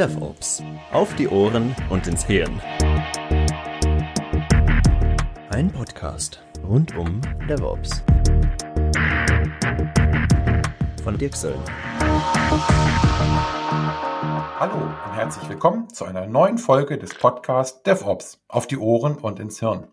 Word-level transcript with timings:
DevOps. 0.00 0.62
Auf 0.92 1.14
die 1.16 1.28
Ohren 1.28 1.76
und 1.90 2.06
ins 2.06 2.24
Hirn. 2.24 2.60
Ein 5.50 5.70
Podcast 5.70 6.42
rund 6.66 6.96
um 6.96 7.20
DevOps. 7.48 8.02
Von 11.04 11.18
Dirk 11.18 11.36
Söllner. 11.36 11.64
Hallo 14.58 14.74
und 14.74 15.14
herzlich 15.14 15.48
willkommen 15.50 15.90
zu 15.90 16.06
einer 16.06 16.26
neuen 16.26 16.56
Folge 16.56 16.96
des 16.96 17.12
Podcasts 17.14 17.82
DevOps. 17.82 18.40
Auf 18.48 18.66
die 18.66 18.78
Ohren 18.78 19.16
und 19.16 19.38
ins 19.38 19.60
Hirn. 19.60 19.88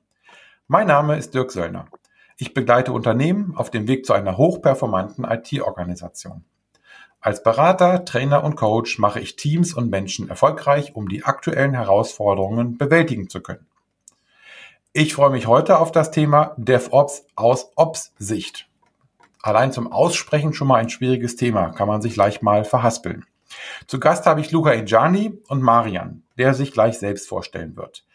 Mein 0.67 0.87
Name 0.87 1.17
ist 1.17 1.33
Dirk 1.33 1.51
Söllner. 1.51 1.87
Ich 2.37 2.53
begleite 2.53 2.93
Unternehmen 2.93 3.57
auf 3.57 3.71
dem 3.71 3.87
Weg 3.87 4.05
zu 4.05 4.13
einer 4.13 4.37
hochperformanten 4.37 5.25
IT-Organisation. 5.25 6.45
Als 7.27 7.43
Berater, 7.43 8.05
Trainer 8.05 8.45
und 8.45 8.55
Coach 8.55 8.99
mache 8.99 9.19
ich 9.19 9.35
Teams 9.35 9.73
und 9.73 9.89
Menschen 9.89 10.29
erfolgreich, 10.29 10.95
um 10.95 11.09
die 11.09 11.25
aktuellen 11.25 11.73
Herausforderungen 11.73 12.77
bewältigen 12.77 13.27
zu 13.27 13.41
können. 13.41 13.67
Ich 14.93 15.13
freue 15.13 15.31
mich 15.31 15.45
heute 15.45 15.79
auf 15.79 15.91
das 15.91 16.11
Thema 16.11 16.55
DevOps 16.55 17.25
aus 17.35 17.73
Ops-Sicht. 17.75 18.69
Allein 19.41 19.73
zum 19.73 19.91
Aussprechen 19.91 20.53
schon 20.53 20.69
mal 20.69 20.77
ein 20.77 20.89
schwieriges 20.89 21.35
Thema, 21.35 21.71
kann 21.71 21.89
man 21.89 22.01
sich 22.01 22.15
leicht 22.15 22.43
mal 22.43 22.63
verhaspeln. 22.63 23.25
Zu 23.87 23.99
Gast 23.99 24.25
habe 24.25 24.39
ich 24.39 24.51
Luca 24.51 24.71
Injani 24.71 25.37
und 25.49 25.61
Marian, 25.61 26.23
der 26.37 26.53
sich 26.53 26.71
gleich 26.71 26.97
selbst 26.97 27.27
vorstellen 27.27 27.75
wird. 27.75 28.05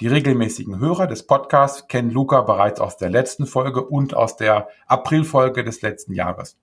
Die 0.00 0.08
regelmäßigen 0.08 0.78
Hörer 0.78 1.06
des 1.06 1.26
Podcasts 1.26 1.86
kennen 1.86 2.10
Luca 2.10 2.40
bereits 2.40 2.80
aus 2.80 2.96
der 2.96 3.10
letzten 3.10 3.46
Folge 3.46 3.84
und 3.84 4.14
aus 4.14 4.38
der 4.38 4.68
Aprilfolge 4.86 5.64
des 5.64 5.82
letzten 5.82 6.14
Jahres. 6.14 6.56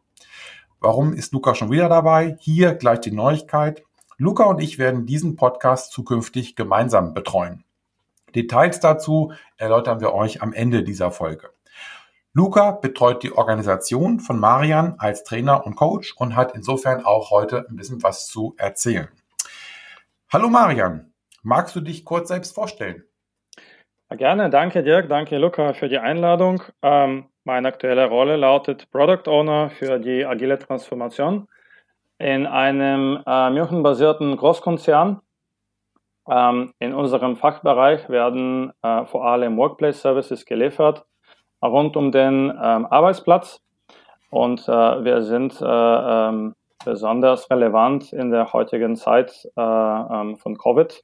Warum 0.84 1.14
ist 1.14 1.32
Luca 1.32 1.54
schon 1.54 1.70
wieder 1.70 1.90
dabei? 1.90 2.38
Hier 2.40 2.74
gleich 2.74 3.02
die 3.02 3.12
Neuigkeit. 3.12 3.84
Luca 4.18 4.46
und 4.46 4.60
ich 4.60 4.80
werden 4.80 5.06
diesen 5.06 5.36
Podcast 5.36 5.92
zukünftig 5.92 6.56
gemeinsam 6.56 7.14
betreuen. 7.14 7.64
Details 8.34 8.80
dazu 8.80 9.32
erläutern 9.58 10.02
wir 10.02 10.16
euch 10.16 10.42
am 10.42 10.54
Ende 10.54 10.84
dieser 10.84 11.12
Folge. 11.12 11.52
Luca 12.34 12.72
betreut 12.72 13.22
die 13.22 13.32
Organisation 13.32 14.20
von 14.20 14.40
Marian 14.40 14.96
als 14.98 15.24
Trainer 15.24 15.68
und 15.68 15.76
Coach 15.76 16.16
und 16.18 16.36
hat 16.36 16.56
insofern 16.56 17.06
auch 17.06 17.30
heute 17.30 17.68
ein 17.70 17.76
bisschen 17.76 18.02
was 18.02 18.26
zu 18.26 18.56
erzählen. 18.58 19.10
Hallo 20.34 20.50
Marian, 20.50 21.14
magst 21.44 21.76
du 21.76 21.82
dich 21.82 22.06
kurz 22.06 22.30
selbst 22.30 22.56
vorstellen? 22.56 23.04
Gerne, 24.10 24.50
danke 24.50 24.82
Dirk, 24.82 25.10
danke 25.10 25.38
Luca 25.38 25.74
für 25.74 25.90
die 25.90 26.00
Einladung. 26.00 26.64
Ähm, 26.82 27.28
meine 27.44 27.68
aktuelle 27.68 28.08
Rolle 28.08 28.36
lautet 28.36 28.90
Product 28.92 29.28
Owner 29.28 29.70
für 29.70 30.00
die 30.00 30.26
agile 30.26 30.60
Transformation 30.60 31.48
in 32.20 32.46
einem 32.46 33.24
äh, 33.26 33.50
München-basierten 33.50 34.38
Großkonzern. 34.38 35.22
Ähm, 36.30 36.74
in 36.80 36.94
unserem 36.94 37.36
Fachbereich 37.36 38.08
werden 38.10 38.72
äh, 38.84 39.06
vor 39.06 39.26
allem 39.26 39.58
Workplace 39.58 40.02
Services 40.02 40.46
geliefert 40.46 41.04
rund 41.64 41.96
um 41.96 42.12
den 42.12 42.50
ähm, 42.50 42.86
Arbeitsplatz 42.86 43.62
und 44.30 44.68
äh, 44.68 45.04
wir 45.04 45.22
sind 45.22 45.60
äh, 45.62 45.66
ähm, 45.66 46.56
besonders 46.84 47.50
relevant 47.50 48.14
in 48.14 48.32
der 48.32 48.54
heutigen 48.54 48.96
Zeit 48.96 49.48
äh, 49.56 49.62
ähm, 49.62 50.38
von 50.38 50.58
Covid 50.58 51.04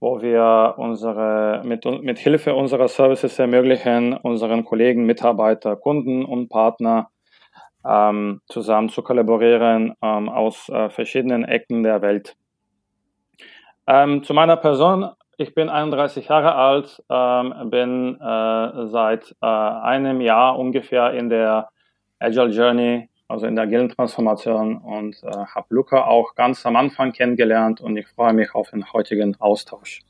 wo 0.00 0.22
wir 0.22 0.74
unsere, 0.76 1.62
mit, 1.64 1.84
mit 1.84 2.18
Hilfe 2.18 2.54
unserer 2.54 2.88
Services 2.88 3.38
ermöglichen, 3.38 4.14
unseren 4.14 4.64
Kollegen, 4.64 5.06
Mitarbeiter, 5.06 5.76
Kunden 5.76 6.24
und 6.24 6.48
Partner 6.48 7.10
ähm, 7.84 8.40
zusammen 8.46 8.88
zu 8.88 9.02
kollaborieren 9.02 9.94
ähm, 10.02 10.28
aus 10.28 10.68
äh, 10.68 10.90
verschiedenen 10.90 11.44
Ecken 11.44 11.82
der 11.82 12.02
Welt. 12.02 12.36
Ähm, 13.86 14.22
zu 14.22 14.34
meiner 14.34 14.56
Person, 14.56 15.10
ich 15.36 15.54
bin 15.54 15.68
31 15.68 16.28
Jahre 16.28 16.54
alt, 16.54 17.02
ähm, 17.08 17.70
bin 17.70 18.20
äh, 18.20 18.86
seit 18.88 19.34
äh, 19.40 19.46
einem 19.46 20.20
Jahr 20.20 20.58
ungefähr 20.58 21.12
in 21.14 21.28
der 21.30 21.68
Agile 22.18 22.50
Journey 22.50 23.08
also 23.28 23.46
in 23.46 23.54
der 23.54 23.64
agilen 23.64 23.90
Transformation 23.90 24.78
und 24.78 25.22
äh, 25.22 25.30
habe 25.30 25.66
Luca 25.68 26.06
auch 26.06 26.34
ganz 26.34 26.64
am 26.64 26.76
Anfang 26.76 27.12
kennengelernt 27.12 27.80
und 27.80 27.96
ich 27.96 28.08
freue 28.08 28.32
mich 28.32 28.54
auf 28.54 28.70
den 28.70 28.92
heutigen 28.92 29.36
Austausch. 29.38 30.00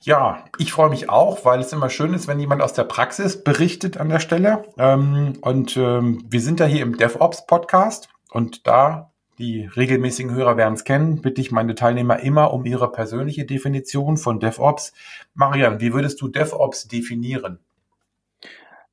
Ja, 0.00 0.44
ich 0.58 0.70
freue 0.70 0.90
mich 0.90 1.08
auch, 1.08 1.44
weil 1.46 1.60
es 1.60 1.72
immer 1.72 1.88
schön 1.88 2.12
ist, 2.12 2.28
wenn 2.28 2.38
jemand 2.38 2.60
aus 2.62 2.74
der 2.74 2.84
Praxis 2.84 3.42
berichtet 3.42 3.96
an 3.96 4.10
der 4.10 4.20
Stelle. 4.20 4.64
Ähm, 4.78 5.38
und 5.40 5.76
ähm, 5.78 6.22
wir 6.28 6.40
sind 6.40 6.60
ja 6.60 6.66
hier 6.66 6.82
im 6.82 6.98
DevOps-Podcast 6.98 8.10
und 8.30 8.66
da 8.66 9.10
die 9.38 9.64
regelmäßigen 9.64 10.32
Hörer 10.32 10.56
werden 10.56 10.74
es 10.74 10.84
kennen, 10.84 11.20
bitte 11.20 11.40
ich 11.40 11.50
meine 11.50 11.74
Teilnehmer 11.74 12.20
immer 12.20 12.52
um 12.52 12.66
ihre 12.66 12.92
persönliche 12.92 13.46
Definition 13.46 14.16
von 14.16 14.38
DevOps. 14.38 14.92
Marian, 15.34 15.80
wie 15.80 15.92
würdest 15.92 16.20
du 16.20 16.28
DevOps 16.28 16.86
definieren? 16.86 17.58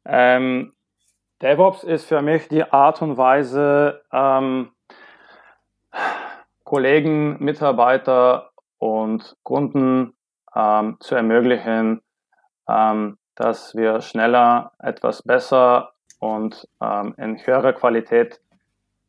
Ähm, 0.05 0.73
DevOps 1.41 1.83
ist 1.83 2.05
für 2.05 2.21
mich 2.21 2.47
die 2.49 2.63
Art 2.71 3.01
und 3.01 3.17
Weise, 3.17 4.03
ähm, 4.11 4.71
Kollegen, 6.63 7.43
Mitarbeiter 7.43 8.51
und 8.77 9.35
Kunden 9.41 10.13
ähm, 10.55 10.97
zu 10.99 11.15
ermöglichen, 11.15 12.01
ähm, 12.69 13.17
dass 13.33 13.75
wir 13.75 14.01
schneller, 14.01 14.73
etwas 14.77 15.23
besser 15.23 15.93
und 16.19 16.67
ähm, 16.79 17.15
in 17.17 17.37
höherer 17.43 17.73
Qualität 17.73 18.39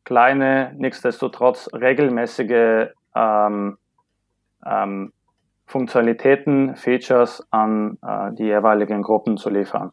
kleine, 0.03 0.73
nichtsdestotrotz 0.75 1.69
regelmäßige 1.71 2.89
ähm, 3.15 3.77
ähm, 4.65 5.13
Funktionalitäten, 5.67 6.75
Features 6.75 7.45
an 7.51 7.99
äh, 8.01 8.33
die 8.33 8.45
jeweiligen 8.45 9.03
Gruppen 9.03 9.37
zu 9.37 9.51
liefern. 9.51 9.91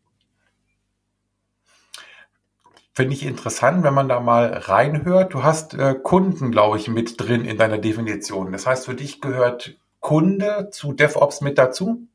Finde 3.00 3.14
ich 3.14 3.24
interessant, 3.24 3.82
wenn 3.82 3.94
man 3.94 4.10
da 4.10 4.20
mal 4.20 4.52
reinhört. 4.52 5.32
Du 5.32 5.42
hast 5.42 5.72
äh, 5.72 5.94
Kunden, 5.94 6.50
glaube 6.50 6.76
ich, 6.76 6.90
mit 6.90 7.18
drin 7.18 7.46
in 7.46 7.56
deiner 7.56 7.78
Definition. 7.78 8.52
Das 8.52 8.66
heißt, 8.66 8.84
für 8.84 8.94
dich 8.94 9.22
gehört 9.22 9.78
Kunde 10.00 10.68
zu 10.70 10.92
DevOps 10.92 11.40
mit 11.40 11.56
dazu? 11.56 12.06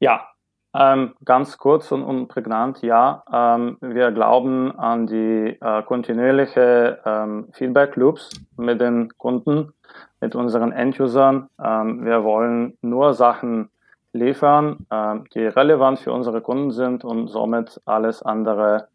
Ja, 0.00 0.26
ähm, 0.74 1.14
ganz 1.24 1.56
kurz 1.56 1.92
und, 1.92 2.02
und 2.02 2.26
prägnant, 2.26 2.82
ja. 2.82 3.22
Ähm, 3.32 3.76
wir 3.80 4.10
glauben 4.10 4.76
an 4.76 5.06
die 5.06 5.56
äh, 5.60 5.82
kontinuierliche 5.84 6.98
ähm, 7.06 7.46
Feedback 7.52 7.94
Loops 7.94 8.30
mit 8.56 8.80
den 8.80 9.16
Kunden, 9.18 9.72
mit 10.20 10.34
unseren 10.34 10.72
Endusern. 10.72 11.48
Ähm, 11.64 12.04
wir 12.04 12.24
wollen 12.24 12.76
nur 12.82 13.14
Sachen 13.14 13.70
liefern, 14.12 14.84
ähm, 14.90 15.26
die 15.32 15.46
relevant 15.46 16.00
für 16.00 16.12
unsere 16.12 16.40
Kunden 16.40 16.72
sind 16.72 17.04
und 17.04 17.28
somit 17.28 17.80
alles 17.84 18.20
andere 18.24 18.88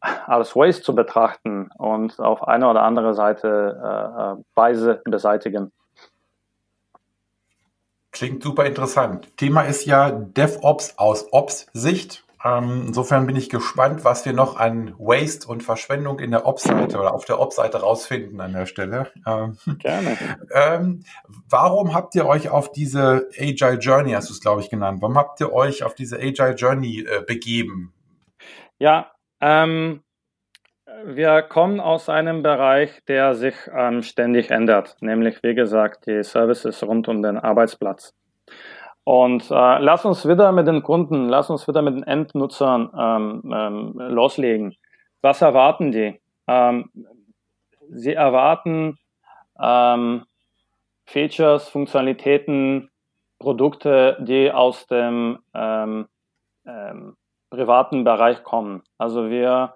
als 0.00 0.54
Waste 0.54 0.82
zu 0.82 0.94
betrachten 0.94 1.70
und 1.76 2.18
auf 2.20 2.46
eine 2.46 2.68
oder 2.68 2.82
andere 2.82 3.14
Seite 3.14 3.80
äh, 3.82 4.22
äh, 4.22 4.44
Weise 4.54 5.02
beseitigen. 5.04 5.72
Klingt 8.10 8.42
super 8.42 8.64
interessant. 8.64 9.36
Thema 9.36 9.62
ist 9.62 9.84
ja 9.84 10.10
DevOps 10.10 10.98
aus 10.98 11.32
Ops-Sicht. 11.32 12.24
Ähm, 12.44 12.84
insofern 12.88 13.26
bin 13.26 13.34
ich 13.34 13.50
gespannt, 13.50 14.04
was 14.04 14.24
wir 14.24 14.32
noch 14.32 14.56
an 14.56 14.94
Waste 14.98 15.48
und 15.48 15.62
Verschwendung 15.62 16.20
in 16.20 16.30
der 16.30 16.46
Ops-Seite 16.46 16.98
oder 16.98 17.12
auf 17.12 17.24
der 17.24 17.40
Ops-Seite 17.40 17.80
rausfinden 17.80 18.40
an 18.40 18.52
der 18.52 18.66
Stelle. 18.66 19.10
Ähm, 19.26 19.58
Gerne. 19.78 20.16
Ähm, 20.52 21.02
warum 21.48 21.94
habt 21.94 22.14
ihr 22.14 22.26
euch 22.26 22.48
auf 22.48 22.72
diese 22.72 23.28
Agile 23.38 23.78
Journey, 23.78 24.12
hast 24.12 24.28
du 24.28 24.32
es 24.32 24.40
glaube 24.40 24.62
ich 24.62 24.70
genannt, 24.70 25.02
warum 25.02 25.18
habt 25.18 25.40
ihr 25.40 25.52
euch 25.52 25.82
auf 25.82 25.94
diese 25.94 26.16
Agile 26.16 26.54
Journey 26.54 27.00
äh, 27.00 27.22
begeben? 27.26 27.92
Ja, 28.78 29.10
ähm, 29.40 30.02
wir 31.04 31.42
kommen 31.42 31.80
aus 31.80 32.08
einem 32.08 32.42
Bereich, 32.42 33.04
der 33.06 33.34
sich 33.34 33.54
ähm, 33.72 34.02
ständig 34.02 34.50
ändert, 34.50 34.96
nämlich 35.00 35.42
wie 35.42 35.54
gesagt 35.54 36.06
die 36.06 36.22
Services 36.24 36.82
rund 36.82 37.08
um 37.08 37.22
den 37.22 37.38
Arbeitsplatz. 37.38 38.14
Und 39.04 39.50
äh, 39.50 39.78
lass 39.78 40.04
uns 40.04 40.26
wieder 40.28 40.52
mit 40.52 40.66
den 40.66 40.82
Kunden, 40.82 41.28
lass 41.28 41.50
uns 41.50 41.66
wieder 41.68 41.82
mit 41.82 41.94
den 41.94 42.02
Endnutzern 42.02 42.90
ähm, 42.98 43.52
ähm, 43.54 43.92
loslegen. 43.96 44.74
Was 45.22 45.40
erwarten 45.40 45.92
die? 45.92 46.20
Ähm, 46.46 46.90
sie 47.88 48.14
erwarten 48.14 48.98
ähm, 49.60 50.24
Features, 51.06 51.68
Funktionalitäten, 51.68 52.90
Produkte, 53.38 54.18
die 54.20 54.52
aus 54.52 54.86
dem 54.86 55.38
ähm, 55.54 56.08
privaten 57.50 58.04
Bereich 58.04 58.42
kommen. 58.42 58.82
Also 58.98 59.30
wir 59.30 59.74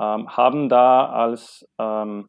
ähm, 0.00 0.28
haben 0.28 0.68
da 0.68 1.06
als 1.06 1.68
ähm, 1.78 2.28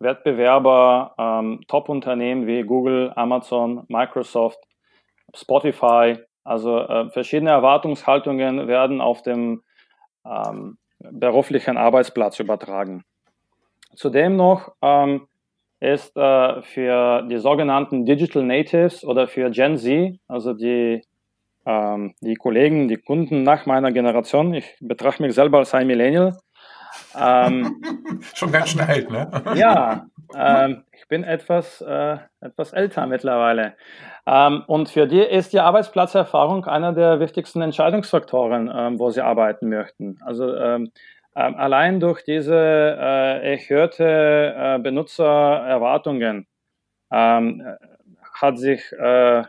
Wettbewerber 0.00 1.14
ähm, 1.18 1.60
Top-Unternehmen 1.68 2.46
wie 2.46 2.62
Google, 2.62 3.12
Amazon, 3.16 3.84
Microsoft, 3.88 4.58
Spotify, 5.34 6.18
also 6.44 6.78
äh, 6.78 7.10
verschiedene 7.10 7.50
Erwartungshaltungen 7.50 8.66
werden 8.66 9.00
auf 9.00 9.22
dem 9.22 9.62
ähm, 10.26 10.78
beruflichen 10.98 11.76
Arbeitsplatz 11.76 12.38
übertragen. 12.40 13.04
zudem 13.94 14.36
noch 14.36 14.72
ähm, 14.82 15.26
ist 15.80 16.16
äh, 16.16 16.62
für 16.62 17.22
die 17.22 17.38
sogenannten 17.38 18.06
Digital 18.06 18.44
Natives 18.44 19.04
oder 19.04 19.26
für 19.26 19.50
Gen 19.50 19.76
Z, 19.76 20.18
also 20.28 20.52
die, 20.54 21.02
ähm, 21.66 22.14
die 22.20 22.34
Kollegen, 22.34 22.88
die 22.88 22.96
Kunden 22.96 23.42
nach 23.42 23.66
meiner 23.66 23.92
Generation, 23.92 24.54
ich 24.54 24.76
betrachte 24.80 25.22
mich 25.22 25.34
selber 25.34 25.58
als 25.58 25.74
ein 25.74 25.86
Millennial. 25.86 26.36
Ähm, 27.18 27.82
Schon 28.34 28.52
ganz 28.52 28.70
schön 28.70 28.80
alt, 28.80 29.10
ne? 29.10 29.30
ja, 29.54 30.06
ähm, 30.34 30.84
ich 30.92 31.06
bin 31.08 31.24
etwas, 31.24 31.80
äh, 31.80 32.16
etwas 32.40 32.72
älter 32.72 33.06
mittlerweile. 33.06 33.74
Ähm, 34.26 34.62
und 34.66 34.88
für 34.88 35.06
die 35.06 35.20
ist 35.20 35.52
die 35.52 35.60
Arbeitsplatzerfahrung 35.60 36.64
einer 36.66 36.92
der 36.92 37.20
wichtigsten 37.20 37.60
Entscheidungsfaktoren, 37.62 38.70
ähm, 38.74 38.98
wo 38.98 39.10
sie 39.10 39.20
arbeiten 39.20 39.68
möchten. 39.68 40.18
Also 40.24 40.54
ähm, 40.54 40.92
ähm, 41.34 41.54
allein 41.56 41.98
durch 41.98 42.24
diese 42.24 42.54
äh, 42.54 43.52
erhöhte 43.52 44.54
äh, 44.56 44.78
Benutzererwartungen 44.78 46.46
hat 47.10 48.56
sich 48.56 48.90
äh, 48.92 49.42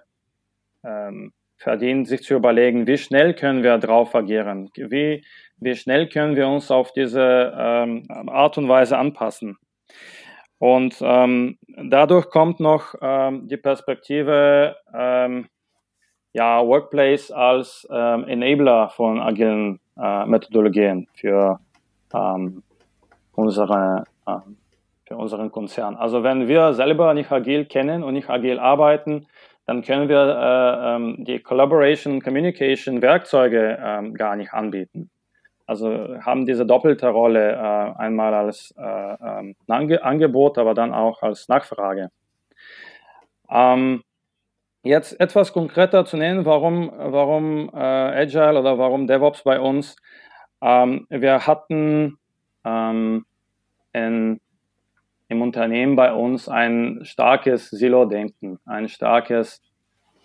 verdient, 1.64 2.08
sich 2.08 2.24
zu 2.24 2.36
überlegen, 2.36 2.86
wie 2.88 2.98
schnell 2.98 3.34
können 3.34 3.64
wir 3.64 3.78
darauf 3.78 4.14
agieren, 4.14 4.70
wie, 4.76 5.24
wie 5.58 5.76
schnell 5.76 6.08
können 6.08 6.36
wir 6.36 6.48
uns 6.48 6.70
auf 6.70 6.92
diese 6.92 7.54
ähm, 7.58 8.06
Art 8.28 8.58
und 8.58 8.70
Weise 8.70 8.98
anpassen. 8.98 9.58
Und 10.60 10.96
ähm, 11.02 11.58
dadurch 11.68 12.30
kommt 12.30 12.60
noch 12.60 12.96
ähm, 13.02 13.48
die 13.48 13.58
Perspektive, 13.58 14.78
ähm, 14.94 15.48
ja, 16.34 16.66
Workplace 16.66 17.32
als 17.32 17.88
ähm, 17.92 18.26
Enabler 18.28 18.90
von 18.90 19.22
agilen 19.22 19.80
äh, 19.98 20.26
Methodologien 20.26 21.08
für 21.14 21.60
ähm, 22.14 22.64
unsere, 23.34 24.06
äh, 24.26 24.38
für 25.06 25.16
unseren 25.18 25.52
Konzern. 25.52 25.96
Also 25.96 26.24
wenn 26.24 26.48
wir 26.48 26.74
selber 26.74 27.14
nicht 27.14 27.32
agil 27.32 27.66
kennen 27.66 28.04
und 28.04 28.14
nicht 28.14 28.30
agil 28.30 28.60
arbeiten, 28.60 29.28
dann 29.66 29.82
können 29.82 30.10
wir 30.10 30.18
äh, 30.18 30.96
ähm, 30.96 31.24
die 31.24 31.40
Collaboration, 31.40 32.22
Communication 32.22 33.02
Werkzeuge 33.02 33.78
äh, 33.78 34.12
gar 34.12 34.36
nicht 34.36 34.54
anbieten. 34.54 35.10
Also 35.66 36.20
haben 36.22 36.46
diese 36.46 36.66
doppelte 36.66 37.08
Rolle 37.08 37.54
äh, 37.54 38.00
einmal 38.00 38.34
als 38.34 38.74
äh, 38.78 38.82
ähm, 38.82 39.56
Ange 39.68 40.04
Angebot, 40.04 40.58
aber 40.58 40.74
dann 40.74 40.94
auch 40.94 41.22
als 41.22 41.48
Nachfrage. 41.48 42.10
Ähm, 43.50 44.04
jetzt 44.84 45.20
etwas 45.22 45.54
konkreter 45.54 46.04
zu 46.06 46.18
nennen, 46.18 46.46
warum, 46.46 46.92
warum 46.94 47.70
äh, 47.74 47.78
Agile 47.78 48.60
oder 48.60 48.78
warum 48.78 49.08
DevOps 49.08 49.44
bei 49.44 49.60
uns. 49.60 49.96
Ähm, 50.62 51.08
wir 51.10 51.48
hatten 51.48 52.18
ähm, 52.66 53.26
in, 53.94 54.42
im 55.34 55.42
Unternehmen 55.42 55.96
bei 55.96 56.14
uns 56.14 56.48
ein 56.48 57.00
starkes 57.04 57.70
Silo-Denken, 57.70 58.60
ein 58.66 58.88
starkes 58.88 59.62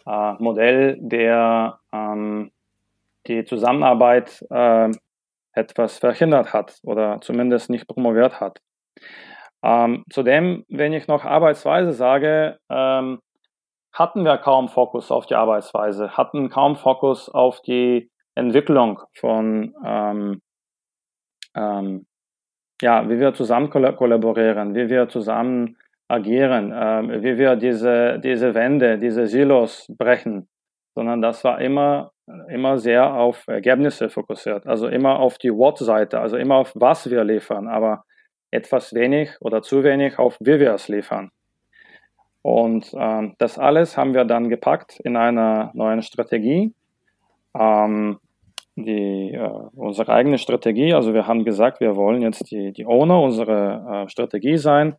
äh, 0.07 0.33
Modell, 0.35 0.99
der 1.01 1.81
ähm, 1.93 2.53
die 3.27 3.45
Zusammenarbeit 3.45 4.45
äh, 4.51 4.91
etwas 5.53 5.99
verhindert 5.99 6.53
hat 6.53 6.79
oder 6.83 7.21
zumindest 7.21 7.71
nicht 7.71 7.89
promoviert 7.89 8.39
hat. 8.41 8.61
Ähm, 9.63 10.05
zudem, 10.11 10.65
wenn 10.69 10.93
ich 10.93 11.09
noch 11.09 11.25
Arbeitsweise 11.25 11.93
sage, 11.93 12.59
ähm, 12.71 13.21
hatten 13.93 14.25
wir 14.25 14.39
kaum 14.39 14.69
Fokus 14.69 15.11
auf 15.11 15.27
die 15.27 15.35
Arbeitsweise, 15.35 16.17
hatten 16.17 16.51
kaum 16.51 16.77
Fokus 16.77 17.29
auf 17.29 17.63
die 17.63 18.11
Entwicklung 18.35 19.01
von 19.15 19.75
ähm, 19.85 20.43
ähm, 21.57 22.07
ja, 22.81 23.09
wie 23.09 23.19
wir 23.19 23.35
zusammen 23.35 23.71
kollaborieren, 23.71 24.75
wie 24.75 24.89
wir 24.89 25.09
zusammen 25.09 25.77
agieren, 26.09 26.73
äh, 26.73 27.23
wie 27.23 27.39
wir 27.39 27.57
diese, 27.57 28.19
diese 28.19 28.55
Wände, 28.55 28.99
diese 28.99 29.27
Silos 29.27 29.87
brechen, 29.97 30.49
sondern 30.95 31.21
das 31.21 31.45
war 31.45 31.61
immer, 31.61 32.13
immer 32.49 32.79
sehr 32.79 33.15
auf 33.15 33.47
Ergebnisse 33.47 34.09
fokussiert, 34.09 34.67
also 34.67 34.89
immer 34.89 35.19
auf 35.19 35.39
die 35.39 35.53
What-Seite, 35.53 36.21
also 36.21 36.37
immer 36.37 36.57
auf 36.57 36.73
was 36.75 37.11
wir 37.11 37.25
liefern, 37.25 37.69
aber 37.69 38.05
etwas 38.51 38.95
wenig 38.95 39.31
oder 39.41 39.63
zu 39.63 39.85
wenig 39.85 40.19
auf 40.19 40.39
wie 40.41 40.59
wir 40.59 40.73
es 40.73 40.89
liefern. 40.89 41.31
Und 42.43 42.95
ähm, 42.97 43.35
das 43.39 43.59
alles 43.59 43.99
haben 43.99 44.15
wir 44.15 44.25
dann 44.25 44.49
gepackt 44.49 45.01
in 45.01 45.17
einer 45.17 45.71
neuen 45.75 46.03
Strategie. 46.03 46.73
Ähm, 47.55 48.19
die, 48.85 49.33
äh, 49.33 49.51
unsere 49.75 50.13
eigene 50.13 50.39
Strategie. 50.39 50.95
Also 50.95 51.15
wir 51.15 51.27
haben 51.27 51.45
gesagt, 51.45 51.81
wir 51.81 51.97
wollen 51.97 52.23
jetzt 52.23 52.51
die, 52.51 52.73
die 52.73 52.87
Owner 52.87 53.21
unserer 53.21 54.05
äh, 54.05 54.09
Strategie 54.09 54.57
sein 54.57 54.97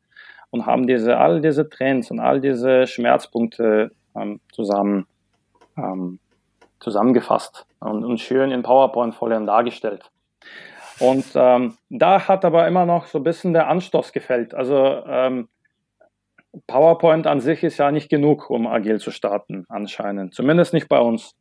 und 0.52 0.66
haben 0.66 0.88
diese, 0.88 1.18
all 1.18 1.42
diese 1.42 1.70
Trends 1.70 2.12
und 2.12 2.20
all 2.20 2.42
diese 2.42 2.88
Schmerzpunkte 2.88 3.92
ähm, 4.16 4.40
zusammen, 4.52 5.06
ähm, 5.78 6.20
zusammengefasst 6.80 7.66
und, 7.80 8.04
und 8.04 8.20
schön 8.20 8.52
in 8.52 8.64
PowerPoint-Folien 8.64 9.46
dargestellt. 9.46 10.10
Und 11.00 11.26
ähm, 11.36 11.78
da 11.90 12.28
hat 12.28 12.44
aber 12.44 12.68
immer 12.68 12.86
noch 12.86 13.06
so 13.06 13.20
ein 13.20 13.24
bisschen 13.24 13.54
der 13.54 13.68
Anstoß 13.68 14.12
gefällt. 14.12 14.54
Also 14.54 14.76
ähm, 15.08 15.48
PowerPoint 16.68 17.28
an 17.28 17.40
sich 17.40 17.64
ist 17.64 17.78
ja 17.78 17.92
nicht 17.92 18.10
genug, 18.10 18.50
um 18.50 18.68
agil 18.68 19.00
zu 19.00 19.12
starten, 19.12 19.66
anscheinend. 19.70 20.34
Zumindest 20.34 20.74
nicht 20.74 20.90
bei 20.90 21.00
uns. 21.00 21.36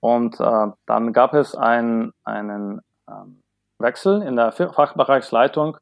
Und 0.00 0.38
äh, 0.40 0.66
dann 0.86 1.12
gab 1.12 1.34
es 1.34 1.54
ein, 1.54 2.12
einen 2.24 2.80
ähm, 3.08 3.42
Wechsel 3.78 4.22
in 4.22 4.36
der 4.36 4.52
Fachbereichsleitung, 4.52 5.76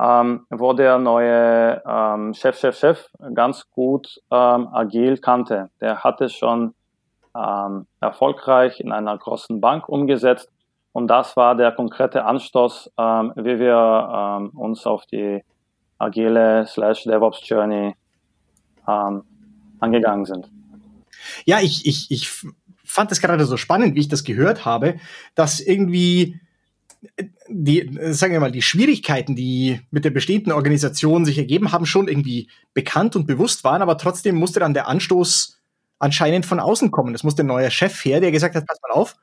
ähm, 0.00 0.46
wo 0.50 0.72
der 0.72 0.98
neue 0.98 1.82
ähm, 1.86 2.34
Chef, 2.34 2.58
Chef, 2.58 2.76
Chef 2.76 3.06
ganz 3.34 3.68
gut 3.70 4.20
ähm, 4.30 4.68
agil 4.72 5.18
kannte. 5.18 5.70
Der 5.80 6.04
hatte 6.04 6.28
schon 6.28 6.74
ähm, 7.34 7.86
erfolgreich 8.00 8.80
in 8.80 8.92
einer 8.92 9.16
großen 9.16 9.60
Bank 9.60 9.88
umgesetzt 9.88 10.50
und 10.92 11.08
das 11.08 11.36
war 11.36 11.54
der 11.54 11.72
konkrete 11.72 12.24
Anstoß, 12.24 12.90
ähm, 12.98 13.32
wie 13.36 13.58
wir 13.58 14.40
ähm, 14.40 14.50
uns 14.58 14.86
auf 14.86 15.06
die 15.06 15.44
agile 15.98 16.66
slash 16.66 17.04
DevOps 17.04 17.46
Journey 17.48 17.94
ähm, 18.86 19.22
angegangen 19.80 20.24
sind. 20.24 20.50
Ja, 21.44 21.58
ich, 21.60 21.86
ich, 21.86 22.10
ich 22.10 22.44
fand 22.88 23.12
es 23.12 23.20
gerade 23.20 23.44
so 23.44 23.56
spannend, 23.56 23.94
wie 23.94 24.00
ich 24.00 24.08
das 24.08 24.24
gehört 24.24 24.64
habe, 24.64 24.96
dass 25.34 25.60
irgendwie 25.60 26.40
die, 27.48 27.96
sagen 28.12 28.32
wir 28.32 28.40
mal, 28.40 28.50
die 28.50 28.62
Schwierigkeiten, 28.62 29.36
die 29.36 29.80
mit 29.90 30.04
der 30.04 30.10
bestehenden 30.10 30.52
Organisation 30.52 31.24
sich 31.24 31.38
ergeben 31.38 31.70
haben, 31.70 31.86
schon 31.86 32.08
irgendwie 32.08 32.50
bekannt 32.74 33.14
und 33.14 33.26
bewusst 33.26 33.62
waren, 33.64 33.82
aber 33.82 33.98
trotzdem 33.98 34.34
musste 34.36 34.60
dann 34.60 34.74
der 34.74 34.88
Anstoß 34.88 35.60
anscheinend 35.98 36.46
von 36.46 36.60
außen 36.60 36.90
kommen. 36.90 37.14
Es 37.14 37.22
musste 37.24 37.44
ein 37.44 37.46
neuer 37.46 37.70
Chef 37.70 38.04
her, 38.04 38.20
der 38.20 38.32
gesagt 38.32 38.54
hat, 38.56 38.66
pass 38.66 38.78
mal 38.82 38.90
auf, 38.94 39.16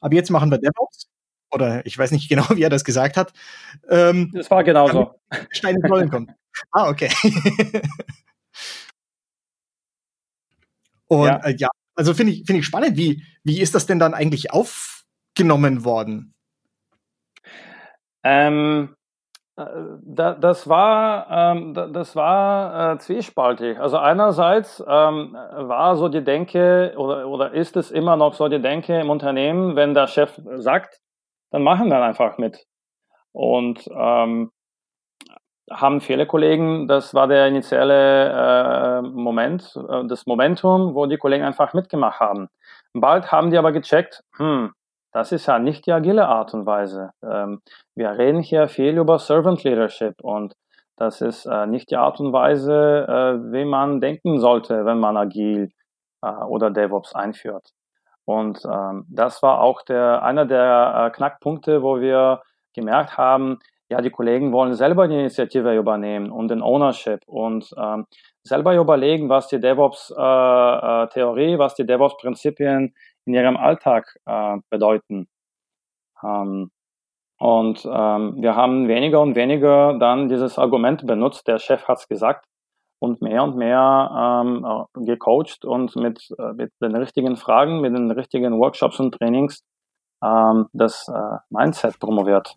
ab 0.00 0.12
jetzt 0.12 0.30
machen 0.30 0.50
wir 0.50 0.58
DevOps. 0.58 1.08
Oder 1.50 1.84
ich 1.86 1.96
weiß 1.98 2.10
nicht 2.12 2.28
genau, 2.30 2.44
wie 2.50 2.62
er 2.62 2.70
das 2.70 2.84
gesagt 2.84 3.16
hat. 3.16 3.32
Ähm, 3.88 4.30
das 4.34 4.50
war 4.50 4.64
genauso. 4.64 5.14
Stein 5.50 5.76
ins 5.76 5.90
Rollen 5.90 6.10
kommt. 6.10 6.30
Ah, 6.72 6.88
okay. 6.88 7.10
Und 11.08 11.26
ja, 11.26 11.36
äh, 11.38 11.56
ja 11.56 11.68
also 11.98 12.14
finde 12.14 12.32
ich, 12.32 12.44
finde 12.46 12.60
ich 12.60 12.66
spannend. 12.66 12.96
Wie, 12.96 13.24
wie 13.42 13.60
ist 13.60 13.74
das 13.74 13.86
denn 13.86 13.98
dann 13.98 14.14
eigentlich 14.14 14.52
aufgenommen 14.52 15.84
worden? 15.84 16.32
Ähm, 18.22 18.94
äh, 19.56 19.64
da, 20.02 20.34
das 20.34 20.68
war, 20.68 21.28
ähm, 21.28 21.74
das 21.74 22.14
war 22.14 22.92
äh, 22.92 22.98
zwiespaltig. 22.98 23.80
Also 23.80 23.98
einerseits 23.98 24.78
ähm, 24.86 25.32
war 25.34 25.96
so 25.96 26.08
die 26.08 26.22
Denke 26.22 26.94
oder, 26.96 27.26
oder 27.26 27.52
ist 27.52 27.76
es 27.76 27.90
immer 27.90 28.16
noch 28.16 28.34
so 28.34 28.48
die 28.48 28.62
Denke 28.62 29.00
im 29.00 29.10
Unternehmen, 29.10 29.74
wenn 29.74 29.92
der 29.92 30.06
Chef 30.06 30.40
sagt, 30.54 31.00
dann 31.50 31.62
machen 31.64 31.88
wir 31.88 32.00
einfach 32.00 32.38
mit. 32.38 32.64
Und 33.32 33.88
ähm, 33.92 34.52
haben 35.70 36.00
viele 36.00 36.26
Kollegen, 36.26 36.88
das 36.88 37.14
war 37.14 37.26
der 37.28 37.46
initiale 37.46 39.00
äh, 39.00 39.02
Moment, 39.02 39.76
äh, 39.88 40.06
das 40.06 40.26
Momentum, 40.26 40.94
wo 40.94 41.06
die 41.06 41.18
Kollegen 41.18 41.44
einfach 41.44 41.74
mitgemacht 41.74 42.20
haben. 42.20 42.48
Bald 42.92 43.30
haben 43.32 43.50
die 43.50 43.58
aber 43.58 43.72
gecheckt, 43.72 44.22
hm, 44.36 44.72
das 45.12 45.32
ist 45.32 45.46
ja 45.46 45.58
nicht 45.58 45.86
die 45.86 45.92
agile 45.92 46.26
Art 46.28 46.54
und 46.54 46.66
Weise. 46.66 47.10
Ähm, 47.22 47.60
wir 47.94 48.10
reden 48.18 48.40
hier 48.40 48.68
viel 48.68 48.96
über 48.98 49.18
Servant 49.18 49.64
Leadership 49.64 50.14
und 50.22 50.54
das 50.96 51.20
ist 51.20 51.46
äh, 51.46 51.66
nicht 51.66 51.90
die 51.90 51.96
Art 51.96 52.20
und 52.20 52.32
Weise, 52.32 53.06
äh, 53.08 53.52
wie 53.52 53.64
man 53.64 54.00
denken 54.00 54.40
sollte, 54.40 54.84
wenn 54.84 54.98
man 54.98 55.16
agil 55.16 55.70
äh, 56.22 56.28
oder 56.28 56.70
DevOps 56.70 57.14
einführt. 57.14 57.70
Und 58.24 58.64
ähm, 58.64 59.06
das 59.08 59.42
war 59.42 59.60
auch 59.60 59.82
der, 59.82 60.22
einer 60.22 60.44
der 60.44 61.06
äh, 61.06 61.10
Knackpunkte, 61.16 61.82
wo 61.82 62.00
wir 62.00 62.42
gemerkt 62.74 63.16
haben, 63.16 63.58
ja, 63.90 64.00
die 64.00 64.10
Kollegen 64.10 64.52
wollen 64.52 64.74
selber 64.74 65.08
die 65.08 65.14
Initiative 65.14 65.76
übernehmen 65.76 66.30
und 66.30 66.48
den 66.48 66.62
Ownership 66.62 67.20
und 67.26 67.70
ähm, 67.76 68.06
selber 68.42 68.74
überlegen, 68.76 69.28
was 69.28 69.48
die 69.48 69.60
DevOps-Theorie, 69.60 71.52
äh, 71.52 71.54
äh, 71.54 71.58
was 71.58 71.74
die 71.74 71.86
DevOps-Prinzipien 71.86 72.94
in 73.26 73.34
ihrem 73.34 73.56
Alltag 73.56 74.16
äh, 74.26 74.58
bedeuten. 74.70 75.28
Ähm, 76.22 76.70
Und 77.40 77.84
ähm, 77.86 78.42
wir 78.42 78.56
haben 78.56 78.88
weniger 78.88 79.20
und 79.20 79.36
weniger 79.36 79.96
dann 79.98 80.28
dieses 80.28 80.58
Argument 80.58 81.06
benutzt, 81.06 81.46
der 81.46 81.58
Chef 81.58 81.86
hat 81.86 81.98
es 81.98 82.08
gesagt, 82.08 82.44
und 83.00 83.22
mehr 83.22 83.44
und 83.44 83.56
mehr 83.56 84.42
ähm, 84.44 84.66
äh, 84.66 85.04
gecoacht 85.06 85.64
und 85.64 85.94
mit, 85.96 86.28
äh, 86.38 86.52
mit 86.54 86.72
den 86.82 86.96
richtigen 86.96 87.36
Fragen, 87.36 87.80
mit 87.80 87.94
den 87.94 88.10
richtigen 88.10 88.58
Workshops 88.58 88.98
und 88.98 89.14
Trainings 89.14 89.62
ähm, 90.24 90.66
das 90.72 91.06
äh, 91.08 91.38
Mindset 91.50 92.00
promoviert. 92.00 92.56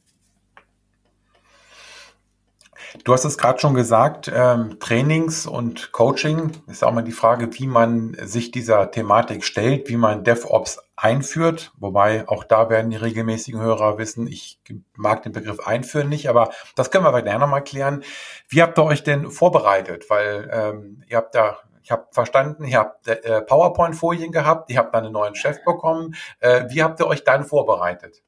Du 3.04 3.14
hast 3.14 3.26
es 3.26 3.38
gerade 3.38 3.60
schon 3.60 3.74
gesagt, 3.74 4.32
ähm, 4.34 4.78
Trainings 4.80 5.48
und 5.48 5.92
Coaching 5.92 6.52
ist 6.68 6.84
auch 6.84 6.92
mal 6.92 7.04
die 7.04 7.12
Frage, 7.12 7.50
wie 7.54 7.68
man 7.68 8.16
sich 8.22 8.52
dieser 8.52 8.92
Thematik 8.92 9.44
stellt, 9.44 9.90
wie 9.90 9.98
man 9.98 10.24
DevOps 10.24 10.80
einführt. 10.96 11.72
Wobei 11.78 12.28
auch 12.28 12.44
da 12.44 12.70
werden 12.70 12.92
die 12.92 12.98
regelmäßigen 12.98 13.60
Hörer 13.60 13.98
wissen, 13.98 14.28
ich 14.28 14.60
mag 14.96 15.24
den 15.24 15.32
Begriff 15.32 15.60
einführen 15.66 16.10
nicht, 16.10 16.30
aber 16.30 16.52
das 16.76 16.92
können 16.92 17.06
wir 17.06 17.22
gerne 17.22 17.40
nochmal 17.40 17.64
klären. 17.64 18.04
Wie 18.48 18.62
habt 18.62 18.78
ihr 18.78 18.84
euch 18.84 19.04
denn 19.04 19.32
vorbereitet? 19.32 20.10
Weil 20.10 20.50
ähm, 20.52 21.04
ihr 21.08 21.18
habt 21.18 21.36
da 21.36 21.58
ich 21.84 21.92
habe 21.92 22.06
verstanden, 22.12 22.66
ihr 22.66 22.78
habt 22.78 23.08
äh, 23.08 23.42
PowerPoint-Folien 23.42 24.32
gehabt, 24.32 24.70
ihr 24.70 24.78
habt 24.78 24.94
dann 24.94 25.06
einen 25.06 25.14
neuen 25.14 25.36
Chef 25.36 25.64
bekommen. 25.66 26.16
Äh, 26.40 26.66
wie 26.70 26.84
habt 26.84 27.00
ihr 27.00 27.08
euch 27.08 27.24
dann 27.24 27.44
vorbereitet? 27.44 28.24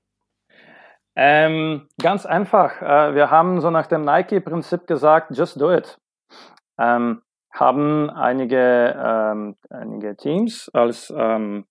Ähm, 1.15 1.88
ganz 2.01 2.25
einfach. 2.25 2.82
Äh, 2.82 3.15
wir 3.15 3.29
haben 3.29 3.62
so 3.62 3.70
nach 3.70 3.88
dem 3.88 4.01
Nike-Prinzip 4.01 4.88
gesagt, 4.88 5.38
just 5.38 5.62
do 5.62 5.72
it. 5.72 6.00
Ähm, 6.79 7.22
haben 7.51 8.10
einige, 8.10 8.96
ähm, 8.98 9.55
einige 9.70 10.15
Teams 10.15 10.70
als 10.74 11.13
ähm, 11.15 11.65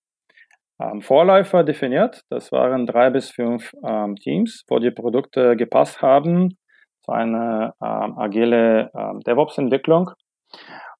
ähm, 0.79 1.01
Vorläufer 1.01 1.65
definiert. 1.65 2.23
Das 2.29 2.53
waren 2.53 2.85
drei 2.85 3.09
bis 3.09 3.31
fünf 3.31 3.73
ähm, 3.85 4.15
Teams, 4.15 4.63
wo 4.69 4.79
die 4.79 4.91
Produkte 4.91 5.57
gepasst 5.57 6.01
haben 6.01 6.57
zu 7.01 7.11
einer 7.11 7.75
agile 7.81 8.89
DevOps-Entwicklung 9.27 10.11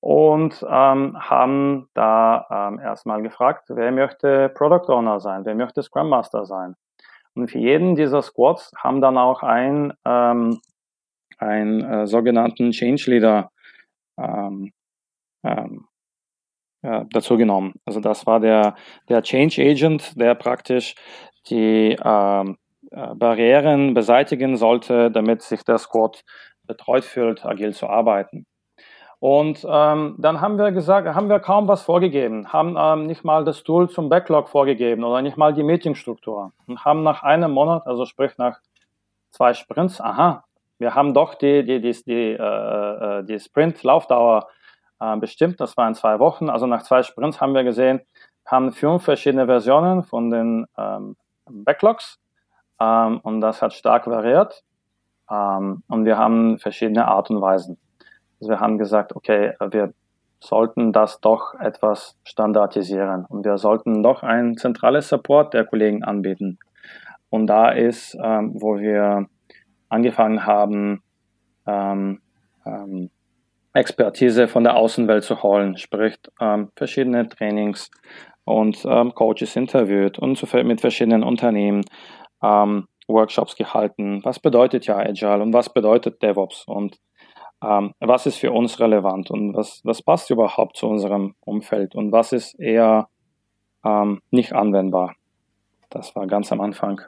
und 0.02 0.62
haben 0.62 1.88
da 1.94 2.76
erstmal 2.84 3.22
gefragt, 3.22 3.70
wer 3.70 3.90
möchte 3.94 4.50
Product 4.50 4.92
Owner 4.92 5.22
sein, 5.22 5.46
wer 5.46 5.56
möchte 5.56 5.82
Scrum 5.82 6.10
Master 6.10 6.44
sein. 6.44 6.76
Und 7.36 7.50
für 7.50 7.60
jeden 7.60 7.96
dieser 7.96 8.22
Squads 8.22 8.72
haben 8.78 9.02
dann 9.02 9.18
auch 9.18 9.44
ein, 9.44 9.94
ähm, 10.06 10.60
einen 11.38 11.82
äh, 11.84 12.08
sogenannten 12.08 12.72
Change 12.72 13.10
Leader 13.10 13.52
ähm, 14.18 14.72
ähm, 15.44 15.88
ja, 16.84 17.06
dazu 17.12 17.38
genommen. 17.38 17.74
Also 17.86 18.00
das 18.00 18.26
war 18.26 18.40
der, 18.40 18.76
der 19.10 19.24
Change 19.24 19.62
Agent, 19.62 20.20
der 20.20 20.36
praktisch 20.36 20.96
die 21.50 21.98
ähm, 22.04 22.58
äh, 22.92 23.16
Barrieren 23.16 23.94
beseitigen 23.94 24.58
sollte, 24.58 25.10
damit 25.10 25.42
sich 25.42 25.64
der 25.64 25.78
Squad 25.78 26.24
betreut 26.66 27.04
fühlt, 27.04 27.46
agil 27.46 27.74
zu 27.74 27.88
arbeiten. 27.88 28.46
Und 29.24 29.66
ähm, 29.66 30.16
dann 30.18 30.42
haben 30.42 30.58
wir 30.58 30.74
gesagt, 30.74 31.08
haben 31.08 31.30
wir 31.30 31.40
kaum 31.40 31.66
was 31.70 31.82
vorgegeben, 31.82 32.52
haben 32.52 32.76
ähm, 32.78 33.08
nicht 33.08 33.24
mal 33.24 33.46
das 33.46 33.64
Tool 33.64 33.90
zum 33.90 34.10
Backlog 34.10 34.50
vorgegeben 34.50 35.06
oder 35.06 35.22
nicht 35.22 35.38
mal 35.38 35.54
die 35.54 35.64
Meetingstruktur 35.64 36.52
und 36.68 36.84
haben 36.84 37.04
nach 37.04 37.24
einem 37.24 37.52
Monat, 37.52 37.88
also 37.88 38.04
sprich 38.04 38.38
nach 38.38 38.60
zwei 39.32 39.54
Sprints, 39.54 40.02
aha, 40.02 40.44
wir 40.78 40.94
haben 40.94 41.14
doch 41.14 41.36
die, 41.36 41.64
die, 41.64 41.80
die, 41.80 41.94
die, 42.04 42.32
äh, 42.34 43.20
äh 43.20 43.24
die 43.24 43.40
Sprint-Laufdauer 43.40 44.50
äh, 45.00 45.16
bestimmt, 45.16 45.62
das 45.62 45.78
waren 45.78 45.96
zwei 45.96 46.20
Wochen, 46.20 46.50
also 46.50 46.66
nach 46.66 46.84
zwei 46.84 47.02
Sprints 47.02 47.40
haben 47.40 47.54
wir 47.54 47.64
gesehen, 47.64 48.02
haben 48.46 48.74
fünf 48.74 49.06
verschiedene 49.06 49.46
Versionen 49.46 50.04
von 50.04 50.32
den 50.32 50.66
ähm, 50.78 51.16
Backlogs 51.50 52.20
ähm, 52.82 53.22
und 53.24 53.40
das 53.40 53.62
hat 53.62 53.72
stark 53.72 54.06
variiert 54.06 54.66
ähm, 55.32 55.82
und 55.88 56.04
wir 56.04 56.18
haben 56.18 56.60
verschiedene 56.60 57.08
Art 57.08 57.30
und 57.30 57.40
Weisen. 57.40 57.78
Also 58.44 58.52
wir 58.52 58.60
haben 58.60 58.78
gesagt, 58.78 59.16
okay, 59.16 59.54
wir 59.72 59.94
sollten 60.42 60.92
das 60.92 61.22
doch 61.22 61.54
etwas 61.54 62.20
standardisieren 62.26 63.24
und 63.30 63.46
wir 63.46 63.58
sollten 63.58 64.04
doch 64.04 64.22
ein 64.22 64.58
zentrales 64.58 65.08
Support 65.08 65.54
der 65.54 65.64
Kollegen 65.64 66.04
anbieten. 66.04 66.60
Und 67.30 67.48
da 67.48 67.70
ist, 67.70 68.18
ähm, 68.22 68.52
wo 68.56 68.80
wir 68.80 69.28
angefangen 69.88 70.46
haben, 70.46 71.04
ähm, 71.66 72.20
ähm, 72.66 73.12
Expertise 73.72 74.50
von 74.50 74.66
der 74.66 74.76
Außenwelt 74.76 75.24
zu 75.24 75.42
holen, 75.42 75.78
sprich 75.78 76.18
ähm, 76.42 76.70
verschiedene 76.76 77.30
Trainings 77.30 77.90
und 78.44 78.84
ähm, 78.84 79.16
Coaches 79.16 79.56
interviewt 79.56 80.20
und 80.20 80.38
zu, 80.38 80.46
mit 80.66 80.82
verschiedenen 80.82 81.24
Unternehmen 81.24 81.86
ähm, 82.44 82.90
Workshops 83.08 83.56
gehalten. 83.56 84.20
Was 84.26 84.40
bedeutet 84.40 84.86
ja 84.86 84.98
Agile 84.98 85.42
und 85.42 85.54
was 85.54 85.72
bedeutet 85.74 86.22
DevOps? 86.22 86.66
Und 86.68 87.00
ähm, 87.64 87.94
was 88.00 88.26
ist 88.26 88.38
für 88.38 88.52
uns 88.52 88.80
relevant 88.80 89.32
und 89.32 89.56
was, 89.56 89.82
was 89.84 90.02
passt 90.02 90.30
überhaupt 90.30 90.78
zu 90.78 90.88
unserem 90.88 91.36
Umfeld 91.42 91.96
und 91.96 92.12
was 92.12 92.32
ist 92.32 92.60
eher 92.60 93.08
ähm, 93.84 94.22
nicht 94.32 94.54
anwendbar. 94.54 95.16
Das 95.90 96.16
war 96.16 96.28
ganz 96.28 96.52
am 96.52 96.62
Anfang. 96.62 97.02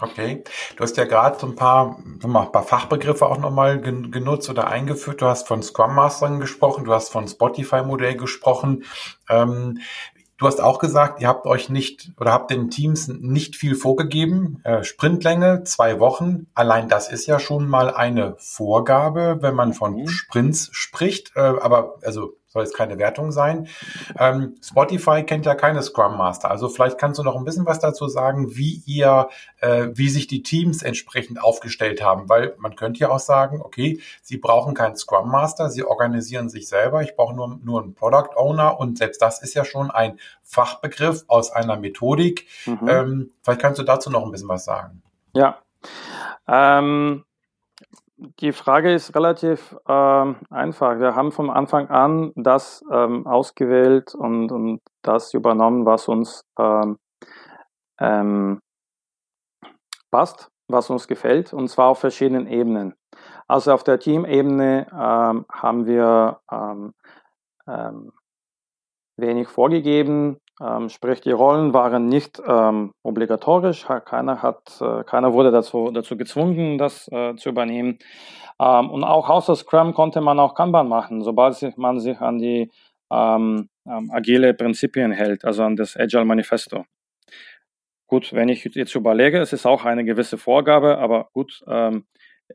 Okay, 0.00 0.42
du 0.76 0.82
hast 0.82 0.96
ja 0.96 1.04
gerade 1.04 1.38
so 1.38 1.46
ein 1.46 1.54
paar, 1.54 1.98
ein 1.98 2.18
paar 2.20 2.62
Fachbegriffe 2.62 3.26
auch 3.26 3.36
nochmal 3.36 3.78
genutzt 3.78 4.48
oder 4.48 4.68
eingeführt. 4.68 5.20
Du 5.20 5.26
hast 5.26 5.46
von 5.46 5.62
Scrum 5.62 5.94
Mastern 5.94 6.40
gesprochen, 6.40 6.84
du 6.84 6.94
hast 6.94 7.10
von 7.10 7.28
Spotify-Modell 7.28 8.16
gesprochen. 8.16 8.84
Ähm, 9.28 9.80
Du 10.42 10.48
hast 10.48 10.60
auch 10.60 10.80
gesagt, 10.80 11.20
ihr 11.20 11.28
habt 11.28 11.46
euch 11.46 11.68
nicht 11.68 12.10
oder 12.18 12.32
habt 12.32 12.50
den 12.50 12.68
Teams 12.68 13.06
nicht 13.06 13.54
viel 13.54 13.76
vorgegeben. 13.76 14.60
Äh, 14.64 14.82
Sprintlänge, 14.82 15.62
zwei 15.62 16.00
Wochen. 16.00 16.48
Allein 16.52 16.88
das 16.88 17.12
ist 17.12 17.26
ja 17.26 17.38
schon 17.38 17.68
mal 17.68 17.94
eine 17.94 18.34
Vorgabe, 18.38 19.38
wenn 19.40 19.54
man 19.54 19.72
von 19.72 19.94
mhm. 19.94 20.08
Sprints 20.08 20.68
spricht. 20.72 21.30
Äh, 21.36 21.42
aber 21.42 21.94
also 22.02 22.34
soll 22.52 22.62
jetzt 22.62 22.76
keine 22.76 22.98
Wertung 22.98 23.32
sein. 23.32 23.68
Ähm, 24.18 24.56
Spotify 24.62 25.22
kennt 25.22 25.46
ja 25.46 25.54
keine 25.54 25.82
Scrum 25.82 26.16
Master, 26.16 26.50
also 26.50 26.68
vielleicht 26.68 26.98
kannst 26.98 27.18
du 27.18 27.22
noch 27.22 27.36
ein 27.36 27.44
bisschen 27.44 27.66
was 27.66 27.78
dazu 27.78 28.08
sagen, 28.08 28.56
wie 28.56 28.82
ihr, 28.86 29.28
äh, 29.60 29.88
wie 29.94 30.08
sich 30.08 30.26
die 30.26 30.42
Teams 30.42 30.82
entsprechend 30.82 31.42
aufgestellt 31.42 32.02
haben, 32.02 32.28
weil 32.28 32.54
man 32.58 32.76
könnte 32.76 33.00
ja 33.00 33.10
auch 33.10 33.18
sagen, 33.18 33.60
okay, 33.62 34.00
sie 34.22 34.36
brauchen 34.36 34.74
keinen 34.74 34.96
Scrum 34.96 35.30
Master, 35.30 35.70
sie 35.70 35.84
organisieren 35.84 36.48
sich 36.48 36.68
selber, 36.68 37.02
ich 37.02 37.16
brauche 37.16 37.34
nur, 37.34 37.58
nur 37.62 37.82
einen 37.82 37.94
Product 37.94 38.36
Owner 38.36 38.78
und 38.78 38.98
selbst 38.98 39.22
das 39.22 39.42
ist 39.42 39.54
ja 39.54 39.64
schon 39.64 39.90
ein 39.90 40.18
Fachbegriff 40.42 41.24
aus 41.28 41.50
einer 41.50 41.76
Methodik. 41.76 42.46
Mhm. 42.66 42.88
Ähm, 42.88 43.30
vielleicht 43.42 43.60
kannst 43.60 43.78
du 43.78 43.84
dazu 43.84 44.10
noch 44.10 44.24
ein 44.24 44.30
bisschen 44.30 44.48
was 44.48 44.64
sagen. 44.64 45.02
Ja. 45.32 45.58
Ähm 46.46 47.24
die 48.40 48.52
Frage 48.52 48.92
ist 48.92 49.14
relativ 49.16 49.76
ähm, 49.88 50.36
einfach. 50.50 50.98
Wir 50.98 51.14
haben 51.14 51.32
vom 51.32 51.50
Anfang 51.50 51.88
an 51.88 52.32
das 52.36 52.84
ähm, 52.90 53.26
ausgewählt 53.26 54.14
und, 54.14 54.52
und, 54.52 54.80
das 55.02 55.34
übernommen, 55.34 55.84
was 55.84 56.06
uns 56.06 56.44
ähm, 56.58 56.98
ähm 58.00 58.60
passt, 60.12 60.48
was 60.68 60.90
uns 60.90 61.08
gefällt, 61.08 61.52
und 61.52 61.68
zwar 61.68 61.88
auf 61.88 61.98
verschiedenen 61.98 62.46
Ebenen. 62.46 62.94
Also 63.48 63.72
auf 63.72 63.82
der 63.82 63.98
Teamebene 63.98 64.86
ähm, 64.92 65.46
haben 65.50 65.86
wir 65.86 66.40
ähm, 66.50 66.92
wenig 69.16 69.48
vorgegeben, 69.48 70.38
ähm, 70.62 70.88
sprich, 70.88 71.20
die 71.20 71.32
Rollen 71.32 71.72
waren 71.74 72.08
nicht 72.08 72.40
ähm, 72.46 72.92
obligatorisch, 73.02 73.86
keiner, 74.04 74.42
hat, 74.42 74.80
äh, 74.80 75.04
keiner 75.04 75.32
wurde 75.32 75.50
dazu, 75.50 75.90
dazu 75.92 76.16
gezwungen, 76.16 76.78
das 76.78 77.08
äh, 77.08 77.34
zu 77.36 77.48
übernehmen. 77.48 77.98
Ähm, 78.60 78.90
und 78.90 79.04
auch 79.04 79.28
außer 79.28 79.56
Scrum 79.56 79.94
konnte 79.94 80.20
man 80.20 80.38
auch 80.38 80.54
Kanban 80.54 80.88
machen, 80.88 81.22
sobald 81.22 81.76
man 81.76 82.00
sich 82.00 82.20
an 82.20 82.38
die 82.38 82.70
ähm, 83.10 83.68
ähm, 83.86 84.10
agile 84.12 84.54
Prinzipien 84.54 85.12
hält, 85.12 85.44
also 85.44 85.64
an 85.64 85.76
das 85.76 85.96
Agile 85.96 86.24
Manifesto. 86.24 86.84
Gut, 88.06 88.32
wenn 88.32 88.48
ich 88.48 88.64
jetzt 88.64 88.94
überlege, 88.94 89.40
es 89.40 89.52
ist 89.52 89.66
auch 89.66 89.84
eine 89.84 90.04
gewisse 90.04 90.38
Vorgabe, 90.38 90.98
aber 90.98 91.28
gut, 91.32 91.62
ähm, 91.66 92.04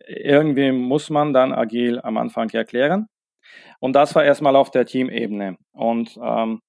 irgendwie 0.08 0.72
muss 0.72 1.10
man 1.10 1.34
dann 1.34 1.52
agil 1.52 2.00
am 2.02 2.18
Anfang 2.18 2.50
erklären. 2.52 3.08
Und 3.80 3.94
das 3.94 4.16
war 4.16 4.24
erstmal 4.24 4.56
auf 4.56 4.72
der 4.72 4.86
Teamebene. 4.86 5.58
Und 5.72 6.18
ähm, 6.22 6.62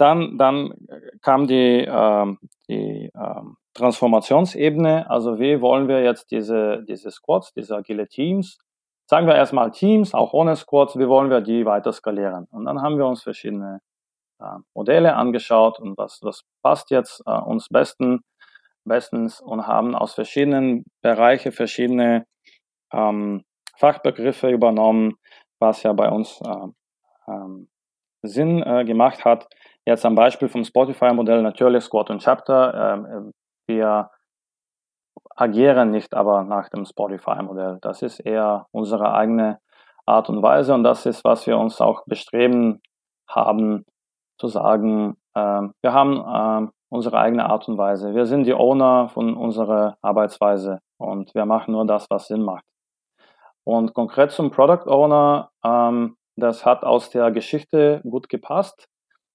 dann, 0.00 0.38
dann 0.38 0.72
kam 1.22 1.46
die, 1.46 1.86
ähm, 1.88 2.38
die 2.68 3.10
ähm, 3.14 3.56
Transformationsebene. 3.74 5.08
Also 5.10 5.38
wie 5.38 5.60
wollen 5.60 5.88
wir 5.88 6.02
jetzt 6.02 6.30
diese, 6.30 6.82
diese 6.88 7.10
Squads, 7.10 7.52
diese 7.52 7.76
agile 7.76 8.08
Teams, 8.08 8.58
sagen 9.06 9.26
wir 9.26 9.34
erstmal 9.34 9.70
Teams, 9.72 10.14
auch 10.14 10.32
ohne 10.32 10.56
Squads, 10.56 10.96
wie 10.98 11.08
wollen 11.08 11.30
wir 11.30 11.40
die 11.40 11.66
weiter 11.66 11.92
skalieren? 11.92 12.46
Und 12.50 12.64
dann 12.64 12.80
haben 12.80 12.96
wir 12.96 13.06
uns 13.06 13.22
verschiedene 13.22 13.80
äh, 14.40 14.58
Modelle 14.74 15.16
angeschaut 15.16 15.78
und 15.78 15.98
was, 15.98 16.20
was 16.22 16.42
passt 16.62 16.90
jetzt 16.90 17.22
äh, 17.26 17.32
uns 17.32 17.68
besten, 17.68 18.20
bestens 18.84 19.40
und 19.40 19.66
haben 19.66 19.94
aus 19.94 20.14
verschiedenen 20.14 20.84
Bereichen 21.02 21.52
verschiedene 21.52 22.24
ähm, 22.92 23.44
Fachbegriffe 23.76 24.48
übernommen, 24.48 25.16
was 25.58 25.82
ja 25.82 25.92
bei 25.92 26.08
uns 26.08 26.40
äh, 26.40 27.30
ähm, 27.30 27.68
Sinn 28.22 28.62
äh, 28.62 28.84
gemacht 28.84 29.24
hat. 29.24 29.48
Jetzt 29.86 30.04
am 30.04 30.14
Beispiel 30.14 30.48
vom 30.48 30.64
Spotify-Modell 30.64 31.42
natürlich 31.42 31.84
Squad 31.84 32.10
und 32.10 32.22
Chapter. 32.22 32.94
Ähm, 32.94 33.32
wir 33.66 34.10
agieren 35.34 35.90
nicht 35.90 36.14
aber 36.14 36.44
nach 36.44 36.68
dem 36.68 36.84
Spotify-Modell. 36.84 37.78
Das 37.80 38.02
ist 38.02 38.20
eher 38.20 38.66
unsere 38.72 39.14
eigene 39.14 39.58
Art 40.06 40.28
und 40.28 40.42
Weise 40.42 40.74
und 40.74 40.84
das 40.84 41.06
ist, 41.06 41.24
was 41.24 41.46
wir 41.46 41.56
uns 41.58 41.80
auch 41.80 42.04
bestreben 42.06 42.82
haben, 43.28 43.84
zu 44.38 44.48
sagen, 44.48 45.16
äh, 45.34 45.62
wir 45.82 45.92
haben 45.92 46.66
äh, 46.66 46.70
unsere 46.88 47.18
eigene 47.18 47.48
Art 47.48 47.68
und 47.68 47.78
Weise. 47.78 48.14
Wir 48.14 48.26
sind 48.26 48.44
die 48.44 48.54
Owner 48.54 49.08
von 49.08 49.34
unserer 49.34 49.96
Arbeitsweise 50.02 50.80
und 50.98 51.34
wir 51.34 51.46
machen 51.46 51.72
nur 51.72 51.86
das, 51.86 52.06
was 52.10 52.26
Sinn 52.26 52.42
macht. 52.42 52.64
Und 53.64 53.94
konkret 53.94 54.32
zum 54.32 54.50
Product 54.50 54.88
Owner, 54.88 55.50
ähm, 55.64 56.16
das 56.36 56.66
hat 56.66 56.82
aus 56.82 57.10
der 57.10 57.30
Geschichte 57.30 58.00
gut 58.02 58.28
gepasst. 58.28 58.88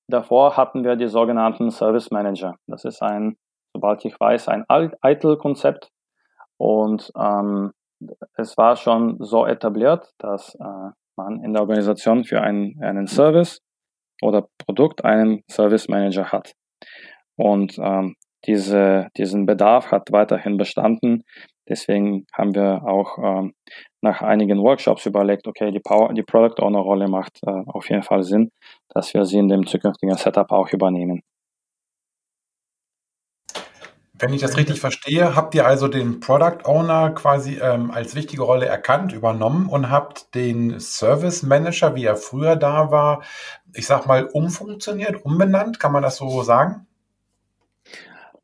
Davor 0.07 0.55
hatten 0.57 0.83
wir 0.83 0.95
die 0.95 1.07
sogenannten 1.07 1.71
Service 1.71 2.11
Manager. 2.11 2.55
Das 2.67 2.85
ist 2.85 3.01
ein, 3.01 3.37
sobald 3.73 4.05
ich 4.05 4.19
weiß, 4.19 4.49
ein 4.49 4.65
ITIL-Konzept. 4.69 5.89
Und 6.57 7.11
ähm, 7.17 7.71
es 8.35 8.57
war 8.57 8.75
schon 8.75 9.17
so 9.19 9.45
etabliert, 9.45 10.11
dass 10.19 10.55
äh, 10.55 10.91
man 11.17 11.43
in 11.43 11.53
der 11.53 11.61
Organisation 11.61 12.23
für 12.23 12.41
einen, 12.41 12.81
einen 12.83 13.07
Service 13.07 13.61
oder 14.21 14.47
Produkt 14.65 15.03
einen 15.03 15.43
Service 15.49 15.87
Manager 15.87 16.31
hat. 16.31 16.53
Und 17.35 17.77
ähm, 17.79 18.15
diese, 18.45 19.07
diesen 19.17 19.45
Bedarf 19.45 19.91
hat 19.91 20.11
weiterhin 20.11 20.57
bestanden. 20.57 21.23
Deswegen 21.67 22.25
haben 22.31 22.53
wir 22.53 22.83
auch 22.85 23.17
ähm, 23.17 23.53
nach 24.01 24.21
einigen 24.21 24.61
Workshops 24.61 25.05
überlegt, 25.05 25.47
okay, 25.47 25.71
die, 25.71 25.79
Power, 25.79 26.13
die 26.13 26.23
Product 26.23 26.61
Owner 26.61 26.79
Rolle 26.79 27.07
macht 27.07 27.39
äh, 27.43 27.63
auf 27.65 27.89
jeden 27.89 28.03
Fall 28.03 28.23
Sinn, 28.23 28.51
dass 28.89 29.13
wir 29.13 29.25
sie 29.25 29.39
in 29.39 29.47
dem 29.47 29.65
zukünftigen 29.65 30.15
Setup 30.15 30.51
auch 30.51 30.71
übernehmen. 30.71 31.21
Wenn 34.17 34.33
ich 34.33 34.39
das 34.39 34.55
richtig 34.55 34.79
verstehe, 34.79 35.35
habt 35.35 35.55
ihr 35.55 35.65
also 35.65 35.89
den 35.89 36.21
Product 36.21 36.63
Owner 36.63 37.09
quasi 37.11 37.59
ähm, 37.61 37.91
als 37.91 38.15
wichtige 38.15 38.43
Rolle 38.43 38.65
erkannt, 38.65 39.11
übernommen 39.11 39.67
und 39.67 39.89
habt 39.89 40.33
den 40.35 40.79
Service 40.79 41.43
Manager, 41.43 41.95
wie 41.95 42.05
er 42.05 42.15
früher 42.15 42.55
da 42.55 42.91
war, 42.91 43.23
ich 43.73 43.87
sag 43.87 44.05
mal, 44.05 44.25
umfunktioniert, 44.25 45.25
umbenannt, 45.25 45.81
kann 45.81 45.91
man 45.91 46.01
das 46.01 46.15
so 46.15 46.43
sagen? 46.43 46.87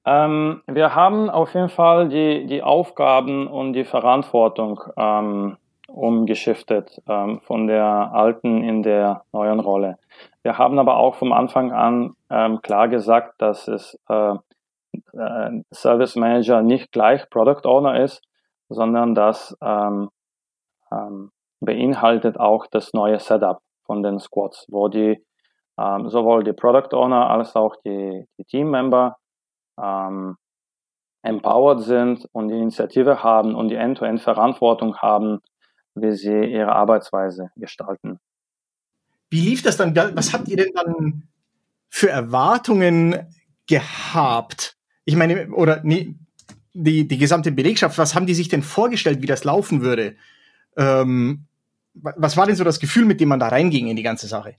Ähm, 0.05 0.63
wir 0.65 0.96
haben 0.96 1.29
auf 1.29 1.53
jeden 1.53 1.70
Fall 1.70 2.10
die, 2.10 2.46
die 2.48 2.63
Aufgaben 2.63 3.48
und 3.48 3.74
die 3.74 3.86
Verantwortung 3.86 4.81
ähm, 4.98 5.58
umgeschiftet 5.88 7.01
ähm, 7.08 7.41
von 7.41 7.67
der 7.67 7.86
alten 7.86 8.63
in 8.63 8.81
der 8.81 9.24
neuen 9.31 9.60
Rolle. 9.60 10.00
Wir 10.41 10.58
haben 10.58 10.79
aber 10.79 10.98
auch 10.98 11.15
vom 11.15 11.31
Anfang 11.31 11.72
an 11.72 12.15
ähm, 12.31 12.62
klar 12.62 12.88
gesagt, 12.88 13.41
dass 13.41 13.67
es 13.67 14.00
äh, 14.10 14.36
äh, 15.13 15.63
Service 15.72 16.15
Manager 16.15 16.63
nicht 16.63 16.91
gleich 16.91 17.29
Product 17.29 17.65
Owner 17.65 18.00
ist, 18.00 18.24
sondern 18.70 19.13
das 19.13 19.55
ähm, 19.62 20.10
ähm, 20.91 21.31
beinhaltet 21.60 22.39
auch 22.39 22.65
das 22.65 22.93
neue 22.93 23.20
Setup 23.20 23.60
von 23.86 24.01
den 24.01 24.20
Squads, 24.20 24.65
wo 24.70 24.88
die 24.88 25.24
sowohl 25.77 26.43
die 26.43 26.53
Product 26.53 26.96
Owner 26.96 27.31
als 27.31 27.55
auch 27.55 27.75
die, 27.84 28.27
die 28.38 28.43
Team 28.43 28.70
Member 28.70 29.17
ähm, 29.82 30.38
empowered 31.24 31.82
sind 31.82 32.28
und 32.32 32.50
die 32.50 32.56
Initiative 32.58 33.24
haben 33.24 33.56
und 33.56 33.70
die 33.70 33.76
End-to-End-Verantwortung 33.76 34.98
haben, 34.98 35.40
wie 35.96 36.12
sie 36.14 36.46
ihre 36.46 36.74
Arbeitsweise 36.74 37.52
gestalten. 37.56 38.20
Wie 39.30 39.42
lief 39.42 39.62
das 39.62 39.78
dann? 39.78 39.96
Was 39.96 40.34
habt 40.34 40.48
ihr 40.48 40.58
denn 40.58 40.72
dann 40.74 41.24
für 41.90 42.10
Erwartungen 42.10 43.28
gehabt? 43.68 44.78
Ich 45.06 45.16
meine, 45.16 45.50
oder 45.52 45.82
nee, 45.84 46.16
die, 46.74 47.08
die 47.08 47.18
gesamte 47.18 47.52
Belegschaft, 47.52 47.98
was 47.98 48.16
haben 48.16 48.26
die 48.26 48.34
sich 48.34 48.50
denn 48.50 48.64
vorgestellt, 48.64 49.22
wie 49.22 49.28
das 49.28 49.44
laufen 49.44 49.82
würde? 49.82 50.16
Ähm, 50.78 51.46
was 51.94 52.38
war 52.38 52.46
denn 52.46 52.56
so 52.56 52.64
das 52.64 52.80
Gefühl, 52.80 53.06
mit 53.06 53.20
dem 53.20 53.30
man 53.30 53.40
da 53.40 53.50
reinging 53.50 53.88
in 53.88 53.96
die 53.96 54.04
ganze 54.04 54.28
Sache? 54.28 54.56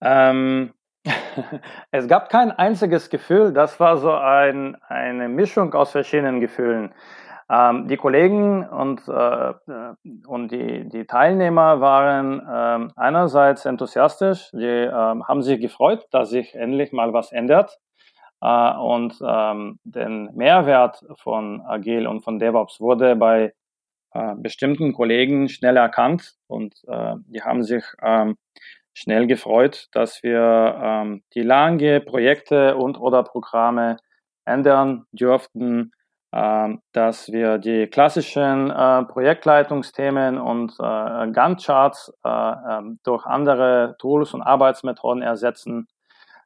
Ähm, 0.00 0.72
es 1.90 2.08
gab 2.08 2.28
kein 2.30 2.50
einziges 2.50 3.10
Gefühl, 3.10 3.52
das 3.52 3.78
war 3.80 3.96
so 3.96 4.12
ein, 4.12 4.76
eine 4.88 5.28
Mischung 5.28 5.74
aus 5.74 5.92
verschiedenen 5.92 6.40
Gefühlen. 6.40 6.94
Ähm, 7.48 7.86
die 7.86 7.96
Kollegen 7.96 8.68
und, 8.68 9.06
äh, 9.06 9.54
und 10.26 10.50
die, 10.50 10.88
die 10.88 11.06
Teilnehmer 11.06 11.80
waren 11.80 12.40
äh, 12.40 12.92
einerseits 12.96 13.64
enthusiastisch, 13.64 14.50
die 14.52 14.64
äh, 14.64 14.90
haben 14.90 15.42
sich 15.42 15.60
gefreut, 15.60 16.06
dass 16.10 16.30
sich 16.30 16.54
endlich 16.54 16.92
mal 16.92 17.12
was 17.12 17.30
ändert. 17.32 17.78
Äh, 18.40 18.72
und 18.76 19.16
ähm, 19.24 19.78
den 19.84 20.34
Mehrwert 20.34 21.04
von 21.18 21.62
Agile 21.62 22.10
und 22.10 22.22
von 22.22 22.38
DevOps 22.38 22.80
wurde 22.80 23.14
bei 23.16 23.54
äh, 24.12 24.34
bestimmten 24.36 24.92
Kollegen 24.92 25.48
schnell 25.48 25.76
erkannt 25.76 26.34
und 26.46 26.74
äh, 26.88 27.14
die 27.26 27.42
haben 27.42 27.62
sich 27.62 27.84
ähm, 28.02 28.36
schnell 28.96 29.26
gefreut, 29.26 29.88
dass 29.92 30.22
wir 30.22 30.80
ähm, 30.82 31.22
die 31.34 31.42
lange 31.42 32.00
Projekte 32.00 32.76
und 32.76 32.98
oder 32.98 33.22
Programme 33.22 33.98
ändern 34.46 35.04
dürften, 35.12 35.92
ähm, 36.32 36.80
dass 36.92 37.30
wir 37.30 37.58
die 37.58 37.88
klassischen 37.88 38.70
äh, 38.70 39.04
Projektleitungsthemen 39.04 40.38
und 40.38 40.72
äh, 40.80 41.30
Gantt-Charts 41.30 42.14
äh, 42.24 42.28
ähm, 42.30 42.98
durch 43.04 43.26
andere 43.26 43.96
Tools 43.98 44.32
und 44.32 44.40
Arbeitsmethoden 44.40 45.22
ersetzen. 45.22 45.88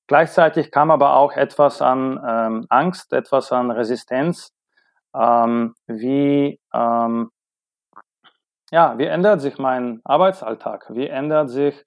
Gleichzeitig 0.08 0.72
kam 0.72 0.90
aber 0.90 1.14
auch 1.14 1.34
etwas 1.34 1.80
an 1.80 2.20
ähm, 2.26 2.66
Angst, 2.68 3.12
etwas 3.12 3.52
an 3.52 3.70
Resistenz, 3.70 4.52
ähm, 5.14 5.76
wie 5.86 6.58
ähm, 6.74 7.30
ja, 8.72 8.98
wie 8.98 9.06
ändert 9.06 9.40
sich 9.40 9.58
mein 9.58 10.00
Arbeitsalltag? 10.04 10.86
Wie 10.90 11.06
ändert 11.06 11.50
sich 11.50 11.84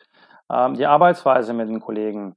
ähm, 0.54 0.76
die 0.76 0.86
Arbeitsweise 0.86 1.54
mit 1.54 1.70
den 1.70 1.80
Kollegen. 1.80 2.36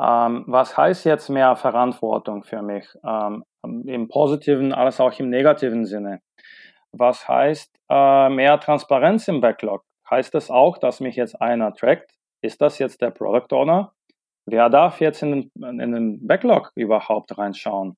Ähm, 0.00 0.44
was 0.46 0.76
heißt 0.76 1.04
jetzt 1.06 1.28
mehr 1.30 1.56
Verantwortung 1.56 2.44
für 2.44 2.62
mich? 2.62 2.86
Ähm, 3.04 3.44
Im 3.62 4.08
positiven 4.08 4.72
als 4.72 5.00
auch 5.00 5.18
im 5.18 5.30
negativen 5.30 5.86
Sinne. 5.86 6.20
Was 6.92 7.28
heißt 7.28 7.74
äh, 7.88 8.28
mehr 8.28 8.60
Transparenz 8.60 9.28
im 9.28 9.40
Backlog? 9.40 9.82
Heißt 10.10 10.34
das 10.34 10.50
auch, 10.50 10.78
dass 10.78 11.00
mich 11.00 11.16
jetzt 11.16 11.40
einer 11.40 11.74
trackt? 11.74 12.12
Ist 12.42 12.60
das 12.60 12.78
jetzt 12.78 13.00
der 13.00 13.10
Product 13.10 13.52
Owner? 13.52 13.92
Wer 14.46 14.70
darf 14.70 15.00
jetzt 15.00 15.22
in 15.22 15.50
den, 15.54 15.80
in 15.80 15.92
den 15.92 16.26
Backlog 16.26 16.70
überhaupt 16.76 17.36
reinschauen? 17.36 17.96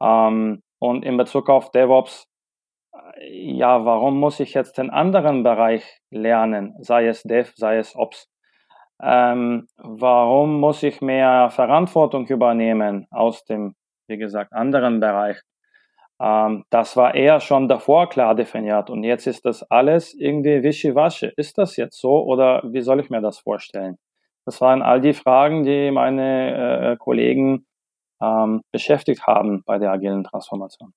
Ähm, 0.00 0.62
und 0.78 1.04
in 1.04 1.16
Bezug 1.16 1.48
auf 1.48 1.70
DevOps, 1.70 2.28
äh, 2.92 3.52
ja, 3.56 3.84
warum 3.84 4.20
muss 4.20 4.40
ich 4.40 4.54
jetzt 4.54 4.78
den 4.78 4.90
anderen 4.90 5.42
Bereich 5.42 6.00
lernen, 6.10 6.76
sei 6.80 7.08
es 7.08 7.22
Dev, 7.22 7.52
sei 7.56 7.78
es 7.78 7.96
Ops? 7.96 8.28
Ähm, 9.02 9.66
warum 9.76 10.60
muss 10.60 10.82
ich 10.82 11.00
mehr 11.00 11.50
Verantwortung 11.50 12.26
übernehmen 12.26 13.06
aus 13.10 13.44
dem, 13.44 13.74
wie 14.08 14.18
gesagt, 14.18 14.52
anderen 14.52 15.00
Bereich? 15.00 15.40
Ähm, 16.20 16.64
das 16.70 16.96
war 16.96 17.14
eher 17.14 17.40
schon 17.40 17.68
davor 17.68 18.08
klar 18.08 18.34
definiert 18.34 18.90
und 18.90 19.04
jetzt 19.04 19.26
ist 19.26 19.44
das 19.44 19.62
alles 19.70 20.14
irgendwie 20.14 20.62
wischiwaschi. 20.62 21.32
Ist 21.36 21.58
das 21.58 21.76
jetzt 21.76 22.00
so 22.00 22.24
oder 22.24 22.62
wie 22.64 22.82
soll 22.82 23.00
ich 23.00 23.10
mir 23.10 23.20
das 23.20 23.38
vorstellen? 23.40 23.96
Das 24.46 24.60
waren 24.60 24.82
all 24.82 25.00
die 25.00 25.14
Fragen, 25.14 25.64
die 25.64 25.90
meine 25.90 26.92
äh, 26.92 26.96
Kollegen 26.98 27.66
ähm, 28.22 28.62
beschäftigt 28.72 29.26
haben 29.26 29.62
bei 29.64 29.78
der 29.78 29.90
agilen 29.92 30.24
Transformation. 30.24 30.92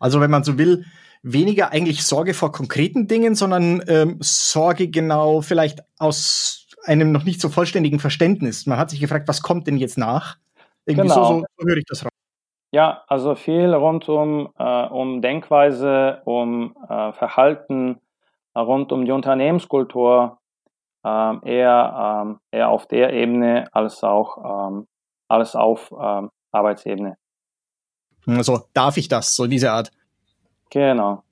Also 0.00 0.20
wenn 0.20 0.30
man 0.30 0.44
so 0.44 0.58
will, 0.58 0.84
weniger 1.22 1.72
eigentlich 1.72 2.04
Sorge 2.04 2.34
vor 2.34 2.52
konkreten 2.52 3.08
Dingen, 3.08 3.34
sondern 3.34 3.82
ähm, 3.88 4.18
Sorge 4.20 4.88
genau 4.88 5.40
vielleicht 5.40 5.80
aus 5.98 6.68
einem 6.84 7.12
noch 7.12 7.24
nicht 7.24 7.40
so 7.40 7.48
vollständigen 7.48 7.98
Verständnis. 7.98 8.66
Man 8.66 8.78
hat 8.78 8.90
sich 8.90 9.00
gefragt, 9.00 9.26
was 9.26 9.42
kommt 9.42 9.66
denn 9.66 9.78
jetzt 9.78 9.96
nach? 9.96 10.36
Irgendwie 10.84 11.08
genau. 11.08 11.24
so, 11.24 11.44
so 11.56 11.66
höre 11.66 11.78
ich 11.78 11.86
das 11.86 12.04
raus. 12.04 12.10
Ja, 12.72 13.04
also 13.06 13.34
viel 13.36 13.72
rund 13.72 14.08
um, 14.08 14.50
äh, 14.58 14.86
um 14.86 15.22
Denkweise, 15.22 16.20
um 16.24 16.74
äh, 16.88 17.12
Verhalten, 17.12 18.00
äh, 18.54 18.60
rund 18.60 18.92
um 18.92 19.04
die 19.04 19.12
Unternehmenskultur, 19.12 20.38
ähm, 21.04 21.40
eher, 21.44 22.24
ähm, 22.26 22.40
eher 22.50 22.68
auf 22.70 22.86
der 22.86 23.12
Ebene 23.12 23.68
als 23.72 24.02
auch 24.02 24.68
ähm, 24.68 24.88
alles 25.28 25.54
auf 25.54 25.92
ähm, 25.92 26.30
Arbeitsebene. 26.50 27.16
Also 28.26 28.66
darf 28.72 28.96
ich 28.96 29.08
das, 29.08 29.34
so 29.34 29.46
diese 29.46 29.72
Art? 29.72 29.92
Genau. 30.70 31.22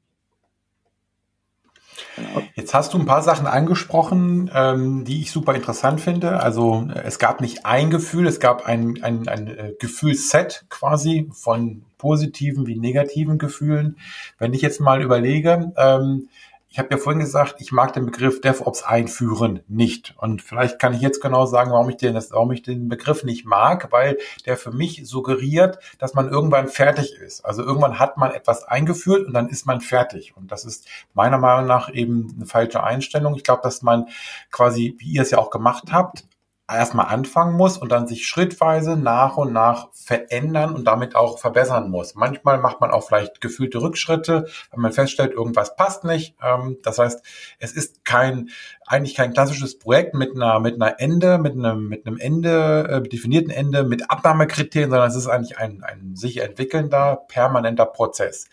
genau. 2.17 2.43
Jetzt 2.55 2.75
hast 2.75 2.95
du 2.95 2.99
ein 2.99 3.07
paar 3.07 3.23
Sachen 3.23 3.47
angesprochen, 3.47 4.51
ähm, 4.55 5.05
die 5.05 5.23
ich 5.23 5.33
super 5.33 5.55
interessant 5.55 6.01
finde. 6.01 6.41
Also 6.41 6.89
es 7.05 7.19
gab 7.19 7.41
nicht 7.41 7.67
ein 7.67 7.91
Gefühl, 7.91 8.27
es 8.27 8.41
gab 8.41 8.67
ein, 8.67 9.03
ein, 9.03 9.27
ein 9.29 9.49
äh, 9.49 9.73
Gefühlsset 9.79 10.65
quasi 10.69 11.31
von 11.33 11.85
positiven 11.99 12.67
wie 12.67 12.79
negativen 12.79 13.39
Gefühlen. 13.39 13.97
Wenn 14.39 14.53
ich 14.55 14.63
jetzt 14.63 14.81
mal 14.81 15.03
überlege, 15.03 15.73
ähm, 15.77 16.29
Ich 16.73 16.79
habe 16.79 16.89
ja 16.91 16.97
vorhin 16.97 17.21
gesagt, 17.21 17.57
ich 17.59 17.71
mag 17.71 17.93
den 17.93 18.07
Begriff 18.07 18.41
DevOps 18.41 18.83
einführen 18.83 19.61
nicht. 19.69 20.15
Und 20.17 20.41
vielleicht 20.41 20.79
kann 20.79 20.95
ich 20.95 21.03
jetzt 21.03 21.21
genau 21.21 21.45
sagen, 21.45 21.71
warum 21.71 21.91
ich 21.91 21.99
den, 21.99 22.15
warum 22.15 22.51
ich 22.51 22.63
den 22.63 22.89
Begriff 22.89 23.25
nicht 23.25 23.45
mag, 23.45 23.93
weil 23.93 24.17
der 24.47 24.57
für 24.57 24.71
mich 24.73 25.07
suggeriert, 25.07 25.79
dass 25.99 26.15
man 26.15 26.31
irgendwann 26.31 26.69
fertig 26.69 27.15
ist. 27.15 27.45
Also 27.45 27.63
irgendwann 27.63 27.99
hat 27.99 28.17
man 28.17 28.31
etwas 28.31 28.65
eingeführt 28.65 29.27
und 29.27 29.35
dann 29.35 29.51
ist 29.51 29.67
man 29.67 29.83
fertig. 29.83 30.35
Und 30.35 30.51
das 30.51 30.65
ist 30.65 30.89
meiner 31.13 31.37
Meinung 31.37 31.67
nach 31.67 31.93
eben 31.93 32.33
eine 32.37 32.47
falsche 32.47 32.83
Einstellung. 32.83 33.35
Ich 33.37 33.45
glaube, 33.45 33.61
dass 33.63 33.83
man 33.83 34.07
quasi, 34.51 34.97
wie 34.97 35.13
ihr 35.13 35.21
es 35.21 35.31
ja 35.31 35.37
auch 35.37 35.51
gemacht 35.51 35.93
habt, 35.93 36.25
erstmal 36.69 37.07
anfangen 37.07 37.57
muss 37.57 37.77
und 37.77 37.91
dann 37.91 38.07
sich 38.07 38.27
schrittweise 38.27 38.97
nach 38.97 39.37
und 39.37 39.53
nach 39.53 39.89
verändern 39.93 40.75
und 40.75 40.85
damit 40.85 41.15
auch 41.15 41.39
verbessern 41.39 41.91
muss. 41.91 42.15
Manchmal 42.15 42.59
macht 42.59 42.81
man 42.81 42.91
auch 42.91 43.07
vielleicht 43.07 43.41
gefühlte 43.41 43.81
Rückschritte, 43.81 44.47
wenn 44.71 44.81
man 44.81 44.93
feststellt, 44.93 45.33
irgendwas 45.33 45.77
passt 45.77 46.05
nicht. 46.05 46.37
Ähm, 46.43 46.79
das 46.83 46.99
heißt, 46.99 47.23
es 47.59 47.73
ist 47.73 48.05
kein 48.05 48.51
eigentlich 48.87 49.15
kein 49.15 49.33
klassisches 49.33 49.79
Projekt 49.79 50.15
mit 50.15 50.35
einer 50.35 50.61
mit 50.61 50.75
einer 50.75 51.01
Ende, 51.01 51.39
mit 51.39 51.55
einem 51.55 51.89
mit 51.89 52.07
einem 52.07 52.19
Ende 52.19 52.89
äh, 52.89 53.09
definierten 53.09 53.51
Ende, 53.51 53.85
mit 53.85 54.11
Abnahmekriterien, 54.11 54.91
sondern 54.91 55.09
es 55.09 55.17
ist 55.17 55.29
eigentlich 55.29 55.59
ein 55.59 55.83
ein 55.83 56.17
sich 56.17 56.39
entwickelnder 56.39 57.25
permanenter 57.29 57.87
Prozess. 57.87 58.49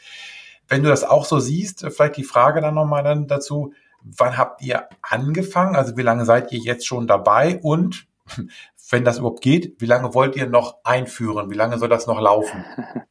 Wenn 0.68 0.84
du 0.84 0.90
das 0.90 1.04
auch 1.04 1.26
so 1.26 1.40
siehst, 1.40 1.86
vielleicht 1.90 2.18
die 2.18 2.24
Frage 2.24 2.62
dann 2.62 2.76
nochmal 2.76 3.04
dann 3.04 3.28
dazu, 3.28 3.74
wann 4.04 4.38
habt 4.38 4.62
ihr 4.62 4.88
angefangen? 5.02 5.76
Also 5.76 5.98
wie 5.98 6.02
lange 6.02 6.26
seid 6.26 6.52
ihr 6.52 6.60
jetzt 6.60 6.88
schon 6.88 7.08
dabei? 7.08 7.60
Und 7.62 8.08
wenn 8.92 9.06
das 9.06 9.20
überhaupt 9.20 9.42
geht, 9.42 9.80
wie 9.80 9.86
lange 9.86 10.14
wollt 10.14 10.36
ihr 10.36 10.48
noch 10.48 10.78
einführen? 10.84 11.50
Wie 11.50 11.56
lange 11.56 11.78
soll 11.78 11.90
das 11.90 12.08
noch 12.08 12.20
laufen? 12.20 12.66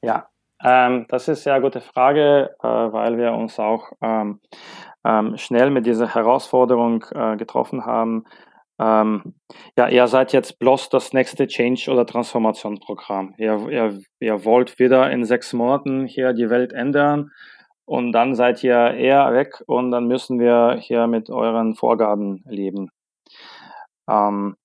Ja, 0.00 0.28
ähm, 0.62 1.06
das 1.08 1.22
ist 1.22 1.28
eine 1.28 1.36
sehr 1.36 1.60
gute 1.60 1.80
Frage, 1.80 2.54
äh, 2.62 2.68
weil 2.68 3.18
wir 3.18 3.32
uns 3.32 3.58
auch 3.58 3.90
ähm, 4.00 4.40
ähm, 5.04 5.36
schnell 5.36 5.70
mit 5.70 5.86
dieser 5.86 6.14
Herausforderung 6.14 7.04
äh, 7.12 7.36
getroffen 7.36 7.84
haben. 7.84 8.24
Ähm, 8.78 9.34
ja, 9.76 9.88
ihr 9.88 10.06
seid 10.06 10.32
jetzt 10.32 10.60
bloß 10.60 10.88
das 10.88 11.12
nächste 11.12 11.48
Change- 11.48 11.90
oder 11.90 12.06
Transformationsprogramm. 12.06 13.34
Ihr, 13.38 13.68
ihr, 13.68 14.00
ihr 14.20 14.44
wollt 14.44 14.78
wieder 14.78 15.10
in 15.10 15.24
sechs 15.24 15.52
Monaten 15.52 16.06
hier 16.06 16.32
die 16.32 16.48
Welt 16.48 16.72
ändern 16.72 17.32
und 17.88 18.12
dann 18.12 18.34
seid 18.34 18.62
ihr 18.62 18.94
eher 18.94 19.32
weg 19.32 19.62
und 19.66 19.90
dann 19.90 20.06
müssen 20.06 20.38
wir 20.38 20.76
hier 20.78 21.06
mit 21.06 21.30
euren 21.30 21.74
Vorgaben 21.74 22.44
leben. 22.46 22.90
Ähm, 24.06 24.56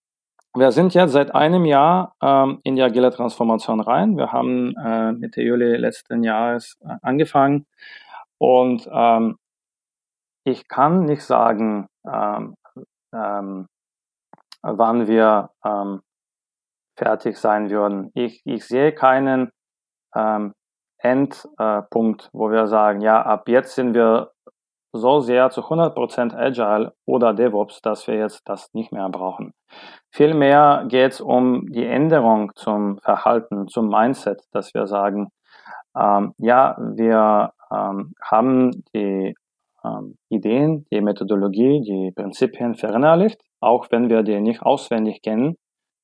wir 0.53 0.71
sind 0.73 0.93
jetzt 0.93 1.13
seit 1.13 1.33
einem 1.33 1.63
Jahr 1.63 2.15
ähm, 2.21 2.59
in 2.63 2.75
die 2.75 2.81
agile 2.83 3.11
Transformation 3.11 3.79
rein. 3.79 4.17
Wir 4.17 4.33
haben 4.33 4.75
äh, 4.75 5.13
Mitte 5.13 5.41
Juli 5.41 5.77
letzten 5.77 6.23
Jahres 6.23 6.77
äh, 6.81 6.95
angefangen 7.01 7.65
und 8.39 8.89
ähm, 8.91 9.37
ich 10.43 10.67
kann 10.67 11.05
nicht 11.05 11.23
sagen, 11.23 11.87
ähm, 12.05 12.55
ähm, 13.13 13.67
wann 14.61 15.07
wir 15.07 15.51
ähm, 15.63 16.01
fertig 16.97 17.37
sein 17.37 17.69
würden. 17.69 18.11
Ich, 18.15 18.41
ich 18.45 18.65
sehe 18.67 18.91
keinen 18.91 19.49
Endpunkt, 21.03 22.29
wo 22.33 22.49
wir 22.49 22.67
sagen, 22.67 23.01
ja, 23.01 23.21
ab 23.21 23.47
jetzt 23.49 23.75
sind 23.75 23.93
wir 23.93 24.31
so 24.93 25.19
sehr 25.19 25.49
zu 25.49 25.61
100% 25.61 26.35
Agile 26.35 26.93
oder 27.05 27.33
DevOps, 27.33 27.81
dass 27.81 28.07
wir 28.07 28.15
jetzt 28.15 28.41
das 28.45 28.73
nicht 28.73 28.91
mehr 28.91 29.09
brauchen. 29.09 29.53
Vielmehr 30.11 30.85
geht 30.87 31.13
es 31.13 31.21
um 31.21 31.65
die 31.71 31.85
Änderung 31.85 32.51
zum 32.55 32.99
Verhalten, 32.99 33.67
zum 33.67 33.89
Mindset, 33.89 34.43
dass 34.51 34.73
wir 34.73 34.85
sagen, 34.85 35.29
ähm, 35.97 36.33
ja, 36.37 36.77
wir 36.79 37.53
ähm, 37.71 38.13
haben 38.21 38.83
die 38.93 39.35
ähm, 39.83 40.17
Ideen, 40.29 40.85
die 40.91 41.01
Methodologie, 41.01 41.81
die 41.81 42.11
Prinzipien 42.15 42.75
verinnerlicht, 42.75 43.41
auch 43.59 43.87
wenn 43.89 44.09
wir 44.09 44.21
die 44.23 44.39
nicht 44.39 44.61
auswendig 44.61 45.21
kennen. 45.21 45.57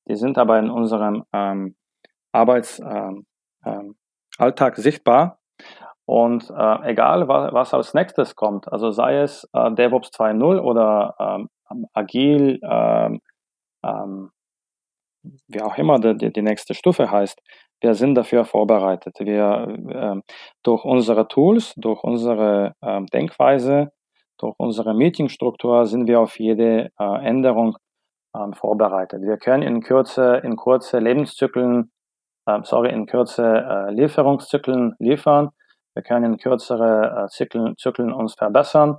Die 0.08 0.16
sind 0.16 0.36
aber 0.36 0.58
in 0.58 0.70
unserem 0.70 1.24
ähm, 1.32 1.76
Ähm, 4.40 4.52
ähm, 4.58 4.72
sichtbar 4.76 5.38
und 6.06 6.50
äh, 6.50 6.90
egal, 6.90 7.28
was, 7.28 7.52
was, 7.52 7.74
als 7.74 7.94
nächstes 7.94 8.34
kommt, 8.34 8.70
also 8.72 8.90
sei 8.90 9.20
es 9.20 9.48
äh, 9.52 9.70
DevOps 9.72 10.10
2.0 10.10 10.58
oder 10.58 11.14
ähm, 11.20 11.86
Agil, 11.92 12.58
ähm, 12.62 13.20
ähm, 13.84 14.30
wie 15.48 15.62
auch 15.62 15.78
immer 15.78 16.00
die, 16.00 16.32
die, 16.32 16.42
nächste 16.42 16.74
Stufe 16.74 17.10
heißt, 17.10 17.40
wir 17.80 17.94
sind 17.94 18.16
dafür 18.16 18.44
vorbereitet. 18.44 19.16
Wir 19.20 19.68
äh, 19.88 20.32
durch 20.64 20.84
unsere 20.84 21.28
Tools, 21.28 21.74
durch 21.76 22.02
unsere 22.02 22.74
äh, 22.80 23.02
Denkweise, 23.12 23.92
durch 24.38 24.54
unsere 24.58 24.94
Meetingstruktur 24.94 25.86
sind 25.86 26.08
wir 26.08 26.20
auf 26.20 26.40
jede 26.40 26.90
äh, 26.98 27.24
Änderung 27.24 27.76
ähm, 28.34 28.52
vorbereitet. 28.54 29.22
Wir 29.22 29.36
können 29.36 29.62
in 29.62 29.82
Kürze, 29.82 30.40
in 30.42 30.56
kurze 30.56 30.98
Lebenszyklen, 30.98 31.92
sorry, 32.64 32.90
in 32.90 33.06
Kürze 33.06 33.44
äh, 33.44 33.92
Lieferungszyklen 33.92 34.94
liefern 34.98 35.50
wir 35.94 36.02
können 36.02 36.38
kürzere 36.38 37.24
äh, 37.24 37.28
Zyklen, 37.28 37.76
Zyklen 37.76 38.12
uns 38.12 38.34
verbessern 38.34 38.98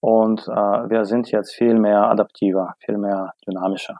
und 0.00 0.48
äh, 0.48 0.52
wir 0.90 1.04
sind 1.04 1.30
jetzt 1.30 1.54
viel 1.54 1.78
mehr 1.78 2.08
adaptiver, 2.08 2.74
viel 2.78 2.96
mehr 2.96 3.32
dynamischer. 3.46 3.98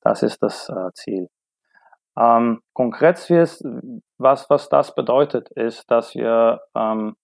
Das 0.00 0.22
ist 0.22 0.42
das 0.42 0.68
äh, 0.68 0.92
Ziel. 0.94 1.28
Ähm, 2.16 2.62
konkret, 2.72 3.18
was, 4.18 4.50
was 4.50 4.68
das 4.68 4.94
bedeutet, 4.94 5.50
ist, 5.50 5.90
dass 5.90 6.14
wir 6.14 6.60
ähm, 6.76 7.16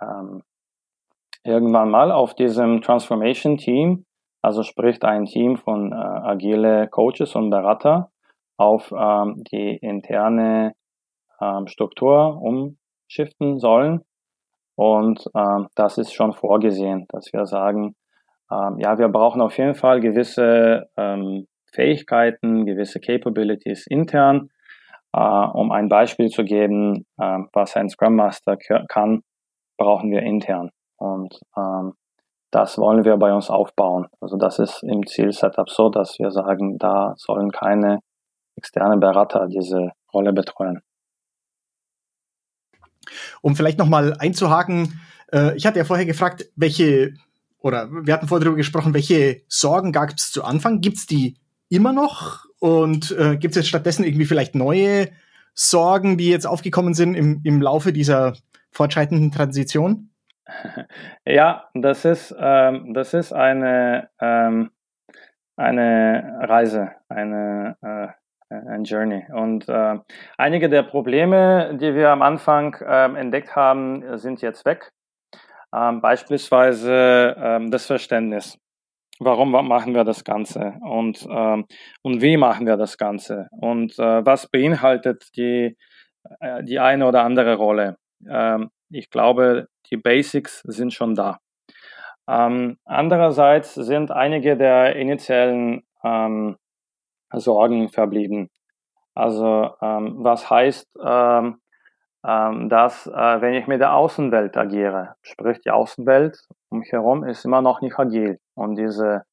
ähm, 0.00 0.42
irgendwann 1.44 1.90
mal 1.90 2.12
auf 2.12 2.34
diesem 2.34 2.82
Transformation 2.82 3.56
Team, 3.56 4.04
also 4.42 4.62
spricht 4.62 5.04
ein 5.04 5.26
Team 5.26 5.56
von 5.56 5.92
äh, 5.92 5.96
agile 5.96 6.88
Coaches 6.88 7.34
und 7.34 7.50
Berater, 7.50 8.10
auf 8.60 8.92
ähm, 8.92 9.42
die 9.50 9.78
interne 9.78 10.74
ähm, 11.40 11.66
Struktur 11.66 12.40
um 12.42 12.76
shiften 13.08 13.58
sollen. 13.58 14.02
Und 14.76 15.24
ähm, 15.34 15.68
das 15.74 15.96
ist 15.96 16.12
schon 16.12 16.34
vorgesehen, 16.34 17.06
dass 17.08 17.32
wir 17.32 17.46
sagen, 17.46 17.96
ähm, 18.52 18.78
ja, 18.78 18.98
wir 18.98 19.08
brauchen 19.08 19.40
auf 19.40 19.56
jeden 19.56 19.74
Fall 19.74 20.00
gewisse 20.00 20.90
ähm, 20.98 21.46
Fähigkeiten, 21.72 22.66
gewisse 22.66 23.00
Capabilities 23.00 23.86
intern. 23.86 24.50
Äh, 25.14 25.20
um 25.20 25.72
ein 25.72 25.88
Beispiel 25.88 26.28
zu 26.28 26.44
geben, 26.44 27.06
äh, 27.18 27.38
was 27.54 27.76
ein 27.76 27.88
Scrum 27.88 28.14
Master 28.14 28.58
kann, 28.58 29.22
brauchen 29.78 30.10
wir 30.10 30.20
intern. 30.20 30.70
Und 30.98 31.40
ähm, 31.56 31.94
das 32.50 32.76
wollen 32.76 33.06
wir 33.06 33.16
bei 33.16 33.32
uns 33.32 33.48
aufbauen. 33.48 34.08
Also 34.20 34.36
das 34.36 34.58
ist 34.58 34.82
im 34.82 35.06
Ziel-Setup 35.06 35.70
so, 35.70 35.88
dass 35.88 36.18
wir 36.18 36.30
sagen, 36.30 36.76
da 36.78 37.14
sollen 37.16 37.50
keine 37.50 38.00
externen 38.60 39.00
Berater 39.00 39.48
diese 39.48 39.92
Rolle 40.12 40.34
betreuen. 40.34 40.82
Um 43.40 43.56
vielleicht 43.56 43.78
nochmal 43.78 44.14
einzuhaken, 44.18 45.00
äh, 45.32 45.56
ich 45.56 45.66
hatte 45.66 45.78
ja 45.78 45.84
vorher 45.84 46.04
gefragt, 46.04 46.50
welche, 46.56 47.14
oder 47.60 47.88
wir 47.90 48.12
hatten 48.12 48.28
vorher 48.28 48.44
darüber 48.44 48.58
gesprochen, 48.58 48.92
welche 48.92 49.42
Sorgen 49.48 49.92
gab 49.92 50.10
es 50.10 50.30
zu 50.30 50.44
Anfang? 50.44 50.80
Gibt 50.80 50.98
es 50.98 51.06
die 51.06 51.36
immer 51.70 51.92
noch? 51.92 52.44
Und 52.58 53.12
äh, 53.12 53.38
gibt 53.38 53.52
es 53.52 53.56
jetzt 53.56 53.68
stattdessen 53.68 54.04
irgendwie 54.04 54.26
vielleicht 54.26 54.54
neue 54.54 55.08
Sorgen, 55.54 56.18
die 56.18 56.28
jetzt 56.28 56.46
aufgekommen 56.46 56.92
sind 56.92 57.14
im, 57.14 57.40
im 57.44 57.62
Laufe 57.62 57.92
dieser 57.92 58.34
fortschreitenden 58.70 59.32
Transition? 59.32 60.10
Ja, 61.24 61.70
das 61.74 62.04
ist, 62.04 62.34
ähm, 62.36 62.92
das 62.92 63.14
ist 63.14 63.32
eine, 63.32 64.10
ähm, 64.20 64.70
eine 65.56 66.38
Reise, 66.40 66.90
eine 67.08 67.76
äh, 67.82 68.19
ein 68.50 68.84
Journey. 68.84 69.24
Und 69.32 69.68
äh, 69.68 69.98
einige 70.36 70.68
der 70.68 70.82
Probleme, 70.82 71.76
die 71.80 71.94
wir 71.94 72.10
am 72.10 72.22
Anfang 72.22 72.76
ähm, 72.86 73.16
entdeckt 73.16 73.54
haben, 73.56 74.18
sind 74.18 74.42
jetzt 74.42 74.64
weg. 74.64 74.90
Ähm, 75.74 76.00
beispielsweise 76.00 77.36
ähm, 77.38 77.70
das 77.70 77.86
Verständnis. 77.86 78.58
Warum 79.20 79.50
machen 79.50 79.94
wir 79.94 80.04
das 80.04 80.24
Ganze 80.24 80.78
und, 80.80 81.26
ähm, 81.30 81.66
und 82.02 82.22
wie 82.22 82.38
machen 82.38 82.66
wir 82.66 82.78
das 82.78 82.96
Ganze 82.96 83.48
und 83.50 83.98
äh, 83.98 84.24
was 84.24 84.48
beinhaltet 84.48 85.28
die, 85.36 85.76
äh, 86.40 86.64
die 86.64 86.78
eine 86.78 87.06
oder 87.06 87.22
andere 87.22 87.56
Rolle. 87.56 87.98
Ähm, 88.26 88.70
ich 88.88 89.10
glaube, 89.10 89.68
die 89.90 89.98
Basics 89.98 90.62
sind 90.62 90.94
schon 90.94 91.14
da. 91.14 91.38
Ähm, 92.28 92.78
andererseits 92.86 93.74
sind 93.74 94.10
einige 94.10 94.56
der 94.56 94.96
initialen 94.96 95.82
ähm, 96.02 96.56
Sorgen 97.32 97.88
verblieben. 97.88 98.50
Also 99.14 99.70
ähm, 99.80 100.16
was 100.18 100.48
heißt, 100.48 100.88
ähm, 101.04 101.60
ähm, 102.26 102.68
dass 102.68 103.06
äh, 103.06 103.40
wenn 103.40 103.54
ich 103.54 103.66
mit 103.66 103.80
der 103.80 103.94
Außenwelt 103.94 104.56
agiere, 104.56 105.14
sprich 105.22 105.60
die 105.60 105.70
Außenwelt 105.70 106.38
um 106.70 106.80
mich 106.80 106.92
herum 106.92 107.24
ist 107.24 107.44
immer 107.44 107.62
noch 107.62 107.80
nicht 107.80 107.98
agil 107.98 108.38
und 108.54 108.76
diese 108.76 109.24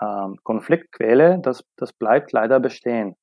ähm, 0.00 0.38
Konfliktquelle, 0.42 1.38
das, 1.40 1.64
das 1.76 1.92
bleibt 1.92 2.32
leider 2.32 2.60
bestehen. 2.60 3.16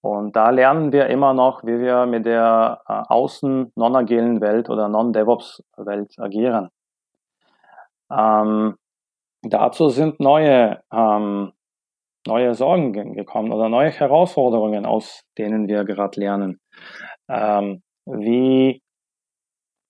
Und 0.00 0.36
da 0.36 0.50
lernen 0.50 0.92
wir 0.92 1.08
immer 1.08 1.34
noch, 1.34 1.64
wie 1.64 1.80
wir 1.80 2.06
mit 2.06 2.24
der 2.24 2.80
äh, 2.88 2.92
außen 3.08 3.72
non-agilen 3.74 4.40
Welt 4.40 4.70
oder 4.70 4.88
non-DevOps-Welt 4.88 6.18
agieren. 6.18 6.70
Ähm, 8.10 8.76
dazu 9.42 9.88
sind 9.88 10.20
neue, 10.20 10.80
ähm, 10.92 11.52
neue 12.26 12.54
Sorgen 12.54 13.14
gekommen 13.14 13.52
oder 13.52 13.68
neue 13.68 13.90
Herausforderungen, 13.90 14.86
aus 14.86 15.22
denen 15.38 15.68
wir 15.68 15.84
gerade 15.84 16.20
lernen. 16.20 16.60
Ähm, 17.28 17.82
wie 18.06 18.82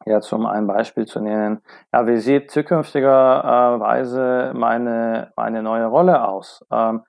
Jetzt 0.08 0.32
um 0.32 0.46
ein 0.46 0.66
Beispiel 0.66 1.06
zu 1.06 1.20
nennen, 1.20 1.60
ja, 1.92 2.06
wie 2.06 2.16
sieht 2.16 2.50
zukünftigerweise 2.50 4.52
meine, 4.54 5.32
meine 5.36 5.62
neue 5.62 5.86
Rolle 5.86 6.26
aus? 6.26 6.64
Ähm, 6.72 7.02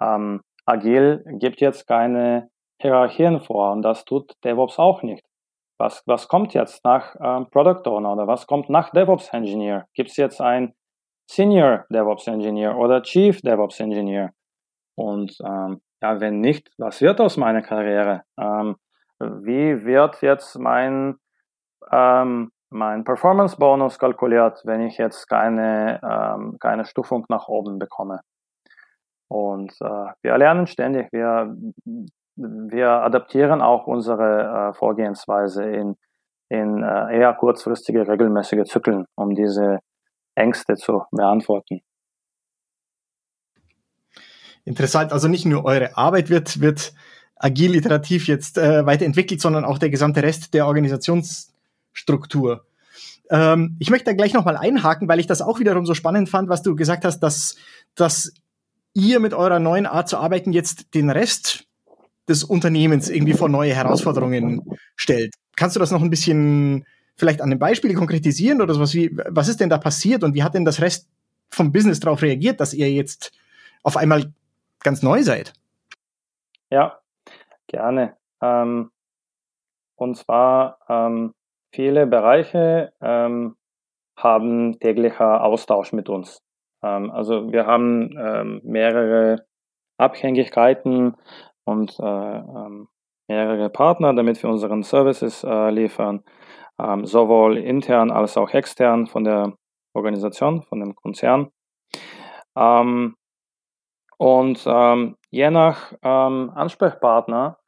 ähm, 0.00 0.40
Agil 0.66 1.22
gibt 1.38 1.60
jetzt 1.60 1.86
keine 1.86 2.48
Hierarchien 2.80 3.40
vor 3.40 3.72
und 3.72 3.82
das 3.82 4.04
tut 4.04 4.32
DevOps 4.42 4.78
auch 4.78 5.02
nicht. 5.02 5.24
Was, 5.78 6.02
was 6.06 6.28
kommt 6.28 6.54
jetzt 6.54 6.84
nach 6.84 7.14
ähm, 7.22 7.46
Product 7.50 7.88
Owner 7.88 8.14
oder 8.14 8.26
was 8.26 8.46
kommt 8.46 8.68
nach 8.68 8.90
DevOps 8.90 9.28
Engineer? 9.32 9.86
Gibt 9.94 10.10
es 10.10 10.16
jetzt 10.16 10.40
ein 10.40 10.74
Senior 11.30 11.84
DevOps 11.90 12.26
Engineer 12.26 12.76
oder 12.76 13.02
Chief 13.02 13.40
DevOps 13.42 13.80
Engineer? 13.80 14.32
Und 15.00 15.36
ähm, 15.44 15.80
ja, 16.02 16.20
wenn 16.20 16.40
nicht, 16.40 16.70
was 16.78 17.00
wird 17.00 17.20
aus 17.20 17.36
meiner 17.36 17.62
Karriere? 17.62 18.22
Ähm, 18.38 18.76
wie 19.18 19.84
wird 19.84 20.20
jetzt 20.22 20.58
mein 20.58 21.16
ähm, 21.90 22.50
mein 22.70 23.02
Performance-Bonus 23.04 23.98
kalkuliert, 23.98 24.62
wenn 24.64 24.80
ich 24.82 24.96
jetzt 24.96 25.26
keine, 25.28 26.00
ähm, 26.02 26.56
keine 26.60 26.84
Stufung 26.84 27.26
nach 27.28 27.48
oben 27.48 27.78
bekomme. 27.78 28.20
Und 29.28 29.72
äh, 29.80 30.12
wir 30.22 30.38
lernen 30.38 30.66
ständig, 30.66 31.12
wir, 31.12 31.56
wir 32.36 32.90
adaptieren 32.90 33.60
auch 33.60 33.86
unsere 33.86 34.70
äh, 34.70 34.72
Vorgehensweise 34.74 35.64
in, 35.64 35.96
in 36.48 36.82
äh, 36.82 37.18
eher 37.18 37.34
kurzfristige, 37.34 38.06
regelmäßige 38.06 38.64
Zyklen, 38.64 39.06
um 39.16 39.34
diese 39.34 39.80
Ängste 40.36 40.74
zu 40.76 41.02
beantworten. 41.10 41.80
Interessant, 44.64 45.12
also 45.12 45.28
nicht 45.28 45.46
nur 45.46 45.64
eure 45.64 45.96
Arbeit 45.96 46.30
wird, 46.30 46.60
wird 46.60 46.92
agil 47.36 47.74
iterativ 47.74 48.26
jetzt 48.26 48.58
äh, 48.58 48.84
weiterentwickelt, 48.84 49.40
sondern 49.40 49.64
auch 49.64 49.78
der 49.78 49.90
gesamte 49.90 50.22
Rest 50.22 50.52
der 50.54 50.66
Organisations 50.66 51.52
Struktur. 51.92 52.64
Ähm, 53.30 53.76
ich 53.78 53.90
möchte 53.90 54.06
da 54.06 54.12
gleich 54.12 54.34
nochmal 54.34 54.56
einhaken, 54.56 55.08
weil 55.08 55.20
ich 55.20 55.26
das 55.26 55.42
auch 55.42 55.58
wiederum 55.58 55.86
so 55.86 55.94
spannend 55.94 56.28
fand, 56.28 56.48
was 56.48 56.62
du 56.62 56.76
gesagt 56.76 57.04
hast, 57.04 57.20
dass, 57.20 57.56
dass 57.94 58.32
ihr 58.92 59.20
mit 59.20 59.34
eurer 59.34 59.58
neuen 59.58 59.86
Art 59.86 60.08
zu 60.08 60.18
arbeiten 60.18 60.52
jetzt 60.52 60.94
den 60.94 61.10
Rest 61.10 61.64
des 62.28 62.44
Unternehmens 62.44 63.08
irgendwie 63.08 63.34
vor 63.34 63.48
neue 63.48 63.74
Herausforderungen 63.74 64.62
stellt. 64.96 65.34
Kannst 65.56 65.76
du 65.76 65.80
das 65.80 65.90
noch 65.90 66.02
ein 66.02 66.10
bisschen 66.10 66.84
vielleicht 67.16 67.40
an 67.40 67.50
einem 67.50 67.58
Beispiel 67.58 67.94
konkretisieren 67.94 68.60
oder 68.60 68.74
sowas 68.74 68.94
wie, 68.94 69.16
was 69.28 69.48
ist 69.48 69.60
denn 69.60 69.68
da 69.68 69.78
passiert 69.78 70.24
und 70.24 70.34
wie 70.34 70.42
hat 70.42 70.54
denn 70.54 70.64
das 70.64 70.80
Rest 70.80 71.06
vom 71.50 71.72
Business 71.72 72.00
darauf 72.00 72.22
reagiert, 72.22 72.60
dass 72.60 72.72
ihr 72.72 72.90
jetzt 72.90 73.32
auf 73.82 73.96
einmal 73.96 74.32
ganz 74.82 75.02
neu 75.02 75.22
seid? 75.22 75.52
Ja, 76.70 77.00
gerne. 77.66 78.16
Ähm, 78.42 78.90
und 79.96 80.16
zwar 80.16 80.78
ähm, 80.88 81.34
Viele 81.72 82.06
Bereiche 82.06 82.92
ähm, 83.00 83.56
haben 84.16 84.78
täglicher 84.80 85.44
Austausch 85.44 85.92
mit 85.92 86.08
uns. 86.08 86.42
Ähm, 86.82 87.10
also 87.10 87.52
wir 87.52 87.66
haben 87.66 88.10
ähm, 88.18 88.60
mehrere 88.64 89.46
Abhängigkeiten 89.96 91.16
und 91.64 91.96
äh, 92.00 92.04
ähm, 92.04 92.88
mehrere 93.28 93.70
Partner, 93.70 94.12
damit 94.14 94.42
wir 94.42 94.50
unseren 94.50 94.82
Services 94.82 95.44
äh, 95.44 95.70
liefern, 95.70 96.24
sowohl 97.02 97.58
intern 97.58 98.10
als 98.10 98.38
auch 98.38 98.54
extern 98.54 99.06
von 99.06 99.22
der 99.22 99.52
Organisation, 99.92 100.62
von 100.62 100.80
dem 100.80 100.94
Konzern. 100.94 101.50
Ähm, 102.56 103.16
und 104.20 104.64
je 105.30 105.50
nach 105.50 105.92
Ansprechpartner 106.02 107.58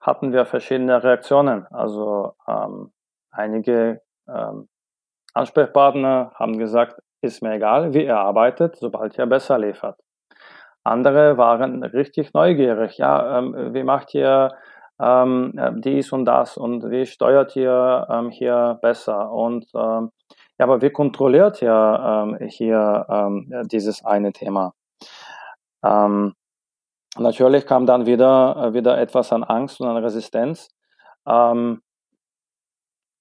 hatten 0.00 0.32
wir 0.32 0.46
verschiedene 0.46 1.02
Reaktionen. 1.02 1.66
Also 1.70 2.34
ähm, 2.48 2.94
Einige 3.36 4.00
ähm, 4.28 4.68
Ansprechpartner 5.34 6.30
haben 6.36 6.56
gesagt, 6.56 7.00
ist 7.20 7.42
mir 7.42 7.54
egal, 7.54 7.92
wie 7.92 8.04
er 8.04 8.20
arbeitet, 8.20 8.76
sobald 8.76 9.18
er 9.18 9.26
besser 9.26 9.58
liefert. 9.58 9.98
Andere 10.84 11.36
waren 11.36 11.82
richtig 11.82 12.32
neugierig. 12.32 12.98
Ja, 12.98 13.38
ähm, 13.38 13.74
wie 13.74 13.82
macht 13.82 14.14
ihr 14.14 14.52
ähm, 15.00 15.58
dies 15.78 16.12
und 16.12 16.26
das 16.26 16.56
und 16.56 16.90
wie 16.90 17.06
steuert 17.06 17.56
ihr 17.56 18.06
ähm, 18.08 18.30
hier 18.30 18.78
besser? 18.80 19.32
Und 19.32 19.66
ähm, 19.74 20.10
ja, 20.58 20.66
aber 20.66 20.80
wie 20.80 20.90
kontrolliert 20.90 21.60
ihr 21.60 22.00
ähm, 22.30 22.38
hier 22.48 23.06
ähm, 23.08 23.50
dieses 23.64 24.04
eine 24.04 24.32
Thema? 24.32 24.74
Ähm, 25.84 26.34
natürlich 27.18 27.66
kam 27.66 27.86
dann 27.86 28.06
wieder, 28.06 28.56
äh, 28.56 28.74
wieder 28.74 28.98
etwas 28.98 29.32
an 29.32 29.44
Angst 29.44 29.80
und 29.80 29.88
an 29.88 29.96
Resistenz. 29.96 30.70
Ähm, 31.26 31.82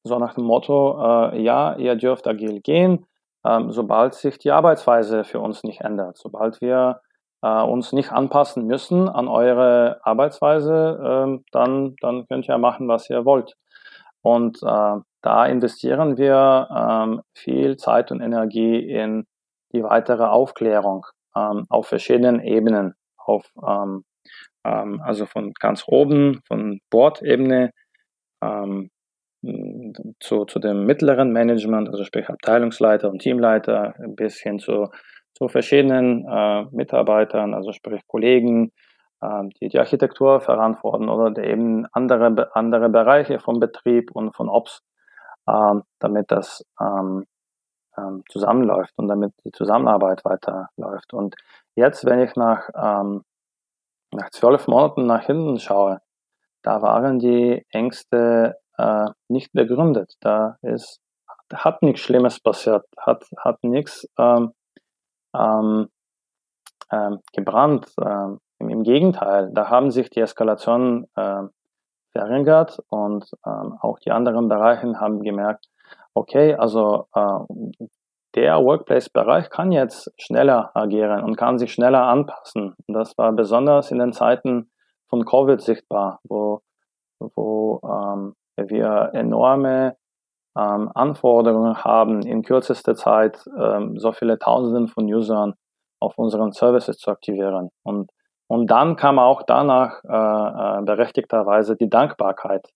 so 0.03 0.19
nach 0.19 0.33
dem 0.33 0.43
Motto, 0.43 0.99
äh, 1.01 1.41
ja, 1.41 1.75
ihr 1.75 1.95
dürft 1.95 2.27
agil 2.27 2.61
gehen, 2.61 3.05
ähm, 3.45 3.71
sobald 3.71 4.13
sich 4.13 4.37
die 4.37 4.51
Arbeitsweise 4.51 5.23
für 5.23 5.39
uns 5.39 5.63
nicht 5.63 5.81
ändert, 5.81 6.17
sobald 6.17 6.61
wir 6.61 7.01
äh, 7.41 7.61
uns 7.61 7.93
nicht 7.93 8.11
anpassen 8.11 8.65
müssen 8.65 9.07
an 9.09 9.27
eure 9.27 9.99
Arbeitsweise, 10.03 11.37
äh, 11.37 11.43
dann, 11.51 11.95
dann 12.01 12.27
könnt 12.27 12.47
ihr 12.47 12.57
machen, 12.57 12.87
was 12.87 13.09
ihr 13.09 13.25
wollt. 13.25 13.55
Und 14.21 14.63
äh, 14.63 14.95
da 15.21 15.45
investieren 15.45 16.17
wir 16.17 16.67
ähm, 16.73 17.21
viel 17.33 17.77
Zeit 17.77 18.11
und 18.11 18.21
Energie 18.21 18.77
in 18.79 19.25
die 19.73 19.83
weitere 19.83 20.25
Aufklärung 20.25 21.05
ähm, 21.35 21.65
auf 21.69 21.87
verschiedenen 21.87 22.41
Ebenen, 22.41 22.95
auf 23.17 23.45
ähm, 23.67 24.03
ähm, 24.65 25.01
also 25.03 25.25
von 25.25 25.53
ganz 25.59 25.83
oben, 25.87 26.41
von 26.47 26.79
Bordebene, 26.89 27.71
ähm, 28.41 28.89
zu, 30.19 30.45
zu 30.45 30.59
dem 30.59 30.85
mittleren 30.85 31.33
Management, 31.33 31.89
also 31.89 32.03
sprich 32.05 32.29
Abteilungsleiter 32.29 33.09
und 33.09 33.19
Teamleiter, 33.19 33.93
bis 34.15 34.39
hin 34.39 34.59
zu, 34.59 34.89
zu 35.33 35.49
verschiedenen 35.49 36.25
äh, 36.25 36.63
Mitarbeitern, 36.71 37.53
also 37.53 37.73
sprich 37.73 38.01
Kollegen, 38.07 38.71
äh, 39.21 39.43
die 39.59 39.67
die 39.67 39.79
Architektur 39.79 40.39
verantworten 40.39 41.09
oder 41.09 41.43
eben 41.43 41.85
andere, 41.91 42.55
andere 42.55 42.89
Bereiche 42.89 43.39
vom 43.39 43.59
Betrieb 43.59 44.11
und 44.13 44.33
von 44.33 44.47
Ops, 44.47 44.81
äh, 45.47 45.75
damit 45.99 46.31
das 46.31 46.63
ähm, 46.79 47.25
ähm, 47.97 48.23
zusammenläuft 48.29 48.93
und 48.97 49.07
damit 49.07 49.33
die 49.45 49.51
Zusammenarbeit 49.51 50.23
weiterläuft. 50.25 51.13
Und 51.13 51.35
jetzt, 51.75 52.05
wenn 52.05 52.19
ich 52.19 52.35
nach, 52.35 52.69
ähm, 52.75 53.23
nach 54.11 54.29
zwölf 54.31 54.67
Monaten 54.67 55.05
nach 55.05 55.25
hinten 55.25 55.59
schaue, 55.59 56.01
da 56.61 56.81
waren 56.81 57.19
die 57.19 57.65
Ängste 57.69 58.57
äh, 58.77 59.05
nicht 59.27 59.51
begründet. 59.53 60.15
Da 60.21 60.57
ist, 60.61 60.99
hat 61.53 61.81
nichts 61.81 62.01
Schlimmes 62.01 62.39
passiert, 62.39 62.85
hat, 62.97 63.25
hat 63.37 63.63
nichts 63.63 64.07
ähm, 64.17 64.53
ähm, 65.35 65.89
ähm, 66.91 67.19
gebrannt. 67.33 67.93
Ähm, 68.01 68.39
Im 68.59 68.83
Gegenteil, 68.83 69.51
da 69.53 69.69
haben 69.69 69.91
sich 69.91 70.09
die 70.09 70.21
Eskalationen 70.21 71.07
äh, 71.15 71.43
verringert 72.11 72.79
und 72.87 73.29
ähm, 73.45 73.77
auch 73.81 73.99
die 73.99 74.11
anderen 74.11 74.47
Bereiche 74.47 74.99
haben 74.99 75.21
gemerkt, 75.21 75.67
okay, 76.13 76.55
also 76.55 77.07
äh, 77.13 77.85
der 78.35 78.63
Workplace-Bereich 78.63 79.49
kann 79.49 79.71
jetzt 79.71 80.11
schneller 80.17 80.71
agieren 80.73 81.23
und 81.23 81.35
kann 81.35 81.59
sich 81.59 81.71
schneller 81.71 82.03
anpassen. 82.03 82.75
Das 82.87 83.17
war 83.17 83.31
besonders 83.31 83.91
in 83.91 83.99
den 83.99 84.11
Zeiten 84.11 84.71
von 85.07 85.25
Covid 85.25 85.61
sichtbar, 85.61 86.19
wo, 86.23 86.61
wo 87.19 87.79
ähm, 87.83 88.33
wir 88.57 89.11
enorme 89.13 89.95
ähm, 90.57 90.89
Anforderungen 90.93 91.83
haben, 91.83 92.21
in 92.21 92.43
kürzester 92.43 92.95
Zeit 92.95 93.43
ähm, 93.59 93.99
so 93.99 94.11
viele 94.11 94.39
Tausenden 94.39 94.87
von 94.87 95.05
Usern 95.05 95.53
auf 95.99 96.17
unseren 96.17 96.51
Services 96.51 96.97
zu 96.97 97.11
aktivieren. 97.11 97.69
Und, 97.83 98.09
und 98.47 98.67
dann 98.67 98.95
kam 98.95 99.19
auch 99.19 99.43
danach 99.43 100.03
äh, 100.03 100.79
äh, 100.79 100.83
berechtigterweise 100.83 101.75
die 101.75 101.89
Dankbarkeit 101.89 102.67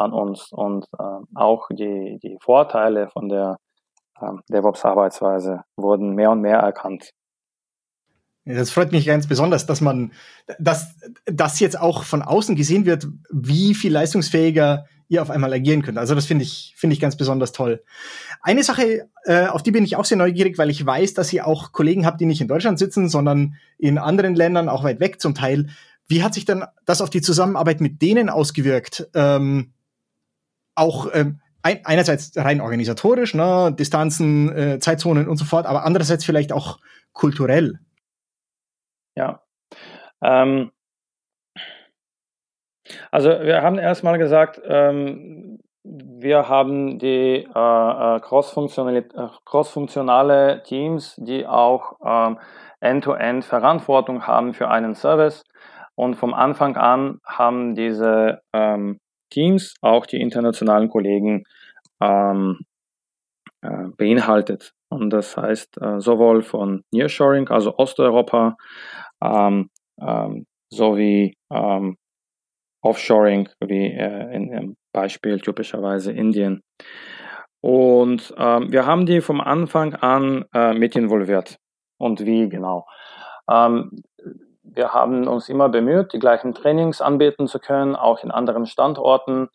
an 0.00 0.12
uns 0.12 0.52
und 0.52 0.86
äh, 0.98 1.02
auch 1.34 1.68
die, 1.70 2.18
die 2.22 2.38
Vorteile 2.40 3.08
von 3.08 3.28
der 3.28 3.58
äh, 4.20 4.26
DevOps-Arbeitsweise 4.50 5.62
wurden 5.76 6.14
mehr 6.14 6.30
und 6.30 6.40
mehr 6.40 6.58
erkannt. 6.58 7.10
Das 8.46 8.70
freut 8.70 8.90
mich 8.90 9.06
ganz 9.06 9.26
besonders, 9.26 9.66
dass 9.66 9.80
man, 9.80 10.12
dass 10.58 10.96
das 11.26 11.60
jetzt 11.60 11.78
auch 11.78 12.04
von 12.04 12.22
außen 12.22 12.56
gesehen 12.56 12.86
wird, 12.86 13.06
wie 13.30 13.74
viel 13.74 13.92
leistungsfähiger 13.92 14.86
ihr 15.08 15.22
auf 15.22 15.30
einmal 15.30 15.52
agieren 15.52 15.82
könnt. 15.82 15.98
Also 15.98 16.14
das 16.14 16.24
finde 16.24 16.44
ich, 16.44 16.74
finde 16.76 16.94
ich 16.94 17.00
ganz 17.00 17.16
besonders 17.16 17.52
toll. 17.52 17.82
Eine 18.42 18.62
Sache, 18.62 19.08
äh, 19.24 19.46
auf 19.46 19.62
die 19.62 19.72
bin 19.72 19.84
ich 19.84 19.96
auch 19.96 20.04
sehr 20.04 20.16
neugierig, 20.16 20.56
weil 20.56 20.70
ich 20.70 20.84
weiß, 20.86 21.14
dass 21.14 21.32
ihr 21.32 21.46
auch 21.46 21.72
Kollegen 21.72 22.06
habt, 22.06 22.20
die 22.20 22.26
nicht 22.26 22.40
in 22.40 22.48
Deutschland 22.48 22.78
sitzen, 22.78 23.08
sondern 23.08 23.56
in 23.76 23.98
anderen 23.98 24.34
Ländern, 24.34 24.68
auch 24.68 24.84
weit 24.84 25.00
weg 25.00 25.20
zum 25.20 25.34
Teil. 25.34 25.66
Wie 26.06 26.22
hat 26.22 26.34
sich 26.34 26.44
dann 26.44 26.64
das 26.86 27.02
auf 27.02 27.10
die 27.10 27.22
Zusammenarbeit 27.22 27.80
mit 27.80 28.00
denen 28.00 28.30
ausgewirkt? 28.30 29.08
Ähm, 29.14 29.72
auch 30.80 31.08
ähm, 31.12 31.40
ein, 31.62 31.80
einerseits 31.84 32.32
rein 32.36 32.60
organisatorisch, 32.60 33.34
ne, 33.34 33.74
Distanzen, 33.78 34.56
äh, 34.56 34.78
Zeitzonen 34.78 35.28
und 35.28 35.36
so 35.36 35.44
fort, 35.44 35.66
aber 35.66 35.84
andererseits 35.84 36.24
vielleicht 36.24 36.52
auch 36.52 36.78
kulturell. 37.12 37.78
Ja. 39.16 39.42
Ähm, 40.22 40.72
also 43.10 43.28
wir 43.28 43.62
haben 43.62 43.78
erstmal 43.78 44.18
gesagt, 44.18 44.60
ähm, 44.64 45.60
wir 45.82 46.48
haben 46.48 46.98
die 46.98 47.46
äh, 47.54 48.16
äh 48.16 48.20
crossfunktionale, 48.20 48.98
äh, 48.98 49.28
crossfunktionale 49.44 50.62
Teams, 50.64 51.14
die 51.16 51.46
auch 51.46 51.96
ähm, 52.04 52.38
End-to-End 52.80 53.44
Verantwortung 53.44 54.26
haben 54.26 54.54
für 54.54 54.68
einen 54.68 54.94
Service. 54.94 55.44
Und 55.94 56.14
vom 56.16 56.32
Anfang 56.32 56.76
an 56.76 57.20
haben 57.26 57.74
diese 57.74 58.40
ähm, 58.52 59.00
Teams 59.30 59.74
auch 59.80 60.06
die 60.06 60.20
internationalen 60.20 60.88
Kollegen 60.88 61.44
ähm, 62.00 62.58
äh, 63.62 63.88
beinhaltet. 63.96 64.72
Und 64.88 65.10
das 65.10 65.36
heißt 65.36 65.80
äh, 65.80 66.00
sowohl 66.00 66.42
von 66.42 66.82
Nearshoring, 66.92 67.48
also 67.48 67.76
Osteuropa, 67.76 68.56
ähm, 69.22 69.70
ähm, 70.00 70.46
sowie 70.70 71.36
ähm, 71.52 71.96
Offshoring, 72.82 73.48
wie 73.60 73.92
äh, 73.92 74.34
in, 74.34 74.52
im 74.52 74.76
Beispiel 74.92 75.38
typischerweise 75.40 76.12
Indien. 76.12 76.62
Und 77.60 78.34
ähm, 78.38 78.72
wir 78.72 78.86
haben 78.86 79.04
die 79.04 79.20
vom 79.20 79.40
Anfang 79.40 79.94
an 79.94 80.46
äh, 80.54 80.72
mit 80.72 80.96
involviert. 80.96 81.58
Und 81.98 82.24
wie 82.24 82.48
genau? 82.48 82.86
Wir 84.62 84.92
haben 84.92 85.26
uns 85.26 85.48
immer 85.48 85.68
bemüht, 85.68 86.12
die 86.12 86.18
gleichen 86.18 86.54
Trainings 86.54 87.00
anbieten 87.00 87.46
zu 87.46 87.58
können, 87.58 87.96
auch 87.96 88.22
in 88.22 88.30
anderen 88.30 88.66
Standorten, 88.66 89.48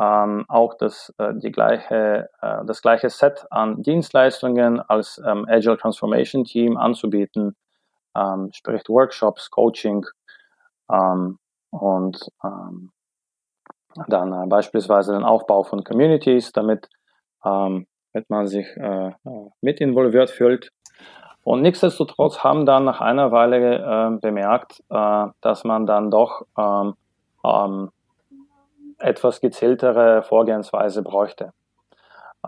ähm, 0.00 0.44
auch 0.48 0.74
das, 0.74 1.12
äh, 1.18 1.34
die 1.34 1.52
gleiche, 1.52 2.30
äh, 2.40 2.64
das 2.64 2.82
gleiche 2.82 3.10
Set 3.10 3.46
an 3.50 3.82
Dienstleistungen 3.82 4.80
als 4.80 5.20
ähm, 5.24 5.46
Agile 5.48 5.76
Transformation 5.76 6.44
Team 6.44 6.76
anzubieten, 6.76 7.56
ähm, 8.16 8.50
sprich 8.52 8.82
Workshops, 8.88 9.50
Coaching 9.50 10.06
ähm, 10.90 11.38
und 11.70 12.28
ähm, 12.44 12.90
dann 14.08 14.32
äh, 14.32 14.46
beispielsweise 14.46 15.12
den 15.12 15.24
Aufbau 15.24 15.62
von 15.62 15.84
Communities, 15.84 16.52
damit, 16.52 16.88
ähm, 17.44 17.86
damit 18.12 18.30
man 18.30 18.46
sich 18.46 18.66
äh, 18.76 19.08
äh 19.08 19.50
mit 19.60 19.80
involviert 19.80 20.30
fühlt 20.30 20.70
und 21.44 21.60
nichtsdestotrotz 21.60 22.42
haben 22.42 22.64
dann 22.64 22.84
nach 22.84 23.00
einer 23.00 23.30
Weile 23.30 23.76
äh, 23.76 24.18
bemerkt, 24.18 24.82
äh, 24.88 25.26
dass 25.42 25.64
man 25.64 25.86
dann 25.86 26.10
doch 26.10 26.46
ähm, 26.58 26.94
ähm, 27.44 27.90
etwas 28.98 29.42
gezieltere 29.42 30.22
Vorgehensweise 30.22 31.02
bräuchte. 31.02 31.52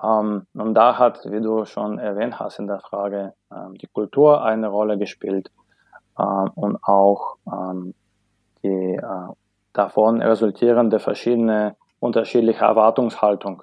Ähm, 0.03 0.47
und 0.55 0.75
da 0.75 0.99
hat, 0.99 1.21
wie 1.31 1.43
du 1.43 1.67
schon 1.67 1.99
erwähnt 1.99 2.41
hast 2.41 2.59
in 2.59 2.67
der 2.67 2.81
Frage, 2.81 3.35
ähm, 3.53 3.75
die 3.77 3.87
Kultur 3.87 4.43
eine 4.43 4.69
Rolle 4.69 4.97
gespielt 4.97 5.51
ähm, 6.19 6.51
und 6.55 6.79
auch 6.83 7.37
ähm, 7.53 7.95
die 8.63 8.95
äh, 8.95 9.29
davon 9.75 10.23
resultierende 10.23 11.01
verschiedene 11.01 11.77
unterschiedliche 12.01 12.65
Erwartungshaltung. 12.65 13.63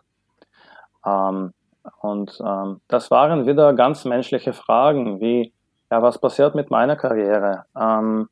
Ähm, 1.04 1.54
und 2.02 2.40
ähm, 2.46 2.82
das 2.88 3.12
waren 3.12 3.46
wieder 3.46 3.74
ganz 3.74 4.06
menschliche 4.06 4.54
Fragen, 4.54 5.20
wie, 5.20 5.54
ja, 5.92 6.02
was 6.02 6.20
passiert 6.20 6.56
mit 6.56 6.70
meiner 6.70 6.96
Karriere? 6.96 7.66
Ähm, 7.80 8.30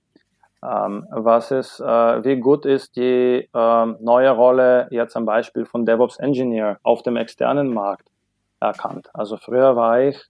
ähm, 0.64 1.08
was 1.10 1.52
ist, 1.52 1.80
äh, 1.80 2.24
wie 2.24 2.40
gut 2.40 2.66
ist 2.66 2.96
die 2.96 3.50
ähm, 3.54 3.98
neue 4.00 4.30
Rolle 4.30 4.88
jetzt 4.92 5.18
am 5.18 5.26
Beispiel 5.26 5.66
von 5.66 5.86
DevOps 5.86 6.18
Engineer 6.20 6.80
auf 6.84 7.02
dem 7.02 7.18
externen 7.18 7.74
Markt 7.74 8.08
erkannt? 8.60 9.10
Also 9.14 9.38
früher 9.38 9.76
war 9.76 10.02
ich 10.02 10.24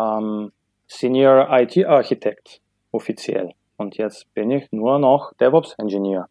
ähm, 0.00 0.52
Senior 0.88 1.48
IT 1.50 1.86
Architekt 1.86 2.60
offiziell 2.90 3.52
und 3.76 3.96
jetzt 3.96 4.32
bin 4.34 4.50
ich 4.50 4.70
nur 4.72 4.98
noch 4.98 5.32
DevOps 5.34 5.74
Engineer. 5.78 6.28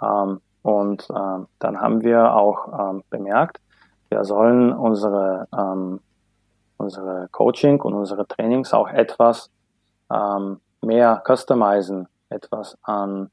Ähm, 0.00 0.40
und 0.62 1.10
äh, 1.10 1.44
dann 1.58 1.80
haben 1.80 2.02
wir 2.02 2.34
auch 2.36 2.90
ähm, 2.90 3.02
bemerkt, 3.10 3.58
wir 4.12 4.24
sollen 4.24 4.72
unsere, 4.74 5.48
ähm, 5.56 6.00
unsere 6.76 7.28
Coaching 7.32 7.80
und 7.80 7.94
unsere 7.94 8.26
Trainings 8.26 8.74
auch 8.74 8.88
etwas 8.88 9.50
ähm, 10.10 10.60
mehr 10.82 11.22
customizen, 11.26 12.08
etwas 12.28 12.76
an 12.82 13.30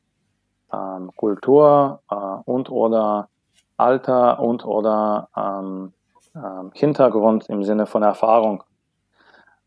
ähm, 0.72 1.12
Kultur 1.18 2.00
äh, 2.10 2.15
und 2.15 2.70
oder 2.72 3.28
Alter 3.76 4.39
und 4.39 4.65
oder 4.65 5.28
ähm, 5.36 5.92
ähm, 6.34 6.72
Hintergrund 6.74 7.50
im 7.50 7.63
Sinne 7.63 7.86
von 7.86 8.04
Erfahrung. 8.04 8.63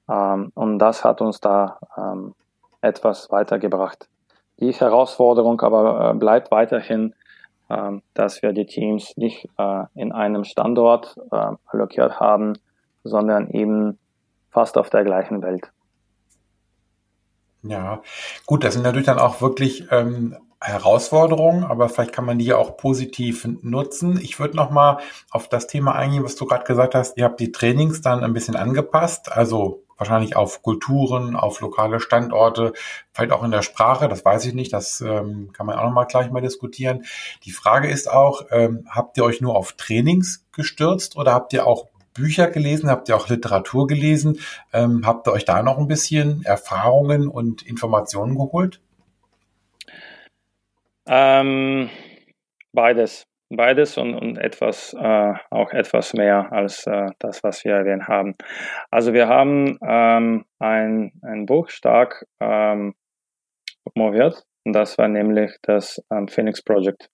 Ähm, 0.08 0.50
und 0.54 0.78
das 0.78 1.04
hat 1.04 1.20
uns 1.20 1.40
da 1.40 1.78
ähm, 1.98 2.34
etwas 2.80 3.30
weitergebracht. 3.30 4.08
Die 4.60 4.72
Herausforderung 4.72 5.60
aber 5.60 6.10
äh, 6.10 6.14
bleibt 6.14 6.50
weiterhin, 6.50 7.14
dass 8.14 8.42
wir 8.42 8.52
die 8.52 8.66
Teams 8.66 9.16
nicht 9.16 9.48
äh, 9.58 9.84
in 9.94 10.12
einem 10.12 10.44
Standort 10.44 11.16
äh, 11.30 11.46
allokiert 11.66 12.20
haben, 12.20 12.54
sondern 13.04 13.50
eben 13.50 13.98
fast 14.50 14.76
auf 14.76 14.90
der 14.90 15.04
gleichen 15.04 15.42
Welt. 15.42 15.70
Ja, 17.62 18.02
gut, 18.46 18.64
das 18.64 18.74
sind 18.74 18.82
natürlich 18.82 19.06
dann 19.06 19.20
auch 19.20 19.40
wirklich 19.40 19.86
ähm, 19.90 20.36
Herausforderungen, 20.60 21.64
aber 21.64 21.88
vielleicht 21.88 22.12
kann 22.12 22.24
man 22.24 22.38
die 22.38 22.46
ja 22.46 22.56
auch 22.56 22.76
positiv 22.76 23.48
nutzen. 23.62 24.18
Ich 24.20 24.38
würde 24.38 24.56
noch 24.56 24.70
mal 24.70 24.98
auf 25.30 25.48
das 25.48 25.66
Thema 25.66 25.94
eingehen, 25.94 26.24
was 26.24 26.36
du 26.36 26.44
gerade 26.44 26.64
gesagt 26.64 26.94
hast. 26.94 27.16
Ihr 27.16 27.24
habt 27.24 27.40
die 27.40 27.52
Trainings 27.52 28.00
dann 28.00 28.24
ein 28.24 28.32
bisschen 28.32 28.56
angepasst, 28.56 29.30
also 29.32 29.82
wahrscheinlich 30.02 30.34
auf 30.34 30.62
Kulturen, 30.62 31.36
auf 31.36 31.60
lokale 31.60 32.00
Standorte, 32.00 32.72
vielleicht 33.12 33.32
auch 33.32 33.44
in 33.44 33.52
der 33.52 33.62
Sprache, 33.62 34.08
das 34.08 34.24
weiß 34.24 34.44
ich 34.46 34.54
nicht, 34.54 34.72
das 34.72 35.00
ähm, 35.00 35.52
kann 35.52 35.66
man 35.66 35.78
auch 35.78 35.84
noch 35.84 35.92
mal 35.92 36.04
gleich 36.04 36.30
mal 36.30 36.40
diskutieren. 36.40 37.04
Die 37.44 37.52
Frage 37.52 37.88
ist 37.88 38.10
auch, 38.10 38.46
ähm, 38.50 38.86
habt 38.90 39.16
ihr 39.16 39.24
euch 39.24 39.40
nur 39.40 39.56
auf 39.56 39.74
Trainings 39.74 40.44
gestürzt 40.52 41.16
oder 41.16 41.32
habt 41.32 41.52
ihr 41.52 41.66
auch 41.66 41.86
Bücher 42.14 42.48
gelesen, 42.48 42.90
habt 42.90 43.08
ihr 43.08 43.16
auch 43.16 43.28
Literatur 43.28 43.86
gelesen? 43.86 44.40
Ähm, 44.72 45.06
habt 45.06 45.26
ihr 45.28 45.32
euch 45.32 45.44
da 45.44 45.62
noch 45.62 45.78
ein 45.78 45.86
bisschen 45.86 46.44
Erfahrungen 46.44 47.28
und 47.28 47.62
Informationen 47.62 48.36
geholt? 48.36 48.80
Ähm, 51.06 51.88
beides 52.72 53.24
beides 53.56 53.96
und, 53.98 54.14
und 54.14 54.38
etwas, 54.38 54.94
äh, 54.94 55.34
auch 55.50 55.72
etwas 55.72 56.14
mehr 56.14 56.52
als 56.52 56.86
äh, 56.86 57.10
das, 57.18 57.42
was 57.42 57.64
wir 57.64 57.74
erwähnt 57.74 58.08
haben. 58.08 58.34
Also 58.90 59.12
wir 59.12 59.28
haben 59.28 59.78
ähm, 59.82 60.44
ein, 60.58 61.12
ein 61.22 61.46
Buch 61.46 61.68
stark 61.68 62.26
ähm, 62.40 62.94
promoviert 63.84 64.44
und 64.64 64.72
das 64.74 64.98
war 64.98 65.08
nämlich 65.08 65.56
das 65.62 66.02
ähm, 66.10 66.28
Phoenix 66.28 66.62
Project. 66.62 67.10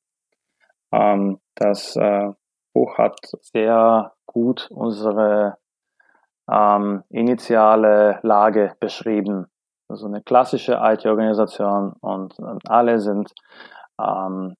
Ähm, 0.92 1.40
das 1.54 1.96
äh, 1.96 2.30
Buch 2.72 2.98
hat 2.98 3.18
sehr 3.42 4.12
gut 4.26 4.68
unsere 4.70 5.56
ähm, 6.50 7.02
initiale 7.10 8.20
Lage 8.22 8.74
beschrieben. 8.80 9.46
Also 9.88 10.06
eine 10.06 10.22
klassische 10.22 10.78
IT-Organisation 10.82 11.94
und, 12.00 12.38
und, 12.38 12.70
alle 12.70 13.00
sind 13.00 13.32
ähm, 14.00 14.54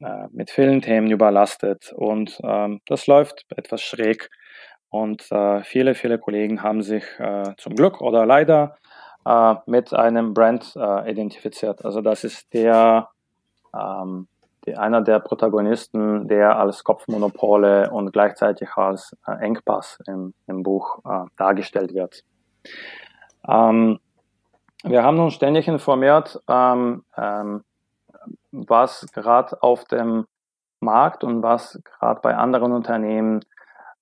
äh, 0.00 0.28
mit 0.30 0.50
vielen 0.50 0.80
Themen 0.80 1.10
überlastet 1.10 1.92
und 1.92 2.38
ähm, 2.42 2.80
das 2.86 3.06
läuft 3.06 3.46
etwas 3.56 3.82
schräg. 3.82 4.30
Und 4.90 5.30
äh, 5.30 5.62
viele, 5.64 5.94
viele 5.94 6.18
Kollegen 6.18 6.62
haben 6.62 6.82
sich 6.82 7.04
äh, 7.18 7.54
zum 7.58 7.74
Glück 7.74 8.00
oder 8.00 8.24
leider 8.24 8.76
äh, 9.26 9.54
mit 9.66 9.92
einem 9.92 10.34
Brand 10.34 10.74
äh, 10.76 11.10
identifiziert. 11.10 11.84
Also 11.84 12.00
das 12.00 12.24
ist 12.24 12.52
der, 12.54 13.08
ähm, 13.78 14.28
die, 14.64 14.76
einer 14.76 15.02
der 15.02 15.18
Protagonisten, 15.18 16.28
der 16.28 16.58
als 16.58 16.84
Kopfmonopole 16.84 17.90
und 17.90 18.12
gleichzeitig 18.12 18.70
als 18.76 19.14
äh, 19.26 19.32
Engpass 19.32 19.98
im, 20.06 20.32
im 20.46 20.62
Buch 20.62 21.00
dargestellt 21.36 21.92
wird. 21.92 22.24
Ähm, 23.46 23.98
wir 24.84 25.02
haben 25.02 25.18
uns 25.18 25.34
ständig 25.34 25.66
informiert, 25.66 26.40
ähm, 26.48 27.04
ähm, 27.16 27.64
was 28.52 29.06
gerade 29.12 29.62
auf 29.62 29.84
dem 29.84 30.26
Markt 30.80 31.24
und 31.24 31.42
was 31.42 31.80
gerade 31.84 32.20
bei 32.20 32.36
anderen 32.36 32.72
Unternehmen 32.72 33.44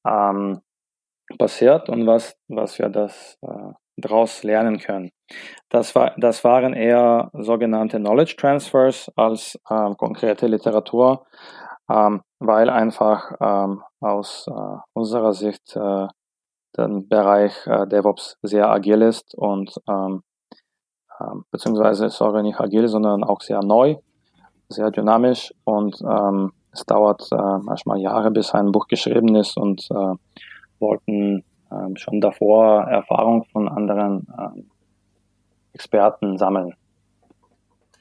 ähm, 0.07 0.61
passiert 1.39 1.89
und 1.89 2.07
was, 2.07 2.37
was 2.49 2.79
wir 2.79 2.89
das 2.89 3.39
äh, 3.43 3.73
daraus 3.97 4.43
lernen 4.43 4.79
können. 4.79 5.11
Das, 5.71 5.95
war, 5.95 6.13
das 6.19 6.45
waren 6.45 6.75
eher 6.75 7.31
sogenannte 7.33 7.99
Knowledge 7.99 8.37
Transfers 8.37 9.11
als 9.17 9.59
ähm, 9.71 9.97
konkrete 9.97 10.47
Literatur, 10.47 11.27
ähm, 11.91 12.23
weil 12.39 12.71
einfach 12.71 13.33
ähm, 13.41 13.83
aus 14.01 14.47
äh, 14.49 14.77
unserer 14.93 15.33
Sicht 15.33 15.75
äh, 15.75 16.07
der 16.77 16.89
Bereich 16.89 17.67
äh, 17.67 17.87
DevOps 17.87 18.37
sehr 18.43 18.69
agil 18.69 19.03
ist 19.03 19.35
und 19.35 19.75
ähm, 19.89 20.23
ähm, 21.19 21.45
beziehungsweise 21.51 22.11
sorry 22.11 22.43
nicht 22.43 22.61
agil, 22.61 22.89
sondern 22.89 23.25
auch 23.25 23.41
sehr 23.41 23.63
neu 23.63 23.97
sehr 24.69 24.91
dynamisch 24.91 25.53
und 25.65 26.01
ähm, 26.03 26.53
es 26.73 26.85
dauert 26.85 27.27
äh, 27.33 27.59
manchmal 27.63 27.99
Jahre, 27.99 28.31
bis 28.31 28.53
ein 28.53 28.73
Buch 28.73 28.87
geschrieben 28.87 29.35
ist 29.35 29.57
und 29.57 29.89
äh, 29.91 30.15
wollten 30.79 31.45
äh, 31.71 31.97
schon 31.97 32.21
davor 32.21 32.83
Erfahrung 32.83 33.45
von 33.53 33.69
anderen 33.69 34.27
äh, 34.37 34.63
Experten 35.73 36.37
sammeln. 36.37 36.75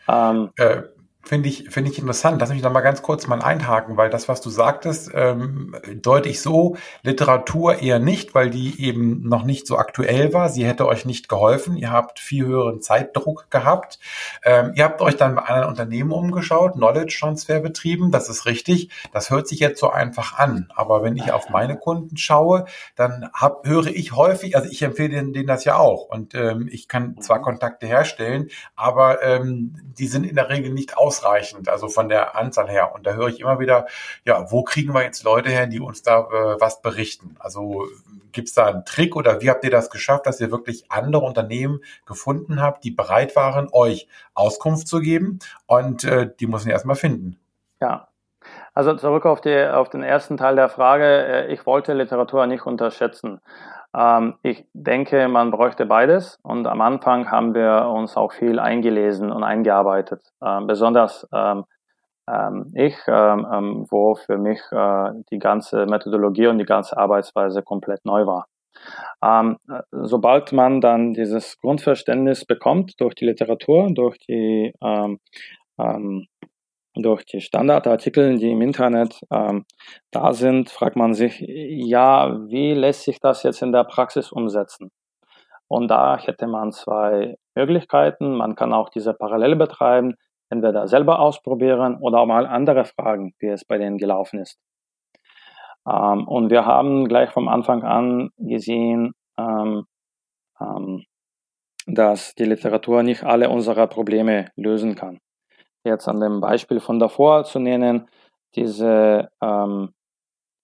Ähm, 0.07 0.49
äh, 0.57 0.83
Finde 1.27 1.49
ich, 1.49 1.71
finde 1.71 1.89
ich 1.89 1.97
interessant. 1.97 2.39
Lass 2.39 2.51
mich 2.51 2.61
noch 2.61 2.71
mal 2.71 2.81
ganz 2.81 3.01
kurz 3.01 3.25
mal 3.25 3.41
einhaken, 3.41 3.97
weil 3.97 4.11
das, 4.11 4.29
was 4.29 4.41
du 4.41 4.51
sagtest, 4.51 5.09
ähm, 5.15 5.75
deute 5.95 6.29
ich 6.29 6.39
so, 6.39 6.77
Literatur 7.01 7.81
eher 7.81 7.97
nicht, 7.97 8.35
weil 8.35 8.51
die 8.51 8.79
eben 8.79 9.27
noch 9.27 9.43
nicht 9.43 9.65
so 9.65 9.77
aktuell 9.79 10.33
war. 10.33 10.49
Sie 10.49 10.67
hätte 10.67 10.85
euch 10.85 11.03
nicht 11.03 11.27
geholfen. 11.27 11.77
Ihr 11.77 11.91
habt 11.91 12.19
viel 12.19 12.45
höheren 12.45 12.79
Zeitdruck 12.79 13.49
gehabt. 13.49 13.97
Ähm, 14.43 14.73
ihr 14.75 14.83
habt 14.83 15.01
euch 15.01 15.17
dann 15.17 15.33
bei 15.33 15.41
anderen 15.41 15.69
Unternehmen 15.69 16.11
umgeschaut, 16.11 16.73
Knowledge 16.73 17.17
Transfer 17.19 17.59
betrieben. 17.59 18.11
Das 18.11 18.29
ist 18.29 18.45
richtig. 18.45 18.91
Das 19.11 19.31
hört 19.31 19.47
sich 19.47 19.59
jetzt 19.59 19.79
so 19.79 19.89
einfach 19.89 20.37
an. 20.37 20.69
Aber 20.75 21.01
wenn 21.01 21.17
ich 21.17 21.31
auf 21.31 21.49
meine 21.49 21.75
Kunden 21.75 22.17
schaue, 22.17 22.65
dann 22.95 23.31
hab, 23.33 23.65
höre 23.65 23.87
ich 23.87 24.11
häufig, 24.11 24.55
also 24.55 24.69
ich 24.69 24.83
empfehle 24.83 25.09
denen, 25.09 25.33
denen 25.33 25.47
das 25.47 25.65
ja 25.65 25.77
auch. 25.77 26.05
Und 26.07 26.35
ähm, 26.35 26.69
ich 26.71 26.87
kann 26.87 27.19
zwar 27.19 27.39
mhm. 27.39 27.43
Kontakte 27.45 27.87
herstellen, 27.87 28.49
aber 28.75 29.23
ähm, 29.23 29.75
die 29.97 30.05
sind 30.05 30.23
in 30.23 30.35
der 30.35 30.49
Regel 30.49 30.71
nicht 30.71 30.97
aus 30.97 31.14
ausreichend, 31.15 31.69
also 31.69 31.87
von 31.87 32.09
der 32.09 32.35
Anzahl 32.35 32.69
her. 32.69 32.93
Und 32.93 33.05
da 33.05 33.13
höre 33.13 33.27
ich 33.27 33.39
immer 33.39 33.59
wieder, 33.59 33.87
ja, 34.25 34.51
wo 34.51 34.63
kriegen 34.63 34.93
wir 34.93 35.03
jetzt 35.03 35.23
Leute 35.23 35.49
her, 35.49 35.67
die 35.67 35.79
uns 35.79 36.01
da 36.01 36.19
äh, 36.19 36.59
was 36.59 36.81
berichten? 36.81 37.35
Also 37.39 37.85
gibt 38.31 38.49
es 38.49 38.53
da 38.53 38.65
einen 38.67 38.85
Trick 38.85 39.15
oder 39.15 39.41
wie 39.41 39.49
habt 39.49 39.63
ihr 39.63 39.71
das 39.71 39.89
geschafft, 39.89 40.25
dass 40.25 40.39
ihr 40.41 40.51
wirklich 40.51 40.91
andere 40.91 41.23
Unternehmen 41.23 41.81
gefunden 42.05 42.61
habt, 42.61 42.83
die 42.83 42.91
bereit 42.91 43.35
waren, 43.35 43.69
euch 43.71 44.07
Auskunft 44.33 44.87
zu 44.87 44.99
geben? 44.99 45.39
Und 45.67 46.03
äh, 46.03 46.29
die 46.39 46.47
muss 46.47 46.65
man 46.65 46.71
erstmal 46.71 46.95
finden. 46.95 47.39
Ja, 47.79 48.07
also 48.73 48.93
zurück 48.95 49.25
auf, 49.25 49.41
die, 49.41 49.67
auf 49.67 49.89
den 49.89 50.03
ersten 50.03 50.37
Teil 50.37 50.55
der 50.55 50.69
Frage. 50.69 51.05
Äh, 51.05 51.53
ich 51.53 51.65
wollte 51.65 51.93
Literatur 51.93 52.45
nicht 52.45 52.65
unterschätzen. 52.65 53.41
Ähm, 53.95 54.35
ich 54.43 54.65
denke, 54.73 55.27
man 55.27 55.51
bräuchte 55.51 55.85
beides 55.85 56.37
und 56.43 56.67
am 56.67 56.81
Anfang 56.81 57.31
haben 57.31 57.53
wir 57.53 57.89
uns 57.89 58.17
auch 58.17 58.33
viel 58.33 58.59
eingelesen 58.59 59.31
und 59.31 59.43
eingearbeitet. 59.43 60.21
Ähm, 60.43 60.67
besonders 60.67 61.27
ähm, 61.33 61.65
ich, 62.73 62.97
wo 63.07 64.15
für 64.15 64.39
mich 64.39 64.59
äh, 64.71 65.11
die 65.29 65.37
ganze 65.37 65.85
Methodologie 65.85 66.47
und 66.47 66.57
die 66.57 66.65
ganze 66.65 66.97
Arbeitsweise 66.97 67.61
komplett 67.61 68.03
neu 68.03 68.25
war. 68.25 68.47
sobald 69.91 70.51
man 70.51 70.81
dann 70.81 71.13
dieses 71.13 71.59
Grundverständnis 71.59 72.43
bekommt 72.45 72.99
durch 72.99 73.13
die 73.13 73.25
Literatur, 73.25 73.93
durch 73.93 74.17
die 74.17 74.73
durch 76.95 77.25
die 77.25 77.41
Standardartikel, 77.41 78.37
die 78.37 78.51
im 78.51 78.61
Internet 78.61 79.19
ähm, 79.31 79.65
da 80.11 80.33
sind, 80.33 80.69
fragt 80.69 80.95
man 80.95 81.13
sich, 81.13 81.39
ja, 81.39 82.39
wie 82.47 82.73
lässt 82.73 83.03
sich 83.03 83.19
das 83.19 83.43
jetzt 83.43 83.61
in 83.61 83.71
der 83.71 83.83
Praxis 83.83 84.31
umsetzen? 84.31 84.91
Und 85.67 85.89
da 85.89 86.17
hätte 86.17 86.47
man 86.47 86.71
zwei 86.71 87.35
Möglichkeiten. 87.55 88.35
Man 88.35 88.55
kann 88.55 88.73
auch 88.73 88.89
diese 88.89 89.13
parallel 89.13 89.55
betreiben, 89.55 90.15
entweder 90.49 90.87
selber 90.87 91.19
ausprobieren 91.19 91.97
oder 91.99 92.25
mal 92.25 92.45
andere 92.45 92.85
fragen, 92.85 93.33
wie 93.39 93.47
es 93.47 93.65
bei 93.65 93.77
denen 93.77 93.97
gelaufen 93.97 94.39
ist. 94.39 94.57
Ähm, 95.87 96.27
und 96.27 96.49
wir 96.49 96.65
haben 96.65 97.07
gleich 97.07 97.31
vom 97.31 97.47
Anfang 97.47 97.83
an 97.83 98.29
gesehen, 98.37 99.13
ähm, 99.37 99.85
ähm, 100.61 101.03
dass 101.87 102.35
die 102.35 102.45
Literatur 102.45 103.03
nicht 103.03 103.23
alle 103.23 103.49
unserer 103.49 103.87
Probleme 103.87 104.49
lösen 104.55 104.95
kann 104.95 105.19
jetzt 105.85 106.07
an 106.07 106.19
dem 106.19 106.41
Beispiel 106.41 106.79
von 106.79 106.99
davor 106.99 107.43
zu 107.43 107.59
nennen, 107.59 108.07
diese, 108.55 109.29
ähm, 109.41 109.93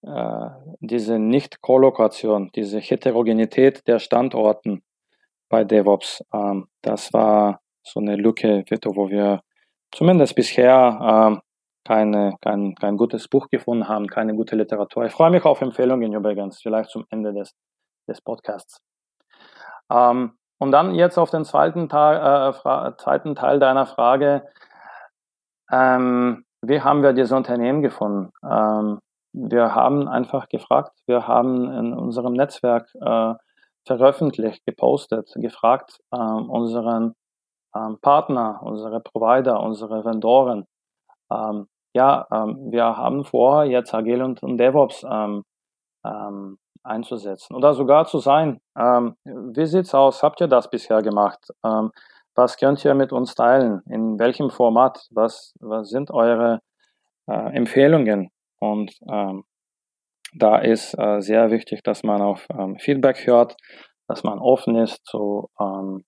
äh, 0.02 0.50
diese 0.80 1.20
Nicht-Kollokation, 1.20 2.52
diese 2.56 2.80
Heterogenität 2.80 3.88
der 3.88 4.00
Standorten 4.00 4.84
bei 5.50 5.64
DevOps, 5.64 6.24
ähm, 6.34 6.68
das 6.82 7.14
war 7.14 7.62
so 7.84 8.00
eine 8.00 8.16
Lücke, 8.16 8.64
wo 8.86 9.10
wir 9.10 9.42
zumindest 9.92 10.36
bisher 10.36 11.00
ähm, 11.02 11.42
keine, 11.84 12.36
kein, 12.42 12.76
kein 12.76 12.98
gutes 12.98 13.28
Buch 13.28 13.50
gefunden 13.50 13.88
haben, 13.88 14.08
keine 14.08 14.36
gute 14.36 14.56
Literatur. 14.56 15.06
Ich 15.06 15.14
freue 15.14 15.32
mich 15.32 15.46
auf 15.46 15.62
Empfehlungen 15.62 16.14
übrigens, 16.14 16.62
vielleicht 16.62 16.90
zum 16.92 17.06
Ende 17.10 17.34
des, 17.34 17.56
des 18.08 18.22
Podcasts. 18.22 18.82
Ähm, 19.92 20.34
und 20.60 20.72
dann 20.72 20.94
jetzt 20.94 21.18
auf 21.18 21.32
den 21.32 21.44
zweiten, 21.44 21.90
Teil, 21.90 22.54
äh, 22.54 22.96
zweiten 22.98 23.36
Teil 23.36 23.60
deiner 23.60 23.88
Frage, 23.88 24.44
ähm, 25.72 26.44
wie 26.62 26.82
haben 26.82 27.02
wir 27.04 27.14
dieses 27.14 27.32
Unternehmen 27.32 27.82
gefunden? 27.82 28.32
Ähm, 28.44 29.00
wir 29.34 29.74
haben 29.74 30.08
einfach 30.08 30.50
gefragt, 30.50 30.92
wir 31.08 31.28
haben 31.28 31.72
in 31.72 31.94
unserem 31.94 32.34
Netzwerk 32.34 32.90
äh, 32.96 33.34
veröffentlicht, 33.88 34.66
gepostet, 34.66 35.32
gefragt 35.36 36.00
äh, 36.12 36.18
unseren 36.18 37.16
ähm, 37.76 37.98
Partner, 38.02 38.60
unsere 38.62 39.00
Provider, 39.00 39.62
unsere 39.62 40.04
Vendoren. 40.04 40.66
Ähm, 41.32 41.68
ja, 41.96 42.28
ähm, 42.32 42.72
wir 42.72 42.98
haben 42.98 43.24
vor, 43.24 43.64
jetzt 43.64 43.94
Agile 43.94 44.24
und, 44.24 44.44
und 44.44 44.58
DevOps 44.58 45.06
ähm, 45.10 45.44
ähm, 46.06 46.58
einzusetzen 46.84 47.56
oder 47.56 47.74
sogar 47.74 48.06
zu 48.06 48.20
sein. 48.20 48.60
Ähm, 48.78 49.16
wie 49.24 49.66
sieht's 49.66 49.94
aus? 49.94 50.24
Habt 50.24 50.42
ihr 50.42 50.48
das 50.48 50.70
bisher 50.70 51.02
gemacht? 51.02 51.52
Was 52.42 52.58
könnt 52.58 52.84
ihr 52.84 52.96
mit 52.96 53.14
uns 53.14 53.36
teilen? 53.36 53.84
In 53.86 54.18
welchem 54.18 54.50
Format? 54.50 55.06
Was, 55.12 55.54
was 55.60 55.90
sind 55.90 56.10
eure 56.10 56.62
äh, 57.28 57.56
Empfehlungen? 57.56 58.32
Und 58.58 58.98
ähm, 59.08 59.44
da 60.34 60.58
ist 60.58 60.98
äh, 60.98 61.22
sehr 61.22 61.52
wichtig, 61.52 61.84
dass 61.84 62.02
man 62.02 62.20
auf 62.20 62.48
ähm, 62.50 62.80
Feedback 62.80 63.28
hört, 63.28 63.58
dass 64.08 64.24
man 64.24 64.40
offen 64.40 64.76
ist 64.76 65.06
zu 65.06 65.52
ähm, 65.60 66.04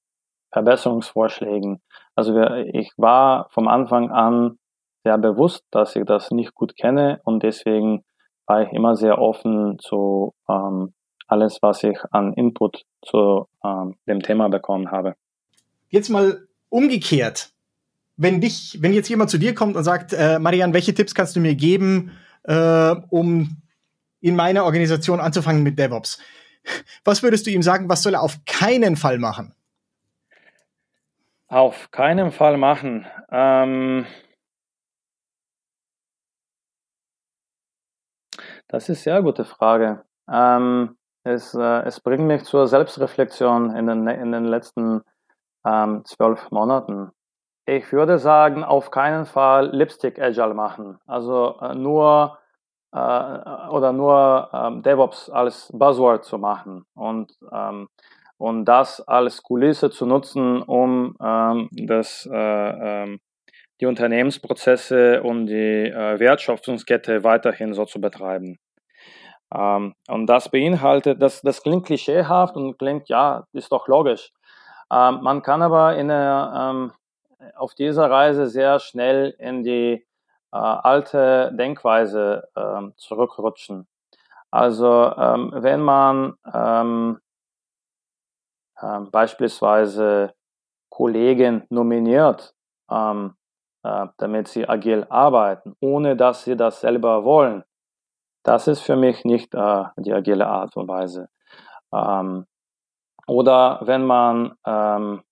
Verbesserungsvorschlägen. 0.52 1.84
Also 2.16 2.34
wir, 2.34 2.66
ich 2.74 2.92
war 2.98 3.48
vom 3.52 3.68
Anfang 3.68 4.10
an 4.10 4.58
sehr 5.04 5.20
bewusst, 5.20 5.64
dass 5.70 5.96
ich 5.96 6.04
das 6.04 6.32
nicht 6.32 6.56
gut 6.56 6.76
kenne 6.76 7.22
und 7.26 7.44
deswegen 7.44 8.06
war 8.48 8.64
ich 8.64 8.74
immer 8.74 8.96
sehr 8.96 9.20
offen 9.20 9.78
zu 9.78 10.34
ähm, 10.50 10.96
alles, 11.28 11.60
was 11.62 11.84
ich 11.84 12.00
an 12.10 12.34
Input 12.34 12.86
zu 13.06 13.46
ähm, 13.64 13.98
dem 14.08 14.22
Thema 14.22 14.50
bekommen 14.50 14.90
habe. 14.90 15.14
Jetzt 15.94 16.10
mal 16.10 16.48
umgekehrt. 16.70 17.52
Wenn 18.18 18.42
dich, 18.42 18.80
wenn 18.82 18.94
jetzt 18.94 19.10
jemand 19.10 19.30
zu 19.30 19.38
dir 19.38 19.54
kommt 19.54 19.76
und 19.76 19.84
sagt, 19.84 20.12
äh, 20.12 20.40
Marian, 20.40 20.74
welche 20.74 20.96
Tipps 20.96 21.14
kannst 21.14 21.36
du 21.36 21.40
mir 21.40 21.54
geben, 21.54 22.18
äh, 22.46 22.96
um 23.10 23.62
in 24.20 24.36
meiner 24.36 24.66
Organisation 24.66 25.20
anzufangen 25.20 25.62
mit 25.62 25.78
DevOps? 25.78 26.20
Was 27.04 27.22
würdest 27.22 27.46
du 27.46 27.52
ihm 27.52 27.62
sagen, 27.62 27.90
was 27.90 28.02
soll 28.02 28.16
er 28.16 28.24
auf 28.24 28.40
keinen 28.48 28.96
Fall 28.96 29.20
machen? 29.20 29.54
Auf 31.48 31.92
keinen 31.92 32.32
Fall 32.32 32.58
machen. 32.58 33.06
Ähm 33.30 34.08
das 38.68 38.90
ist 38.90 39.06
eine 39.08 39.16
sehr 39.16 39.22
gute 39.22 39.46
Frage. 39.46 40.04
Ähm, 40.28 40.98
es, 41.24 41.54
äh, 41.54 41.84
es 41.84 42.00
bringt 42.00 42.26
mich 42.26 42.46
zur 42.46 42.68
Selbstreflexion 42.68 43.76
in 43.76 43.86
den, 43.86 44.08
in 44.08 44.32
den 44.32 44.46
letzten 44.46 45.04
ähm, 45.66 46.04
zwölf 46.06 46.52
Monaten. 46.52 47.12
Ich 47.66 47.92
würde 47.94 48.20
sagen, 48.20 48.64
auf 48.64 48.92
keinen 48.92 49.26
Fall 49.26 49.70
Lipstick 49.74 50.20
Agile 50.20 50.54
machen. 50.54 51.00
Also 51.06 51.58
äh, 51.62 51.76
nur 51.76 52.38
äh, 52.92 52.98
oder 52.98 53.94
nur 53.94 54.50
ähm, 54.54 54.84
DevOps 54.84 55.30
als 55.30 55.72
Buzzword 55.74 56.26
zu 56.26 56.38
machen 56.38 56.86
und 56.94 57.32
ähm, 57.52 57.88
und 58.44 58.66
das 58.66 59.00
als 59.00 59.42
Kulisse 59.42 59.90
zu 59.90 60.06
nutzen, 60.06 60.62
um 60.64 61.16
ähm, 61.24 61.70
das, 61.72 62.28
äh, 62.30 62.36
ähm, 63.04 63.20
die 63.80 63.86
Unternehmensprozesse 63.86 65.24
und 65.24 65.46
die 65.46 65.88
äh, 65.88 66.20
Wertschöpfungskette 66.20 67.24
weiterhin 67.24 67.74
so 67.74 67.86
zu 67.86 68.02
betreiben. 68.02 68.58
Ähm, 69.56 69.94
und 70.10 70.28
das 70.28 70.50
beinhaltet, 70.50 71.22
das, 71.22 71.42
das 71.42 71.64
klingt 71.64 71.86
klischeehaft 71.86 72.58
und 72.58 72.78
klingt, 72.78 73.08
ja, 73.08 73.46
ist 73.54 73.72
doch 73.72 73.88
logisch. 73.88 74.32
Ähm, 74.94 75.22
man 75.22 75.42
kann 75.42 75.62
aber 75.62 75.96
in 75.96 76.10
der, 76.10 76.54
ähm, 76.56 76.92
auf 77.56 77.74
dieser 77.74 78.10
Reise 78.12 78.48
sehr 78.48 78.80
schnell 78.80 79.36
in 79.40 79.64
die 79.64 80.06
äh, 80.52 80.58
alte 80.58 81.52
Denkweise 81.54 82.48
äh, 82.56 82.92
zurückrutschen. 82.98 83.88
Also 84.52 85.12
ähm, 85.18 85.52
wenn 85.56 85.82
man 85.82 86.36
ähm, 86.54 87.20
äh, 88.78 89.00
beispielsweise 89.12 90.34
Kollegen 90.90 91.66
nominiert, 91.70 92.54
ähm, 92.92 93.36
damit 94.18 94.48
sie 94.48 94.70
agil 94.70 95.06
arbeiten, 95.10 95.76
ohne 95.82 96.16
dass 96.16 96.46
sie 96.46 96.56
das 96.56 96.80
selber 96.80 97.26
wollen, 97.26 97.66
das 98.44 98.68
ist 98.70 98.82
für 98.82 98.96
mich 98.96 99.26
nicht 99.26 99.54
äh, 99.56 99.84
die 99.98 100.14
agile 100.14 100.48
Art 100.48 100.78
und 100.78 100.88
Weise. 100.88 101.28
Ähm, 101.94 102.46
oder 103.28 103.82
wenn 103.84 104.06
man 104.06 104.54
ähm, 104.66 105.24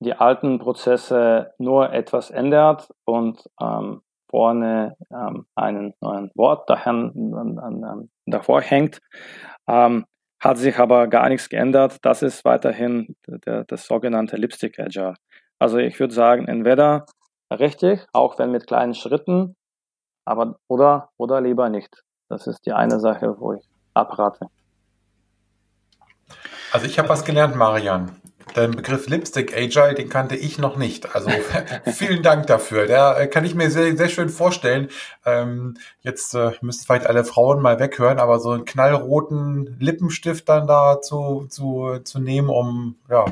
die 0.00 0.14
alten 0.14 0.58
Prozesse 0.58 1.52
nur 1.58 1.92
etwas 1.92 2.30
ändert 2.30 2.88
und 3.04 3.48
ähm, 3.60 4.02
vorne 4.30 4.96
ähm, 5.10 5.46
einen 5.54 5.94
neuen 6.00 6.30
Wort 6.34 6.70
davor 8.26 8.60
hängt. 8.62 9.00
Ähm, 9.68 10.06
hat 10.40 10.56
sich 10.56 10.78
aber 10.78 11.06
gar 11.08 11.28
nichts 11.28 11.50
geändert. 11.50 11.98
Das 12.02 12.22
ist 12.22 12.44
weiterhin 12.44 13.14
der, 13.26 13.64
das 13.64 13.86
sogenannte 13.86 14.36
Lipstick 14.36 14.78
Agile. 14.78 15.14
Also 15.58 15.76
ich 15.76 16.00
würde 16.00 16.14
sagen, 16.14 16.48
entweder 16.48 17.04
richtig, 17.50 18.06
auch 18.14 18.38
wenn 18.38 18.50
mit 18.50 18.66
kleinen 18.66 18.94
Schritten, 18.94 19.56
aber 20.24 20.56
oder, 20.68 21.10
oder 21.18 21.40
lieber 21.42 21.68
nicht. 21.68 22.02
Das 22.28 22.46
ist 22.46 22.64
die 22.64 22.72
eine 22.72 23.00
Sache, 23.00 23.38
wo 23.38 23.52
ich 23.52 23.68
abrate. 23.92 24.46
Also 26.72 26.86
ich 26.86 26.98
habe 26.98 27.08
was 27.08 27.24
gelernt, 27.24 27.56
Marian. 27.56 28.16
Den 28.56 28.72
Begriff 28.72 29.08
Lipstick 29.08 29.56
Agile, 29.56 29.94
den 29.94 30.08
kannte 30.08 30.34
ich 30.34 30.58
noch 30.58 30.76
nicht. 30.76 31.14
Also 31.14 31.30
vielen 31.92 32.22
Dank 32.22 32.48
dafür. 32.48 32.86
Der 32.86 33.16
äh, 33.16 33.26
kann 33.28 33.44
ich 33.44 33.54
mir 33.54 33.70
sehr, 33.70 33.96
sehr 33.96 34.08
schön 34.08 34.28
vorstellen. 34.28 34.88
Ähm, 35.24 35.76
jetzt 36.00 36.34
äh, 36.34 36.52
müssen 36.60 36.84
vielleicht 36.84 37.06
alle 37.06 37.24
Frauen 37.24 37.62
mal 37.62 37.78
weghören, 37.78 38.18
aber 38.18 38.40
so 38.40 38.50
einen 38.50 38.64
knallroten 38.64 39.76
Lippenstift 39.78 40.48
dann 40.48 40.66
da 40.66 41.00
zu, 41.00 41.46
zu, 41.48 42.00
zu 42.02 42.18
nehmen, 42.18 42.48
um 42.48 42.96
ja, 43.08 43.24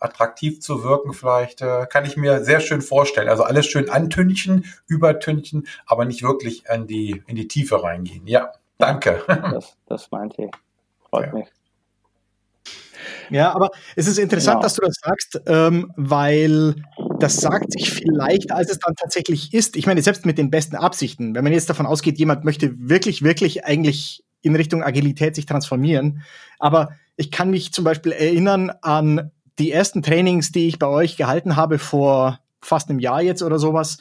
attraktiv 0.00 0.60
zu 0.60 0.82
wirken, 0.82 1.12
vielleicht 1.12 1.60
äh, 1.62 1.86
kann 1.86 2.04
ich 2.04 2.16
mir 2.16 2.42
sehr 2.42 2.60
schön 2.60 2.80
vorstellen. 2.82 3.28
Also 3.28 3.44
alles 3.44 3.66
schön 3.66 3.90
antünchen, 3.90 4.64
übertünchen, 4.86 5.68
aber 5.86 6.04
nicht 6.06 6.22
wirklich 6.22 6.64
in 6.72 6.86
die, 6.86 7.22
in 7.26 7.36
die 7.36 7.48
Tiefe 7.48 7.82
reingehen. 7.82 8.26
Ja, 8.26 8.52
danke. 8.78 9.22
Das, 9.26 9.76
das 9.86 10.10
meinte 10.10 10.44
ich. 10.44 10.50
Freut 11.10 11.26
ja. 11.26 11.32
mich. 11.34 11.48
Ja, 13.30 13.54
aber 13.54 13.70
es 13.96 14.06
ist 14.06 14.18
interessant, 14.18 14.56
genau. 14.56 14.62
dass 14.62 14.74
du 14.74 14.82
das 14.82 14.96
sagst, 15.02 15.40
ähm, 15.46 15.92
weil 15.96 16.74
das 17.18 17.36
sagt 17.36 17.72
sich 17.72 17.90
vielleicht, 17.90 18.52
als 18.52 18.70
es 18.70 18.78
dann 18.78 18.94
tatsächlich 18.96 19.54
ist. 19.54 19.76
Ich 19.76 19.86
meine, 19.86 20.02
selbst 20.02 20.26
mit 20.26 20.38
den 20.38 20.50
besten 20.50 20.76
Absichten, 20.76 21.34
wenn 21.34 21.44
man 21.44 21.52
jetzt 21.52 21.70
davon 21.70 21.86
ausgeht, 21.86 22.18
jemand 22.18 22.44
möchte 22.44 22.72
wirklich, 22.78 23.22
wirklich 23.22 23.64
eigentlich 23.64 24.24
in 24.42 24.56
Richtung 24.56 24.82
Agilität 24.82 25.34
sich 25.34 25.46
transformieren. 25.46 26.22
Aber 26.58 26.90
ich 27.16 27.30
kann 27.30 27.50
mich 27.50 27.72
zum 27.72 27.84
Beispiel 27.84 28.12
erinnern 28.12 28.70
an 28.82 29.30
die 29.58 29.70
ersten 29.70 30.02
Trainings, 30.02 30.52
die 30.52 30.68
ich 30.68 30.78
bei 30.78 30.86
euch 30.86 31.16
gehalten 31.16 31.56
habe 31.56 31.78
vor 31.78 32.40
fast 32.62 32.88
einem 32.88 32.98
Jahr 32.98 33.22
jetzt 33.22 33.42
oder 33.42 33.58
sowas, 33.58 33.98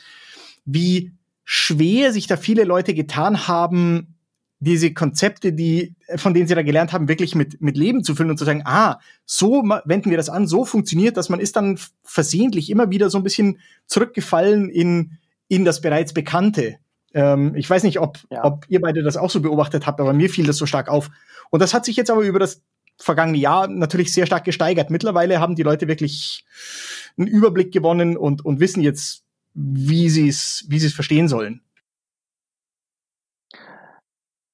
wie 0.65 1.11
schwer 1.43 2.13
sich 2.13 2.27
da 2.27 2.37
viele 2.37 2.63
Leute 2.63 2.93
getan 2.93 3.47
haben, 3.47 4.18
diese 4.59 4.93
Konzepte, 4.93 5.53
die, 5.53 5.95
von 6.17 6.33
denen 6.33 6.47
sie 6.47 6.55
da 6.55 6.63
gelernt 6.63 6.91
haben, 6.91 7.07
wirklich 7.07 7.33
mit, 7.33 7.61
mit 7.61 7.77
Leben 7.77 8.03
zu 8.03 8.13
füllen 8.13 8.29
und 8.29 8.37
zu 8.37 8.45
sagen, 8.45 8.63
ah, 8.65 8.99
so 9.25 9.63
wenden 9.85 10.09
wir 10.09 10.17
das 10.17 10.29
an, 10.29 10.47
so 10.47 10.65
funktioniert 10.65 11.15
das. 11.15 11.29
Man 11.29 11.39
ist 11.39 11.55
dann 11.55 11.79
versehentlich 12.03 12.69
immer 12.69 12.89
wieder 12.89 13.09
so 13.09 13.17
ein 13.17 13.23
bisschen 13.23 13.59
zurückgefallen 13.85 14.69
in, 14.69 15.17
in 15.47 15.63
das 15.63 15.79
bereits 15.79 16.13
Bekannte. 16.13 16.77
Ähm, 17.13 17.55
ich 17.55 17.69
weiß 17.69 17.83
nicht, 17.83 17.99
ob, 17.99 18.19
ja. 18.29 18.43
ob 18.43 18.65
ihr 18.67 18.81
beide 18.81 19.01
das 19.01 19.15
auch 19.15 19.29
so 19.29 19.39
beobachtet 19.39 19.87
habt, 19.87 20.01
aber 20.01 20.13
mir 20.13 20.29
fiel 20.29 20.45
das 20.45 20.57
so 20.57 20.65
stark 20.65 20.89
auf. 20.89 21.09
Und 21.51 21.61
das 21.61 21.73
hat 21.73 21.85
sich 21.85 21.95
jetzt 21.95 22.11
aber 22.11 22.21
über 22.21 22.39
das 22.39 22.61
vergangene 22.97 23.37
Jahr 23.37 23.67
natürlich 23.67 24.13
sehr 24.13 24.25
stark 24.25 24.43
gesteigert. 24.43 24.89
Mittlerweile 24.89 25.39
haben 25.39 25.55
die 25.55 25.63
Leute 25.63 25.87
wirklich 25.87 26.45
einen 27.17 27.27
Überblick 27.27 27.71
gewonnen 27.71 28.17
und, 28.17 28.43
und 28.43 28.59
wissen 28.59 28.81
jetzt, 28.81 29.23
wie 29.53 30.09
sie 30.09 30.27
es 30.27 30.65
wie 30.67 30.79
sie 30.79 30.87
es 30.87 30.93
verstehen 30.93 31.29
sollen. 31.29 31.61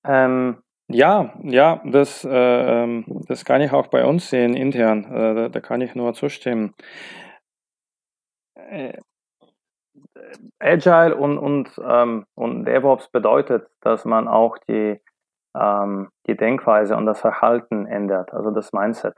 Ähm, 0.05 0.57
ja, 0.87 1.33
ja, 1.41 1.81
das, 1.83 2.23
äh, 2.23 2.29
ähm, 2.83 3.05
das 3.27 3.43
kann 3.43 3.61
ich 3.61 3.71
auch 3.71 3.87
bei 3.87 4.05
uns 4.05 4.29
sehen 4.29 4.53
intern. 4.53 5.05
Äh, 5.05 5.35
da, 5.35 5.49
da, 5.49 5.59
kann 5.59 5.81
ich 5.81 5.95
nur 5.95 6.13
zustimmen. 6.13 6.75
Äh, 8.55 8.99
Agile 10.59 11.15
und, 11.15 11.37
und, 11.37 11.69
ähm, 11.83 12.25
und 12.35 12.65
DevOps 12.65 13.09
bedeutet, 13.09 13.67
dass 13.81 14.05
man 14.05 14.27
auch 14.27 14.57
die, 14.59 15.01
ähm, 15.55 16.09
die 16.27 16.37
Denkweise 16.37 16.95
und 16.95 17.05
das 17.07 17.19
Verhalten 17.19 17.87
ändert, 17.87 18.33
also 18.33 18.51
das 18.51 18.71
Mindset. 18.71 19.17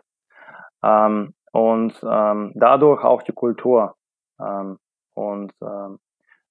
Ähm, 0.83 1.33
und 1.51 1.99
ähm, 2.03 2.53
dadurch 2.55 3.03
auch 3.03 3.23
die 3.23 3.33
Kultur. 3.33 3.95
Ähm, 4.39 4.77
und 5.15 5.51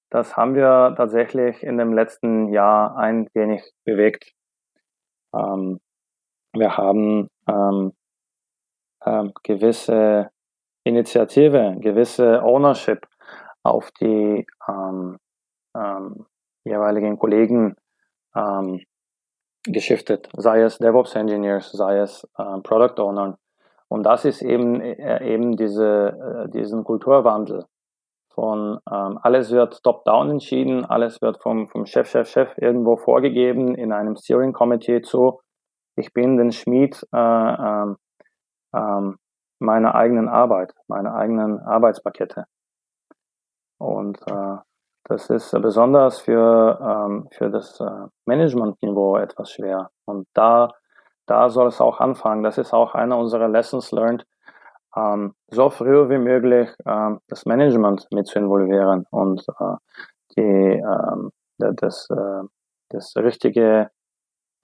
das 0.09 0.37
haben 0.37 0.55
wir 0.55 0.93
tatsächlich 0.95 1.63
in 1.63 1.77
dem 1.77 1.93
letzten 1.93 2.53
Jahr 2.53 2.95
ein 2.97 3.27
wenig 3.33 3.63
bewegt. 3.83 4.33
Ähm, 5.35 5.79
wir 6.53 6.77
haben 6.77 7.29
ähm, 7.47 7.93
ähm, 9.05 9.33
gewisse 9.43 10.29
Initiative, 10.83 11.75
gewisse 11.79 12.41
Ownership 12.43 13.05
auf 13.63 13.91
die 13.99 14.47
ähm, 14.67 15.17
ähm, 15.75 16.25
jeweiligen 16.63 17.19
Kollegen 17.19 17.75
ähm, 18.35 18.81
geschiftet, 19.63 20.29
sei 20.37 20.61
es 20.61 20.77
DevOps 20.77 21.15
Engineers, 21.15 21.71
sei 21.71 21.99
es 21.99 22.25
äh, 22.37 22.59
Product 22.63 23.01
Owner. 23.01 23.37
Und 23.89 24.03
das 24.03 24.25
ist 24.25 24.41
eben, 24.41 24.81
äh, 24.81 25.25
eben 25.25 25.57
diese, 25.57 26.45
äh, 26.47 26.49
diesen 26.49 26.83
Kulturwandel 26.83 27.65
von 28.37 28.79
ähm, 28.91 29.17
alles 29.23 29.49
wird 29.49 29.81
top-down 29.83 30.29
entschieden, 30.29 30.85
alles 30.85 31.23
wird 31.23 31.41
vom, 31.41 31.67
vom 31.69 31.87
Chef, 31.87 32.07
Chef, 32.07 32.29
Chef 32.29 32.55
irgendwo 32.57 32.95
vorgegeben 32.95 33.73
in 33.73 33.91
einem 33.91 34.15
Steering 34.15 34.53
Committee 34.53 35.01
zu. 35.01 35.41
Ich 35.95 36.13
bin 36.13 36.37
den 36.37 36.51
Schmied 36.51 37.03
äh, 37.11 37.83
äh, 38.73 39.11
meiner 39.57 39.95
eigenen 39.95 40.29
Arbeit, 40.29 40.71
meiner 40.87 41.15
eigenen 41.15 41.59
Arbeitspakete. 41.61 42.45
Und 43.79 44.19
äh, 44.27 44.57
das 45.05 45.31
ist 45.31 45.51
besonders 45.59 46.19
für, 46.19 46.79
ähm, 46.79 47.29
für 47.31 47.49
das 47.49 47.79
äh, 47.79 48.05
Management-Niveau 48.27 49.17
etwas 49.17 49.51
schwer. 49.51 49.89
Und 50.05 50.27
da, 50.35 50.73
da 51.25 51.49
soll 51.49 51.69
es 51.69 51.81
auch 51.81 51.99
anfangen. 51.99 52.43
Das 52.43 52.59
ist 52.59 52.71
auch 52.71 52.93
einer 52.93 53.17
unserer 53.17 53.47
Lessons 53.47 53.91
learned 53.91 54.27
ähm, 54.97 55.33
so 55.47 55.69
früh 55.69 56.09
wie 56.09 56.17
möglich 56.17 56.69
ähm, 56.85 57.19
das 57.27 57.45
Management 57.45 58.07
mit 58.11 58.27
zu 58.27 58.39
involvieren 58.39 59.05
und 59.11 59.41
äh, 59.59 59.75
die, 60.37 60.41
ähm, 60.41 61.31
das, 61.57 62.07
äh, 62.09 62.47
das 62.89 63.15
richtige 63.15 63.89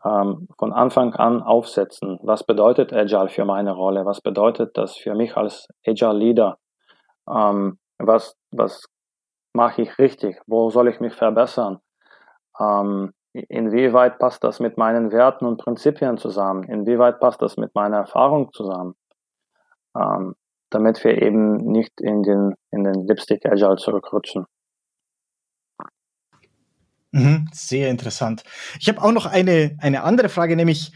ähm, 0.04 0.48
von 0.58 0.74
Anfang 0.74 1.14
an 1.14 1.42
aufsetzen. 1.42 2.20
Was 2.24 2.44
bedeutet 2.44 2.94
Agile 2.94 3.30
für 3.30 3.46
meine 3.46 3.72
Rolle? 3.74 4.06
Was 4.06 4.22
bedeutet 4.22 4.78
das 4.78 4.98
für 4.98 5.16
mich 5.16 5.38
als 5.38 5.68
Agile 5.86 6.14
Leader? 6.14 6.58
Ähm, 7.30 7.80
was 8.00 8.36
was 8.52 8.86
mache 9.54 9.84
ich 9.84 9.98
richtig? 10.00 10.40
Wo 10.48 10.70
soll 10.70 10.90
ich 10.90 11.00
mich 11.00 11.14
verbessern? 11.14 11.80
Ähm, 12.60 13.14
inwieweit 13.34 14.20
passt 14.20 14.44
das 14.44 14.60
mit 14.60 14.78
meinen 14.78 15.12
Werten 15.12 15.46
und 15.46 15.58
Prinzipien 15.58 16.18
zusammen? 16.18 16.64
Inwieweit 16.64 17.20
passt 17.20 17.42
das 17.42 17.58
mit 17.58 17.74
meiner 17.76 17.98
Erfahrung 17.98 18.52
zusammen? 18.52 18.96
Ähm, 19.96 20.36
damit 20.70 21.04
wir 21.04 21.22
eben 21.22 21.58
nicht 21.58 22.02
in 22.02 22.24
den, 22.24 22.56
in 22.72 22.84
den 22.84 23.08
Lipstick 23.08 23.46
Agile 23.46 23.76
zurückrutschen. 23.76 24.46
Mhm, 27.12 27.48
sehr 27.54 27.92
interessant. 27.92 28.44
Ich 28.80 28.90
habe 28.90 29.02
auch 29.02 29.12
noch 29.12 29.28
eine, 29.28 29.78
eine 29.80 30.04
andere 30.04 30.30
Frage, 30.30 30.56
nämlich 30.56 30.92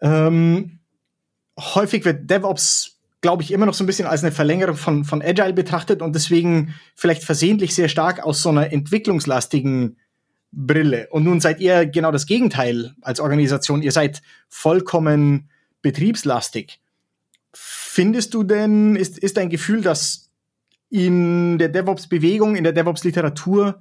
ähm, 0.00 0.78
häufig 1.58 2.04
wird 2.04 2.30
DevOps, 2.30 3.00
glaube 3.20 3.42
ich, 3.42 3.50
immer 3.50 3.66
noch 3.66 3.74
so 3.74 3.82
ein 3.82 3.88
bisschen 3.88 4.06
als 4.06 4.22
eine 4.22 4.30
Verlängerung 4.30 4.76
von, 4.76 5.04
von 5.04 5.22
Agile 5.22 5.54
betrachtet 5.54 6.02
und 6.02 6.14
deswegen 6.14 6.74
vielleicht 6.94 7.24
versehentlich 7.24 7.74
sehr 7.74 7.88
stark 7.88 8.22
aus 8.22 8.42
so 8.42 8.50
einer 8.50 8.72
entwicklungslastigen 8.72 9.96
Brille. 10.52 11.08
Und 11.10 11.24
nun 11.24 11.40
seid 11.40 11.60
ihr 11.60 11.86
genau 11.86 12.12
das 12.12 12.26
Gegenteil 12.26 12.94
als 13.02 13.18
Organisation. 13.18 13.82
Ihr 13.82 13.92
seid 13.92 14.22
vollkommen 14.48 15.50
betriebslastig. 15.82 16.80
Findest 17.58 18.34
du 18.34 18.42
denn, 18.42 18.94
ist, 18.94 19.18
ist 19.18 19.38
dein 19.38 19.48
Gefühl, 19.48 19.80
dass 19.80 20.30
in 20.90 21.58
der 21.58 21.70
DevOps-Bewegung, 21.70 22.54
in 22.54 22.64
der 22.64 22.74
DevOps-Literatur 22.74 23.80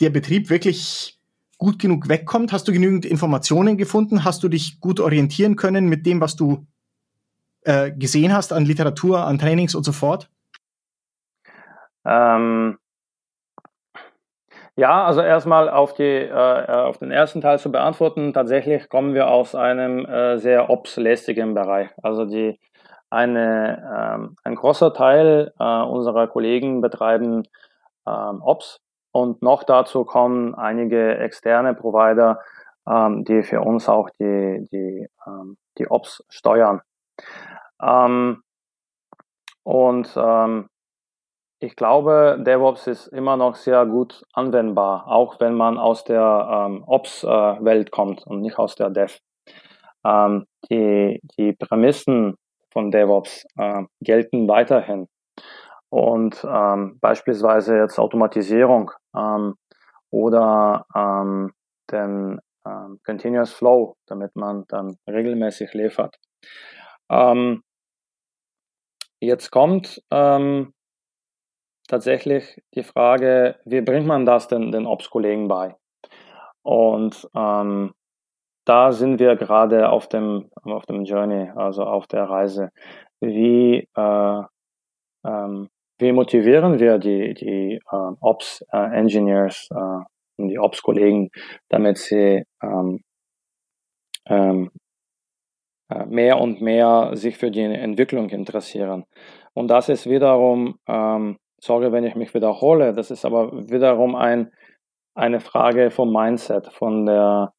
der 0.00 0.10
Betrieb 0.10 0.50
wirklich 0.50 1.20
gut 1.58 1.78
genug 1.78 2.08
wegkommt? 2.08 2.52
Hast 2.52 2.66
du 2.66 2.72
genügend 2.72 3.04
Informationen 3.04 3.76
gefunden? 3.76 4.24
Hast 4.24 4.42
du 4.42 4.48
dich 4.48 4.80
gut 4.80 4.98
orientieren 4.98 5.54
können 5.54 5.88
mit 5.88 6.04
dem, 6.06 6.20
was 6.20 6.34
du 6.34 6.66
äh, 7.62 7.92
gesehen 7.92 8.34
hast 8.34 8.52
an 8.52 8.64
Literatur, 8.64 9.24
an 9.24 9.38
Trainings 9.38 9.76
und 9.76 9.84
so 9.84 9.92
fort? 9.92 10.28
Ähm, 12.04 12.78
ja, 14.74 15.04
also 15.04 15.20
erstmal 15.20 15.68
auf, 15.68 15.94
die, 15.94 16.02
äh, 16.02 16.32
auf 16.32 16.98
den 16.98 17.12
ersten 17.12 17.40
Teil 17.40 17.60
zu 17.60 17.70
beantworten. 17.70 18.32
Tatsächlich 18.32 18.88
kommen 18.88 19.14
wir 19.14 19.28
aus 19.28 19.54
einem 19.54 20.04
äh, 20.06 20.38
sehr 20.38 20.68
ops-lästigen 20.68 21.54
Bereich. 21.54 21.90
Also 22.02 22.24
die 22.24 22.58
eine, 23.12 24.14
ähm, 24.14 24.36
ein 24.42 24.54
großer 24.54 24.94
Teil 24.94 25.52
äh, 25.58 25.82
unserer 25.82 26.26
Kollegen 26.28 26.80
betreiben 26.80 27.44
ähm, 28.06 28.42
Ops 28.42 28.80
und 29.12 29.42
noch 29.42 29.62
dazu 29.62 30.04
kommen 30.04 30.54
einige 30.54 31.18
externe 31.18 31.74
Provider, 31.74 32.40
ähm, 32.88 33.24
die 33.24 33.42
für 33.42 33.60
uns 33.60 33.88
auch 33.88 34.08
die, 34.18 34.66
die, 34.72 35.08
ähm, 35.26 35.58
die 35.78 35.90
Ops 35.90 36.24
steuern. 36.30 36.80
Ähm, 37.80 38.42
und 39.64 40.12
ähm, 40.16 40.68
ich 41.60 41.76
glaube, 41.76 42.38
DevOps 42.40 42.86
ist 42.88 43.06
immer 43.08 43.36
noch 43.36 43.54
sehr 43.54 43.86
gut 43.86 44.24
anwendbar, 44.32 45.06
auch 45.06 45.38
wenn 45.38 45.54
man 45.54 45.78
aus 45.78 46.02
der 46.02 46.48
ähm, 46.50 46.82
Ops-Welt 46.84 47.88
äh, 47.88 47.90
kommt 47.90 48.26
und 48.26 48.40
nicht 48.40 48.58
aus 48.58 48.74
der 48.74 48.90
Dev. 48.90 49.18
Ähm, 50.04 50.46
die, 50.68 51.20
die 51.38 51.52
Prämissen 51.52 52.36
von 52.72 52.90
DevOps 52.90 53.44
äh, 53.56 53.82
gelten 54.00 54.48
weiterhin. 54.48 55.08
Und 55.90 56.44
ähm, 56.48 56.98
beispielsweise 57.00 57.76
jetzt 57.76 57.98
Automatisierung 57.98 58.90
ähm, 59.14 59.54
oder 60.10 60.86
ähm, 60.94 61.52
den 61.90 62.40
ähm, 62.66 62.98
Continuous 63.04 63.52
Flow, 63.52 63.96
damit 64.06 64.34
man 64.34 64.64
dann 64.68 64.96
regelmäßig 65.06 65.74
liefert. 65.74 66.16
Ähm, 67.10 67.62
jetzt 69.20 69.50
kommt 69.50 70.02
ähm, 70.10 70.72
tatsächlich 71.88 72.62
die 72.74 72.84
Frage, 72.84 73.60
wie 73.64 73.82
bringt 73.82 74.06
man 74.06 74.24
das 74.24 74.48
denn 74.48 74.72
den 74.72 74.86
Ops-Kollegen 74.86 75.48
bei? 75.48 75.76
Und 76.62 77.28
ähm, 77.34 77.92
da 78.64 78.92
sind 78.92 79.18
wir 79.18 79.36
gerade 79.36 79.90
auf 79.90 80.08
dem, 80.08 80.50
auf 80.62 80.86
dem 80.86 81.04
Journey, 81.04 81.50
also 81.54 81.84
auf 81.84 82.06
der 82.06 82.24
Reise. 82.24 82.70
Wie, 83.20 83.88
äh, 83.96 84.42
ähm, 85.24 85.68
wie 85.98 86.12
motivieren 86.12 86.78
wir 86.80 86.98
die, 86.98 87.34
die 87.34 87.74
äh, 87.74 88.12
Ops-Engineers 88.20 89.68
äh, 89.72 89.78
äh, 89.78 90.04
und 90.38 90.48
die 90.48 90.58
Ops-Kollegen, 90.58 91.30
damit 91.68 91.98
sie 91.98 92.44
ähm, 92.62 93.00
ähm, 94.26 94.70
äh, 95.90 96.06
mehr 96.06 96.40
und 96.40 96.60
mehr 96.60 97.10
sich 97.14 97.36
für 97.36 97.50
die 97.50 97.62
Entwicklung 97.62 98.30
interessieren. 98.30 99.04
Und 99.54 99.68
das 99.68 99.88
ist 99.88 100.08
wiederum, 100.08 100.78
ähm, 100.88 101.38
sorry, 101.60 101.92
wenn 101.92 102.04
ich 102.04 102.14
mich 102.14 102.34
wiederhole, 102.34 102.94
das 102.94 103.10
ist 103.10 103.24
aber 103.24 103.52
wiederum 103.70 104.14
ein, 104.14 104.50
eine 105.14 105.40
Frage 105.40 105.90
vom 105.90 106.12
Mindset, 106.12 106.68
von 106.72 107.06
der 107.06 107.52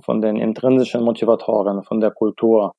von 0.00 0.20
den 0.20 0.36
intrinsischen 0.36 1.02
Motivatoren, 1.02 1.82
von 1.84 2.00
der 2.00 2.10
Kultur. 2.10 2.72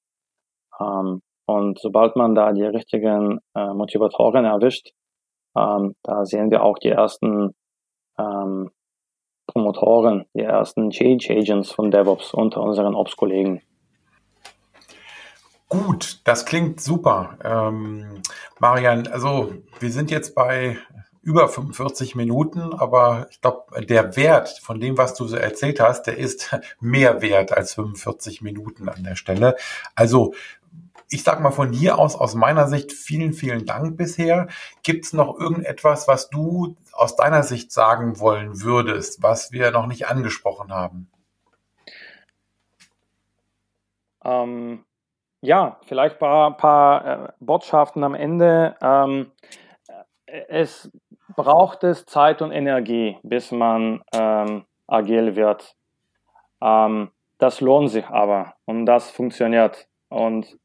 Ähm, 0.80 1.22
und 1.46 1.80
sobald 1.80 2.16
man 2.16 2.34
da 2.34 2.54
die 2.54 2.64
richtigen 2.64 3.40
äh, 3.56 3.74
Motivatoren 3.74 4.46
erwischt, 4.46 4.92
ähm, 5.56 5.96
da 6.04 6.26
sehen 6.26 6.50
wir 6.50 6.64
auch 6.64 6.78
die 6.78 6.90
ersten 6.90 7.54
ähm, 8.18 8.72
Promotoren, 9.48 10.26
die 10.34 10.44
ersten 10.44 10.92
Change 10.92 11.34
Agents 11.38 11.72
von 11.72 11.92
DevOps 11.92 12.34
unter 12.34 12.62
unseren 12.62 12.96
Ops-Kollegen. 12.96 13.62
Gut, 15.68 16.22
das 16.26 16.46
klingt 16.46 16.82
super. 16.82 17.38
Ähm, 17.44 18.22
Marian, 18.60 19.08
also 19.08 19.54
wir 19.80 19.90
sind 19.90 20.12
jetzt 20.12 20.36
bei 20.36 20.78
über 21.22 21.48
45 21.48 22.16
Minuten, 22.16 22.74
aber 22.74 23.28
ich 23.30 23.42
glaube, 23.42 23.86
der 23.86 24.16
Wert 24.16 24.50
von 24.62 24.80
dem, 24.80 24.98
was 24.98 25.14
du 25.14 25.28
so 25.28 25.36
erzählt 25.36 25.80
hast, 25.80 26.04
der 26.04 26.18
ist 26.18 26.56
mehr 26.80 27.22
wert 27.22 27.52
als 27.52 27.76
45 27.76 28.42
Minuten 28.42 28.90
an 28.90 29.04
der 29.04 29.16
Stelle. 29.16 29.56
Also 29.96 30.34
ich 31.12 31.24
sag 31.24 31.42
mal 31.42 31.52
von 31.52 31.74
hier 31.74 32.00
aus, 32.00 32.16
aus 32.16 32.36
meiner 32.36 32.68
Sicht, 32.68 32.94
vielen, 32.94 33.34
vielen 33.34 33.66
Dank 33.66 33.98
bisher. 33.98 34.48
Gibt 34.82 35.06
es 35.06 35.14
noch 35.14 35.38
irgendetwas, 35.38 36.08
was 36.08 36.30
du 36.30 36.78
aus 36.94 37.18
deiner 37.18 37.44
Sicht 37.44 37.72
sagen 37.72 38.20
wollen 38.20 38.62
würdest, 38.62 39.22
was 39.22 39.52
wir 39.52 39.72
noch 39.72 39.88
nicht 39.88 40.08
angesprochen 40.08 40.72
haben? 40.72 41.12
Ähm, 44.24 44.86
ja, 45.42 45.80
vielleicht 45.86 46.16
ein 46.16 46.20
paar, 46.20 46.58
paar 46.58 47.06
äh, 47.06 47.32
Botschaften 47.42 48.04
am 48.06 48.16
Ende. 48.16 48.78
Ähm, 48.82 49.32
es 50.26 50.90
braucht 51.36 51.84
es 51.84 52.06
Zeit 52.06 52.42
und 52.42 52.52
Energie, 52.52 53.18
bis 53.24 53.52
man 53.52 54.02
ähm, 54.14 54.66
agil 54.88 55.36
wird. 55.36 55.76
Ähm, 56.62 57.12
das 57.38 57.62
lohnt 57.62 57.90
sich 57.90 58.06
aber 58.08 58.54
und 58.66 58.86
das 58.86 59.10
funktioniert. 59.10 59.88
Und 60.10 60.58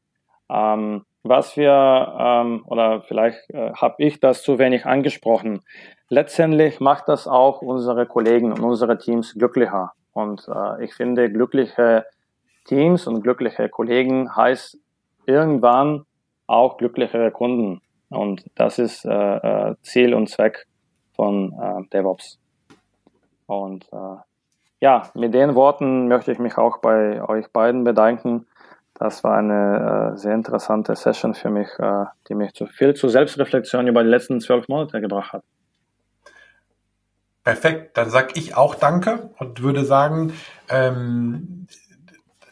ähm, 0.49 1.05
was 1.23 1.57
wir, 1.57 2.15
ähm, 2.19 2.63
oder 2.67 3.01
vielleicht 3.01 3.49
äh, 3.49 3.73
habe 3.73 3.95
ich 3.99 4.19
das 4.19 4.43
zu 4.43 4.59
wenig 4.59 4.85
angesprochen, 4.85 5.61
letztendlich 6.09 6.79
macht 6.79 7.07
das 7.07 7.27
auch 7.27 7.61
unsere 7.61 8.05
Kollegen 8.05 8.51
und 8.51 8.61
unsere 8.61 8.97
Teams 8.97 9.33
glücklicher. 9.33 9.93
Und 10.13 10.47
äh, 10.47 10.83
ich 10.83 10.93
finde, 10.93 11.31
glückliche 11.31 12.05
Teams 12.65 13.07
und 13.07 13.21
glückliche 13.21 13.69
Kollegen 13.69 14.35
heißt 14.35 14.77
irgendwann 15.25 16.05
auch 16.47 16.77
glücklichere 16.77 17.31
Kunden. 17.31 17.81
Und 18.09 18.45
das 18.55 18.79
ist 18.79 19.05
äh, 19.05 19.11
äh, 19.11 19.75
Ziel 19.81 20.13
und 20.13 20.29
Zweck 20.29 20.67
von 21.15 21.53
äh, 21.53 21.87
DevOps. 21.89 22.39
Und 23.45 23.85
äh, 23.91 24.17
ja, 24.79 25.09
mit 25.13 25.33
den 25.33 25.55
Worten 25.55 26.07
möchte 26.07 26.31
ich 26.31 26.39
mich 26.39 26.57
auch 26.57 26.77
bei 26.79 27.21
euch 27.27 27.49
beiden 27.51 27.83
bedanken. 27.83 28.45
Das 28.93 29.23
war 29.23 29.37
eine 29.37 30.13
äh, 30.13 30.17
sehr 30.17 30.33
interessante 30.33 30.95
Session 30.95 31.33
für 31.33 31.49
mich, 31.49 31.67
äh, 31.79 32.05
die 32.29 32.35
mich 32.35 32.53
zu 32.53 32.65
viel 32.65 32.93
zur 32.95 33.09
Selbstreflexion 33.09 33.87
über 33.87 34.03
die 34.03 34.09
letzten 34.09 34.39
zwölf 34.39 34.67
Monate 34.67 35.01
gebracht 35.01 35.33
hat. 35.33 35.43
Perfekt, 37.43 37.95
dann 37.95 38.09
sage 38.09 38.33
ich 38.35 38.57
auch 38.57 38.75
Danke 38.75 39.29
und 39.37 39.61
würde 39.63 39.85
sagen, 39.85 40.33
ähm, 40.69 41.67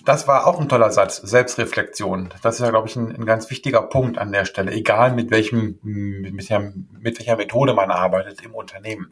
das 0.05 0.27
war 0.27 0.47
auch 0.47 0.59
ein 0.59 0.69
toller 0.69 0.91
Satz, 0.91 1.17
Selbstreflexion. 1.17 2.29
Das 2.41 2.55
ist 2.55 2.61
ja, 2.61 2.69
glaube 2.69 2.87
ich, 2.87 2.95
ein, 2.95 3.15
ein, 3.15 3.25
ganz 3.25 3.49
wichtiger 3.49 3.81
Punkt 3.81 4.17
an 4.17 4.31
der 4.31 4.45
Stelle, 4.45 4.71
egal 4.71 5.13
mit 5.13 5.31
welchem, 5.31 5.79
mit, 5.81 6.33
mit 6.33 6.49
welcher 6.49 7.35
Methode 7.35 7.73
man 7.73 7.91
arbeitet 7.91 8.41
im 8.43 8.53
Unternehmen. 8.55 9.11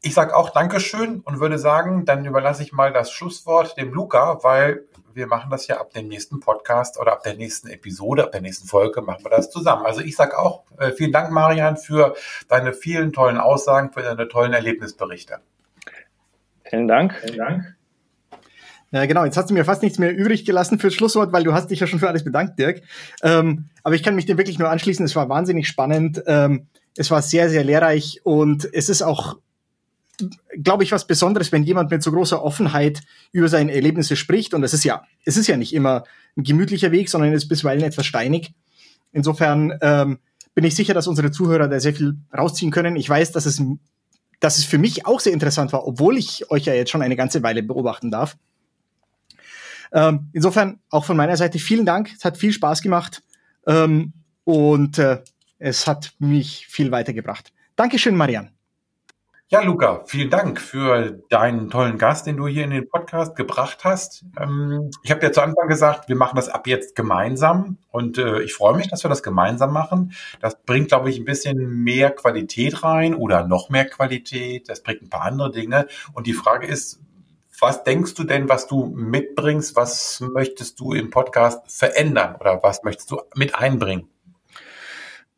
Ich 0.00 0.14
sage 0.14 0.36
auch 0.36 0.50
Dankeschön 0.50 1.20
und 1.20 1.40
würde 1.40 1.58
sagen, 1.58 2.04
dann 2.04 2.24
überlasse 2.24 2.62
ich 2.62 2.72
mal 2.72 2.92
das 2.92 3.10
Schlusswort 3.10 3.76
dem 3.76 3.92
Luca, 3.92 4.44
weil 4.44 4.84
wir 5.12 5.26
machen 5.26 5.50
das 5.50 5.66
ja 5.66 5.80
ab 5.80 5.92
dem 5.92 6.06
nächsten 6.06 6.38
Podcast 6.38 7.00
oder 7.00 7.12
ab 7.12 7.22
der 7.24 7.34
nächsten 7.34 7.68
Episode, 7.68 8.24
ab 8.24 8.32
der 8.32 8.40
nächsten 8.40 8.68
Folge 8.68 9.02
machen 9.02 9.24
wir 9.24 9.30
das 9.30 9.50
zusammen. 9.50 9.86
Also 9.86 10.00
ich 10.00 10.14
sage 10.14 10.38
auch 10.38 10.64
äh, 10.78 10.92
vielen 10.92 11.12
Dank, 11.12 11.32
Marian, 11.32 11.76
für 11.76 12.14
deine 12.48 12.72
vielen 12.72 13.12
tollen 13.12 13.38
Aussagen, 13.38 13.92
für 13.92 14.02
deine 14.02 14.28
tollen 14.28 14.52
Erlebnisberichte. 14.52 15.40
Vielen 16.64 16.86
Dank. 16.86 17.14
Vielen 17.14 17.38
Dank. 17.38 17.77
Ja, 18.90 19.04
genau, 19.04 19.24
jetzt 19.24 19.36
hast 19.36 19.50
du 19.50 19.54
mir 19.54 19.64
fast 19.64 19.82
nichts 19.82 19.98
mehr 19.98 20.16
übrig 20.16 20.46
gelassen 20.46 20.78
fürs 20.78 20.94
Schlusswort, 20.94 21.32
weil 21.32 21.44
du 21.44 21.52
hast 21.52 21.70
dich 21.70 21.80
ja 21.80 21.86
schon 21.86 21.98
für 21.98 22.08
alles 22.08 22.24
bedankt, 22.24 22.58
Dirk. 22.58 22.82
Ähm, 23.22 23.66
aber 23.82 23.94
ich 23.94 24.02
kann 24.02 24.14
mich 24.14 24.24
dem 24.24 24.38
wirklich 24.38 24.58
nur 24.58 24.70
anschließen. 24.70 25.04
Es 25.04 25.14
war 25.14 25.28
wahnsinnig 25.28 25.68
spannend. 25.68 26.22
Ähm, 26.26 26.68
es 26.96 27.10
war 27.10 27.20
sehr, 27.20 27.50
sehr 27.50 27.64
lehrreich 27.64 28.20
und 28.24 28.68
es 28.72 28.88
ist 28.88 29.02
auch, 29.02 29.36
glaube 30.62 30.84
ich, 30.84 30.92
was 30.92 31.06
Besonderes, 31.06 31.52
wenn 31.52 31.62
jemand 31.62 31.90
mit 31.90 32.02
so 32.02 32.10
großer 32.10 32.42
Offenheit 32.42 33.02
über 33.30 33.48
seine 33.48 33.72
Erlebnisse 33.72 34.16
spricht. 34.16 34.54
Und 34.54 34.64
es 34.64 34.72
ist 34.72 34.84
ja, 34.84 35.04
es 35.24 35.36
ist 35.36 35.46
ja 35.48 35.56
nicht 35.56 35.74
immer 35.74 36.04
ein 36.36 36.42
gemütlicher 36.42 36.90
Weg, 36.90 37.10
sondern 37.10 37.32
es 37.32 37.44
ist 37.44 37.48
bisweilen 37.48 37.82
etwas 37.82 38.06
steinig. 38.06 38.54
Insofern 39.12 39.78
ähm, 39.82 40.18
bin 40.54 40.64
ich 40.64 40.74
sicher, 40.74 40.94
dass 40.94 41.06
unsere 41.06 41.30
Zuhörer 41.30 41.68
da 41.68 41.78
sehr 41.78 41.94
viel 41.94 42.16
rausziehen 42.36 42.72
können. 42.72 42.96
Ich 42.96 43.08
weiß, 43.08 43.32
dass 43.32 43.46
es, 43.46 43.62
dass 44.40 44.58
es 44.58 44.64
für 44.64 44.78
mich 44.78 45.06
auch 45.06 45.20
sehr 45.20 45.34
interessant 45.34 45.72
war, 45.72 45.86
obwohl 45.86 46.16
ich 46.16 46.50
euch 46.50 46.64
ja 46.64 46.74
jetzt 46.74 46.90
schon 46.90 47.02
eine 47.02 47.16
ganze 47.16 47.42
Weile 47.42 47.62
beobachten 47.62 48.10
darf. 48.10 48.36
Ähm, 49.92 50.30
insofern 50.32 50.80
auch 50.90 51.04
von 51.04 51.16
meiner 51.16 51.36
Seite 51.36 51.58
vielen 51.58 51.86
Dank. 51.86 52.10
Es 52.16 52.24
hat 52.24 52.36
viel 52.36 52.52
Spaß 52.52 52.82
gemacht 52.82 53.22
ähm, 53.66 54.12
und 54.44 54.98
äh, 54.98 55.22
es 55.58 55.86
hat 55.86 56.12
mich 56.18 56.66
viel 56.68 56.90
weitergebracht. 56.90 57.52
Dankeschön, 57.76 58.16
Marian. 58.16 58.50
Ja, 59.50 59.62
Luca, 59.62 60.02
vielen 60.04 60.28
Dank 60.28 60.60
für 60.60 61.22
deinen 61.30 61.70
tollen 61.70 61.96
Gast, 61.96 62.26
den 62.26 62.36
du 62.36 62.46
hier 62.46 62.64
in 62.64 62.70
den 62.70 62.86
Podcast 62.86 63.34
gebracht 63.34 63.78
hast. 63.82 64.26
Ähm, 64.38 64.90
ich 65.02 65.10
habe 65.10 65.22
ja 65.22 65.32
zu 65.32 65.40
Anfang 65.40 65.68
gesagt, 65.68 66.10
wir 66.10 66.16
machen 66.16 66.36
das 66.36 66.50
ab 66.50 66.66
jetzt 66.66 66.94
gemeinsam 66.94 67.78
und 67.90 68.18
äh, 68.18 68.42
ich 68.42 68.52
freue 68.52 68.76
mich, 68.76 68.88
dass 68.88 69.04
wir 69.04 69.08
das 69.08 69.22
gemeinsam 69.22 69.72
machen. 69.72 70.12
Das 70.40 70.62
bringt, 70.64 70.88
glaube 70.88 71.08
ich, 71.08 71.18
ein 71.18 71.24
bisschen 71.24 71.82
mehr 71.82 72.10
Qualität 72.10 72.84
rein 72.84 73.14
oder 73.14 73.46
noch 73.46 73.70
mehr 73.70 73.86
Qualität. 73.86 74.68
Das 74.68 74.82
bringt 74.82 75.00
ein 75.00 75.08
paar 75.08 75.22
andere 75.22 75.50
Dinge. 75.50 75.86
Und 76.12 76.26
die 76.26 76.34
Frage 76.34 76.66
ist, 76.66 77.00
was 77.60 77.84
denkst 77.84 78.14
du 78.14 78.24
denn, 78.24 78.48
was 78.48 78.66
du 78.66 78.86
mitbringst? 78.86 79.76
Was 79.76 80.20
möchtest 80.20 80.78
du 80.80 80.92
im 80.92 81.10
Podcast 81.10 81.60
verändern 81.66 82.36
oder 82.38 82.62
was 82.62 82.82
möchtest 82.82 83.10
du 83.10 83.20
mit 83.34 83.54
einbringen? 83.54 84.08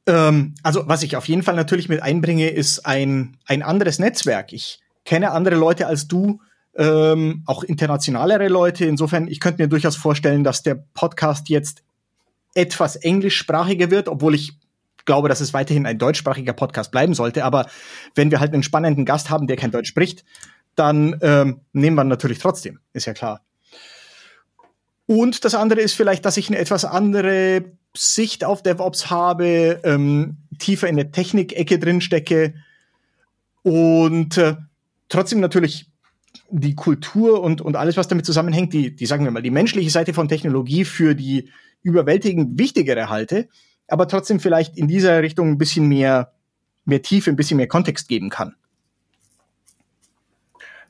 Ähm, 0.06 0.54
also, 0.62 0.86
was 0.86 1.02
ich 1.02 1.16
auf 1.16 1.28
jeden 1.28 1.42
Fall 1.42 1.56
natürlich 1.56 1.88
mit 1.88 2.02
einbringe, 2.02 2.50
ist 2.50 2.86
ein, 2.86 3.36
ein 3.46 3.62
anderes 3.62 3.98
Netzwerk. 3.98 4.52
Ich 4.52 4.80
kenne 5.04 5.30
andere 5.30 5.56
Leute 5.56 5.86
als 5.86 6.08
du, 6.08 6.40
ähm, 6.76 7.42
auch 7.46 7.62
internationalere 7.62 8.48
Leute. 8.48 8.84
Insofern, 8.84 9.28
ich 9.28 9.40
könnte 9.40 9.62
mir 9.62 9.68
durchaus 9.68 9.96
vorstellen, 9.96 10.44
dass 10.44 10.62
der 10.62 10.74
Podcast 10.74 11.48
jetzt 11.48 11.82
etwas 12.54 12.96
englischsprachiger 12.96 13.90
wird, 13.90 14.08
obwohl 14.08 14.34
ich 14.34 14.58
glaube, 15.04 15.28
dass 15.28 15.40
es 15.40 15.54
weiterhin 15.54 15.86
ein 15.86 15.98
deutschsprachiger 15.98 16.52
Podcast 16.52 16.90
bleiben 16.90 17.14
sollte. 17.14 17.44
Aber 17.44 17.66
wenn 18.14 18.30
wir 18.30 18.40
halt 18.40 18.52
einen 18.52 18.62
spannenden 18.62 19.04
Gast 19.04 19.30
haben, 19.30 19.46
der 19.46 19.56
kein 19.56 19.70
Deutsch 19.70 19.88
spricht, 19.88 20.24
dann 20.74 21.18
ähm, 21.22 21.60
nehmen 21.72 21.96
wir 21.96 22.04
natürlich 22.04 22.38
trotzdem, 22.38 22.80
ist 22.92 23.06
ja 23.06 23.12
klar. 23.12 23.42
Und 25.06 25.44
das 25.44 25.54
andere 25.54 25.80
ist 25.80 25.94
vielleicht, 25.94 26.24
dass 26.24 26.36
ich 26.36 26.48
eine 26.48 26.58
etwas 26.58 26.84
andere 26.84 27.64
Sicht 27.96 28.44
auf 28.44 28.62
DevOps 28.62 29.10
habe, 29.10 29.80
ähm, 29.82 30.36
tiefer 30.58 30.88
in 30.88 30.96
der 30.96 31.10
Technik-Ecke 31.10 31.78
drin 31.78 32.00
stecke 32.00 32.54
und 33.62 34.38
äh, 34.38 34.56
trotzdem 35.08 35.40
natürlich 35.40 35.90
die 36.48 36.74
Kultur 36.74 37.42
und, 37.42 37.60
und 37.60 37.76
alles, 37.76 37.96
was 37.96 38.08
damit 38.08 38.26
zusammenhängt, 38.26 38.72
die, 38.72 38.94
die, 38.94 39.06
sagen 39.06 39.24
wir 39.24 39.30
mal, 39.30 39.42
die 39.42 39.50
menschliche 39.50 39.90
Seite 39.90 40.14
von 40.14 40.28
Technologie 40.28 40.84
für 40.84 41.14
die 41.14 41.50
überwältigend 41.82 42.58
wichtigere 42.58 43.08
halte, 43.08 43.48
aber 43.88 44.06
trotzdem 44.06 44.40
vielleicht 44.40 44.76
in 44.76 44.86
dieser 44.86 45.22
Richtung 45.22 45.48
ein 45.48 45.58
bisschen 45.58 45.88
mehr, 45.88 46.32
mehr 46.84 47.02
Tiefe, 47.02 47.30
ein 47.30 47.36
bisschen 47.36 47.56
mehr 47.56 47.68
Kontext 47.68 48.08
geben 48.08 48.30
kann. 48.30 48.54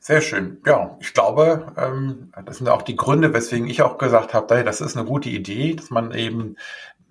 Sehr 0.03 0.21
schön. 0.21 0.57
Ja, 0.65 0.97
ich 0.99 1.13
glaube, 1.13 1.73
ähm, 1.77 2.31
das 2.45 2.57
sind 2.57 2.67
auch 2.67 2.81
die 2.81 2.95
Gründe, 2.95 3.33
weswegen 3.35 3.67
ich 3.67 3.83
auch 3.83 3.99
gesagt 3.99 4.33
habe, 4.33 4.63
das 4.63 4.81
ist 4.81 4.97
eine 4.97 5.05
gute 5.05 5.29
Idee, 5.29 5.75
dass 5.75 5.91
man 5.91 6.11
eben 6.11 6.55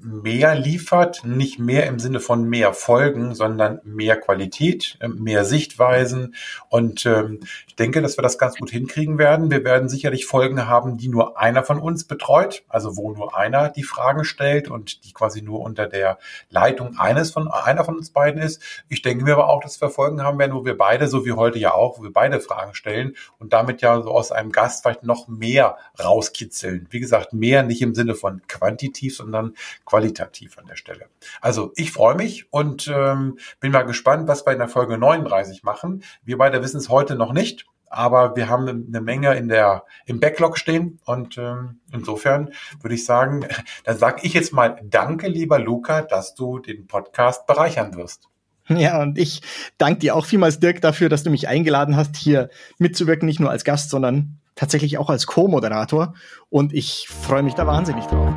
mehr 0.03 0.55
liefert, 0.55 1.23
nicht 1.25 1.59
mehr 1.59 1.87
im 1.87 1.99
Sinne 1.99 2.21
von 2.21 2.49
mehr 2.49 2.73
Folgen, 2.73 3.35
sondern 3.35 3.81
mehr 3.85 4.19
Qualität, 4.19 4.97
äh, 5.01 5.09
mehr 5.09 5.45
Sichtweisen. 5.45 6.35
Und 6.69 7.05
ähm, 7.07 7.41
ich 7.67 7.77
denke, 7.77 8.03
dass 8.03 8.17
wir 8.17 8.23
das 8.23 8.39
ganz 8.39 8.57
gut 8.57 8.71
hinkriegen 8.71 9.19
werden. 9.19 9.51
Wir 9.51 9.65
werden 9.65 9.89
sicherlich 9.89 10.27
Folgen 10.27 10.67
haben, 10.67 10.97
die 10.97 11.09
nur 11.09 11.39
einer 11.39 11.65
von 11.65 11.79
uns 11.79 12.05
betreut, 12.05 12.63
also 12.69 12.97
wo 12.97 13.13
nur 13.13 13.37
einer 13.37 13.69
die 13.69 13.83
Fragen 13.83 14.25
stellt 14.25 14.71
und 14.71 15.05
die 15.05 15.13
quasi 15.13 15.43
nur 15.43 15.61
unter 15.61 15.87
der 15.87 16.19
Leitung 16.49 16.99
eines 16.99 17.31
von 17.31 17.49
einer 17.49 17.85
von 17.85 17.97
uns 17.97 18.11
beiden 18.11 18.41
ist. 18.41 18.63
Ich 18.89 19.03
denke 19.03 19.25
mir 19.25 19.35
aber 19.35 19.49
auch, 19.49 19.63
dass 19.63 19.81
wir 19.81 19.91
Folgen 19.91 20.23
haben 20.23 20.39
werden, 20.39 20.55
wo 20.55 20.65
wir 20.65 20.77
beide, 20.77 21.09
so 21.09 21.25
wie 21.25 21.33
heute 21.33 21.59
ja 21.59 21.75
auch, 21.75 21.99
wo 21.99 22.03
wir 22.03 22.13
beide 22.13 22.41
Fragen 22.41 22.75
stellen 22.75 23.17
und 23.39 23.53
damit 23.53 23.83
ja 23.83 24.01
so 24.01 24.11
aus 24.11 24.33
einem 24.33 24.53
Gast 24.53 24.83
vielleicht 24.83 25.05
noch 25.05 25.29
mehr 25.29 25.77
rauskitzeln. 26.03 26.87
Wie 26.91 27.01
gesagt, 27.01 27.33
mehr 27.33 27.63
nicht 27.63 27.83
im 27.83 27.95
Sinne 27.95 28.15
von 28.15 28.43
quantitativ, 28.49 29.17
sondern 29.17 29.55
qualitativ 29.91 30.57
an 30.57 30.67
der 30.67 30.77
Stelle. 30.77 31.07
Also 31.41 31.73
ich 31.75 31.91
freue 31.91 32.15
mich 32.15 32.53
und 32.53 32.89
ähm, 32.95 33.39
bin 33.59 33.73
mal 33.73 33.83
gespannt, 33.83 34.29
was 34.29 34.47
wir 34.47 34.53
in 34.53 34.61
der 34.61 34.69
Folge 34.69 34.97
39 34.99 35.65
machen. 35.65 36.05
Wir 36.23 36.39
beide 36.39 36.63
wissen 36.63 36.77
es 36.77 36.89
heute 36.89 37.17
noch 37.17 37.33
nicht, 37.33 37.67
aber 37.89 38.37
wir 38.37 38.49
haben 38.49 38.69
eine 38.69 39.01
Menge 39.01 39.35
in 39.35 39.49
der 39.49 39.85
im 40.07 40.21
Backlog 40.21 40.59
stehen 40.59 41.01
und 41.05 41.37
ähm, 41.39 41.81
insofern 41.93 42.51
würde 42.81 42.95
ich 42.95 43.05
sagen, 43.05 43.47
dann 43.85 43.99
sage 43.99 44.21
ich 44.23 44.33
jetzt 44.33 44.53
mal 44.53 44.81
Danke, 44.85 45.27
lieber 45.27 45.59
Luca, 45.59 46.03
dass 46.03 46.37
du 46.37 46.61
den 46.61 46.87
Podcast 46.87 47.49
bereichern 47.49 47.97
wirst. 47.97 48.29
Ja, 48.69 49.03
und 49.03 49.19
ich 49.19 49.43
danke 49.79 49.99
dir 49.99 50.15
auch 50.15 50.25
vielmals, 50.25 50.61
Dirk, 50.61 50.81
dafür, 50.81 51.09
dass 51.09 51.25
du 51.25 51.31
mich 51.31 51.49
eingeladen 51.49 51.97
hast, 51.97 52.15
hier 52.17 52.51
mitzuwirken, 52.79 53.27
nicht 53.27 53.41
nur 53.41 53.51
als 53.51 53.65
Gast, 53.65 53.91
sondern 53.91 54.39
tatsächlich 54.55 54.99
auch 54.99 55.11
als 55.11 55.27
Co-Moderator. 55.27 56.15
Und 56.49 56.73
ich 56.73 57.09
freue 57.09 57.43
mich 57.43 57.55
da 57.55 57.67
wahnsinnig 57.67 58.05
drauf. 58.05 58.33